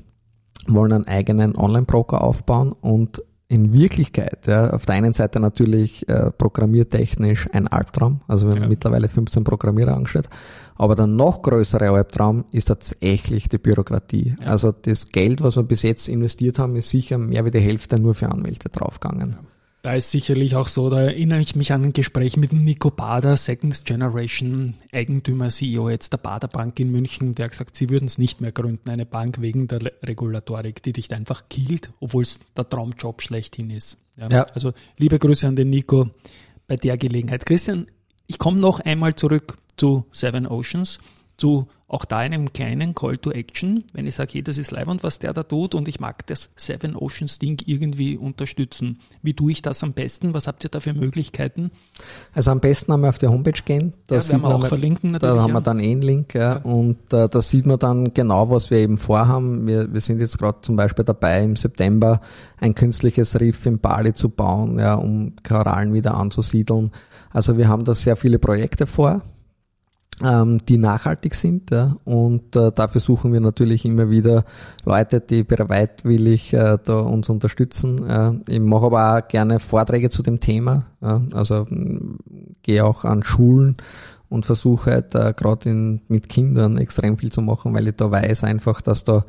wollen 0.68 0.94
einen 0.94 1.08
eigenen 1.08 1.56
Online-Broker 1.56 2.22
aufbauen 2.22 2.72
und 2.72 3.22
in 3.52 3.74
Wirklichkeit, 3.74 4.46
ja, 4.46 4.70
auf 4.70 4.86
der 4.86 4.96
einen 4.96 5.12
Seite 5.12 5.40
natürlich 5.40 6.08
äh, 6.08 6.30
programmiertechnisch 6.30 7.50
ein 7.52 7.68
Albtraum, 7.68 8.22
also 8.28 8.46
wir 8.46 8.54
haben 8.54 8.62
ja. 8.62 8.70
mittlerweile 8.70 9.10
15 9.10 9.44
Programmierer 9.44 9.96
angestellt, 9.96 10.30
aber 10.76 10.94
der 10.94 11.08
noch 11.08 11.42
größere 11.42 11.90
Albtraum 11.90 12.46
ist 12.52 12.66
tatsächlich 12.66 13.50
die 13.50 13.58
Bürokratie. 13.58 14.36
Ja. 14.40 14.48
Also 14.48 14.72
das 14.72 15.08
Geld, 15.08 15.42
was 15.42 15.56
wir 15.56 15.64
bis 15.64 15.82
jetzt 15.82 16.08
investiert 16.08 16.60
haben, 16.60 16.76
ist 16.76 16.90
sicher 16.90 17.18
mehr 17.18 17.44
wie 17.44 17.52
die 17.52 17.60
Hälfte 17.60 18.00
nur 18.00 18.14
für 18.14 18.30
Anwälte 18.30 18.70
draufgegangen. 18.70 19.32
Ja. 19.32 19.40
Da 19.82 19.94
ist 19.94 20.12
sicherlich 20.12 20.58
auch 20.58 20.68
so, 20.68 20.90
da 20.90 21.00
erinnere 21.00 21.40
ich 21.40 21.56
mich 21.56 21.72
an 21.72 21.86
ein 21.86 21.94
Gespräch 21.94 22.36
mit 22.36 22.52
Nico 22.52 22.92
Bader, 22.92 23.38
Second 23.38 23.86
Generation 23.86 24.74
Eigentümer, 24.92 25.48
CEO 25.48 25.90
jetzt 25.90 26.12
der 26.12 26.18
Bader 26.18 26.50
Bank 26.50 26.80
in 26.82 26.92
München, 26.92 27.34
der 27.34 27.46
hat 27.46 27.52
gesagt, 27.52 27.78
sie 27.78 27.90
würden 27.90 28.06
es 28.06 28.18
nicht 28.18 28.42
mehr 28.42 28.52
gründen, 28.52 28.90
eine 28.90 29.06
Bank 29.06 29.40
wegen 29.40 29.68
der 29.68 29.80
Regulatorik, 30.04 30.84
die 30.84 30.92
dich 30.92 31.14
einfach 31.14 31.48
killt, 31.48 31.92
obwohl 32.02 32.24
es 32.24 32.42
der 32.58 32.68
Traumjob 32.68 33.22
schlechthin 33.22 33.70
ist. 33.70 33.98
Ja. 34.18 34.28
ja. 34.30 34.44
Also 34.54 34.74
liebe 34.98 35.18
Grüße 35.18 35.48
an 35.48 35.56
den 35.56 35.70
Nico 35.70 36.10
bei 36.68 36.76
der 36.76 36.98
Gelegenheit. 36.98 37.46
Christian, 37.46 37.88
ich 38.28 38.38
komme 38.38 38.60
noch 38.60 38.82
einmal 38.82 39.16
zurück 39.16 39.58
zu 39.78 40.06
Seven 40.12 40.46
Oceans 40.46 41.00
zu 41.40 41.68
auch 41.90 42.06
da 42.06 42.18
einem 42.18 42.54
kleinen 42.54 42.94
Call 42.94 43.18
to 43.18 43.32
Action, 43.32 43.84
wenn 43.94 44.06
ich 44.06 44.14
sage, 44.14 44.34
hey, 44.34 44.44
das 44.44 44.60
ist 44.60 44.70
live 44.70 44.88
und 44.88 45.04
was 45.04 45.18
der 45.18 45.34
da 45.34 45.42
tut 45.42 45.74
und 45.74 45.88
ich 45.88 46.00
mag 46.00 46.26
das 46.28 46.52
Seven 46.56 46.96
Oceans 46.96 47.40
Ding 47.40 47.64
irgendwie 47.66 48.16
unterstützen. 48.16 49.00
Wie 49.24 49.34
tue 49.34 49.52
ich 49.52 49.64
das 49.64 49.82
am 49.82 49.94
besten? 49.94 50.36
Was 50.36 50.46
habt 50.46 50.64
ihr 50.64 50.70
da 50.70 50.82
für 50.82 50.94
Möglichkeiten? 50.94 51.72
Also 52.36 52.52
am 52.52 52.60
besten 52.60 52.94
haben 52.94 53.02
wir 53.02 53.10
auf 53.10 53.18
die 53.18 53.28
Homepage 53.28 53.60
gehen. 53.66 53.94
Da 54.06 54.18
ja, 54.18 54.30
werden 54.30 54.42
wir 54.42 54.56
auch 54.56 54.68
verlinken 54.68 55.12
natürlich. 55.12 55.36
Da 55.36 55.42
haben 55.42 55.54
wir 55.54 55.62
dann 55.62 55.80
eh 55.80 55.92
einen 55.92 56.04
Link 56.04 56.36
ja. 56.36 56.58
ja. 56.58 56.62
und 56.62 57.12
äh, 57.12 57.28
da 57.28 57.42
sieht 57.42 57.66
man 57.66 57.80
dann 57.80 58.14
genau, 58.14 58.52
was 58.52 58.70
wir 58.70 58.78
eben 58.78 59.00
vorhaben. 59.00 59.66
Wir, 59.66 59.92
wir 59.92 60.02
sind 60.02 60.20
jetzt 60.20 60.38
gerade 60.38 60.60
zum 60.62 60.76
Beispiel 60.76 61.06
dabei, 61.06 61.44
im 61.44 61.56
September 61.56 62.22
ein 62.60 62.76
künstliches 62.76 63.40
Riff 63.40 63.66
in 63.66 63.80
Bali 63.80 64.14
zu 64.14 64.30
bauen, 64.30 64.78
ja, 64.78 64.94
um 64.94 65.34
Korallen 65.42 65.94
wieder 65.94 66.14
anzusiedeln. 66.14 66.92
Also 67.32 67.58
wir 67.58 67.68
haben 67.68 67.84
da 67.84 67.96
sehr 67.96 68.16
viele 68.16 68.38
Projekte 68.38 68.86
vor 68.86 69.24
die 70.22 70.78
nachhaltig 70.78 71.34
sind. 71.34 71.72
Ja, 71.72 71.96
und 72.04 72.56
äh, 72.56 72.72
dafür 72.74 73.00
suchen 73.00 73.32
wir 73.32 73.40
natürlich 73.40 73.86
immer 73.86 74.10
wieder 74.10 74.44
Leute, 74.84 75.22
die 75.22 75.44
bereitwillig 75.44 76.54
äh, 76.54 76.78
da 76.84 77.00
uns 77.00 77.30
unterstützen. 77.30 78.06
Äh, 78.06 78.34
ich 78.50 78.60
mache 78.60 78.88
aber 78.88 79.18
auch 79.18 79.28
gerne 79.28 79.60
Vorträge 79.60 80.10
zu 80.10 80.22
dem 80.22 80.40
Thema. 80.42 80.88
Ja, 81.02 81.22
also 81.34 81.66
gehe 82.64 82.84
auch 82.84 83.06
an 83.06 83.24
Schulen 83.24 83.78
und 84.30 84.46
versuche 84.46 84.92
halt 84.92 85.16
äh, 85.16 85.34
gerade 85.36 86.00
mit 86.08 86.30
Kindern 86.30 86.78
extrem 86.78 87.18
viel 87.18 87.32
zu 87.32 87.42
machen, 87.42 87.74
weil 87.74 87.88
ich 87.88 87.96
da 87.96 88.12
weiß 88.12 88.44
einfach, 88.44 88.82
dass 88.82 89.04
da 89.04 89.26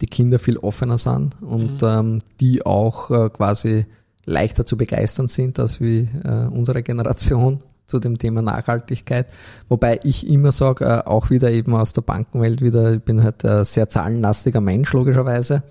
die 0.00 0.06
Kinder 0.06 0.38
viel 0.38 0.58
offener 0.58 0.98
sind 0.98 1.40
und 1.40 1.82
mhm. 1.82 1.88
ähm, 1.88 2.18
die 2.40 2.66
auch 2.66 3.10
äh, 3.10 3.30
quasi 3.30 3.86
leichter 4.24 4.66
zu 4.66 4.76
begeistern 4.76 5.28
sind 5.28 5.58
als 5.58 5.80
wie 5.80 6.08
äh, 6.24 6.46
unsere 6.46 6.82
Generation 6.82 7.60
zu 7.92 8.00
dem 8.00 8.16
Thema 8.16 8.40
Nachhaltigkeit. 8.40 9.26
Wobei 9.68 10.00
ich 10.02 10.26
immer 10.26 10.50
sage, 10.50 10.86
äh, 10.86 11.02
auch 11.04 11.28
wieder 11.28 11.50
eben 11.50 11.74
aus 11.76 11.92
der 11.92 12.00
Bankenwelt 12.00 12.62
wieder, 12.62 12.94
ich 12.94 13.02
bin 13.02 13.22
halt 13.22 13.44
ein 13.44 13.64
sehr 13.64 13.88
zahlenlastiger 13.88 14.62
Mensch 14.62 14.92
logischerweise. 14.94 15.62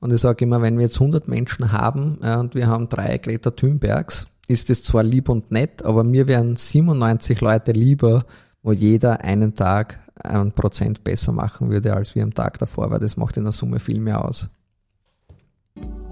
Und 0.00 0.12
ich 0.12 0.20
sage 0.20 0.44
immer, 0.44 0.62
wenn 0.62 0.78
wir 0.78 0.86
jetzt 0.86 1.00
100 1.00 1.28
Menschen 1.28 1.72
haben 1.72 2.18
äh, 2.22 2.36
und 2.36 2.54
wir 2.54 2.66
haben 2.66 2.88
drei 2.88 3.18
Greta 3.18 3.50
Thunbergs, 3.50 4.26
ist 4.48 4.70
es 4.70 4.84
zwar 4.84 5.02
lieb 5.02 5.28
und 5.28 5.50
nett, 5.50 5.84
aber 5.84 6.02
mir 6.02 6.28
wären 6.28 6.56
97 6.56 7.40
Leute 7.42 7.72
lieber, 7.72 8.24
wo 8.62 8.72
jeder 8.72 9.20
einen 9.20 9.54
Tag 9.54 9.98
ein 10.14 10.52
Prozent 10.52 11.04
besser 11.04 11.32
machen 11.32 11.70
würde 11.70 11.94
als 11.94 12.14
wir 12.14 12.22
am 12.22 12.32
Tag 12.32 12.58
davor, 12.58 12.90
weil 12.90 13.00
das 13.00 13.18
macht 13.18 13.36
in 13.36 13.44
der 13.44 13.52
Summe 13.52 13.80
viel 13.80 14.00
mehr 14.00 14.24
aus. 14.24 14.48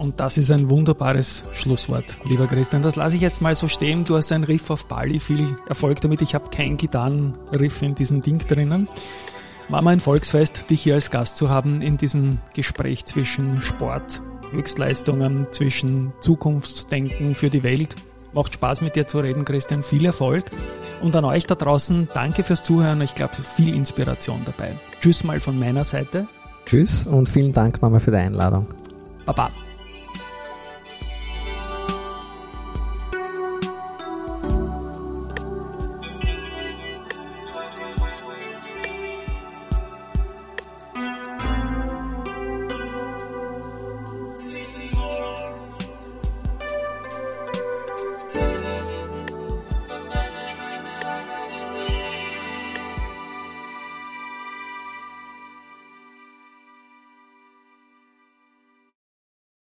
Und 0.05 0.21
das 0.21 0.37
ist 0.37 0.51
ein 0.51 0.69
wunderbares 0.69 1.45
Schlusswort, 1.55 2.05
lieber 2.27 2.47
Christian. 2.47 2.83
Das 2.83 2.95
lasse 2.95 3.17
ich 3.17 3.23
jetzt 3.23 3.41
mal 3.41 3.55
so 3.55 3.69
stehen. 3.69 4.05
Du 4.05 4.19
hast 4.19 4.33
ein 4.33 4.45
Riff 4.45 4.69
auf 4.69 4.85
Bali, 4.85 5.19
viel 5.19 5.57
Erfolg 5.67 6.03
damit. 6.03 6.21
Ich 6.21 6.35
habe 6.35 6.51
kein 6.51 6.77
Gitarrenriff 6.77 7.81
in 7.81 7.95
diesem 7.95 8.21
Ding 8.21 8.39
drinnen. 8.39 8.87
War 9.71 9.81
mal 9.81 9.93
ein 9.93 10.01
Volksfest, 10.01 10.69
dich 10.69 10.83
hier 10.83 10.93
als 10.93 11.11
Gast 11.11 11.39
zu 11.39 11.49
haben 11.49 11.81
in 11.81 11.97
diesem 11.97 12.39
Gespräch 12.53 13.07
zwischen 13.07 13.63
Sport, 13.63 14.21
Höchstleistungen, 14.51 15.47
zwischen 15.53 16.13
Zukunftsdenken 16.21 17.35
für 17.35 17.49
die 17.49 17.63
Welt. 17.63 17.97
Macht 18.35 18.53
Spaß 18.53 18.83
mit 18.83 18.97
dir 18.97 19.07
zu 19.07 19.21
reden, 19.21 19.47
Christian. 19.47 19.83
Viel 19.83 20.05
Erfolg. 20.05 20.45
Und 21.01 21.17
an 21.17 21.25
euch 21.25 21.47
da 21.47 21.55
draußen, 21.55 22.11
danke 22.13 22.45
fürs 22.45 22.63
Zuhören. 22.63 23.01
Ich 23.01 23.15
glaube, 23.15 23.37
viel 23.37 23.75
Inspiration 23.75 24.43
dabei. 24.45 24.79
Tschüss 25.01 25.25
mal 25.25 25.41
von 25.41 25.59
meiner 25.59 25.85
Seite. 25.85 26.29
Tschüss 26.67 27.07
und 27.07 27.31
vielen 27.31 27.55
Dank 27.55 27.81
nochmal 27.81 28.01
für 28.01 28.11
die 28.11 28.19
Einladung. 28.19 28.67
Baba. 29.25 29.51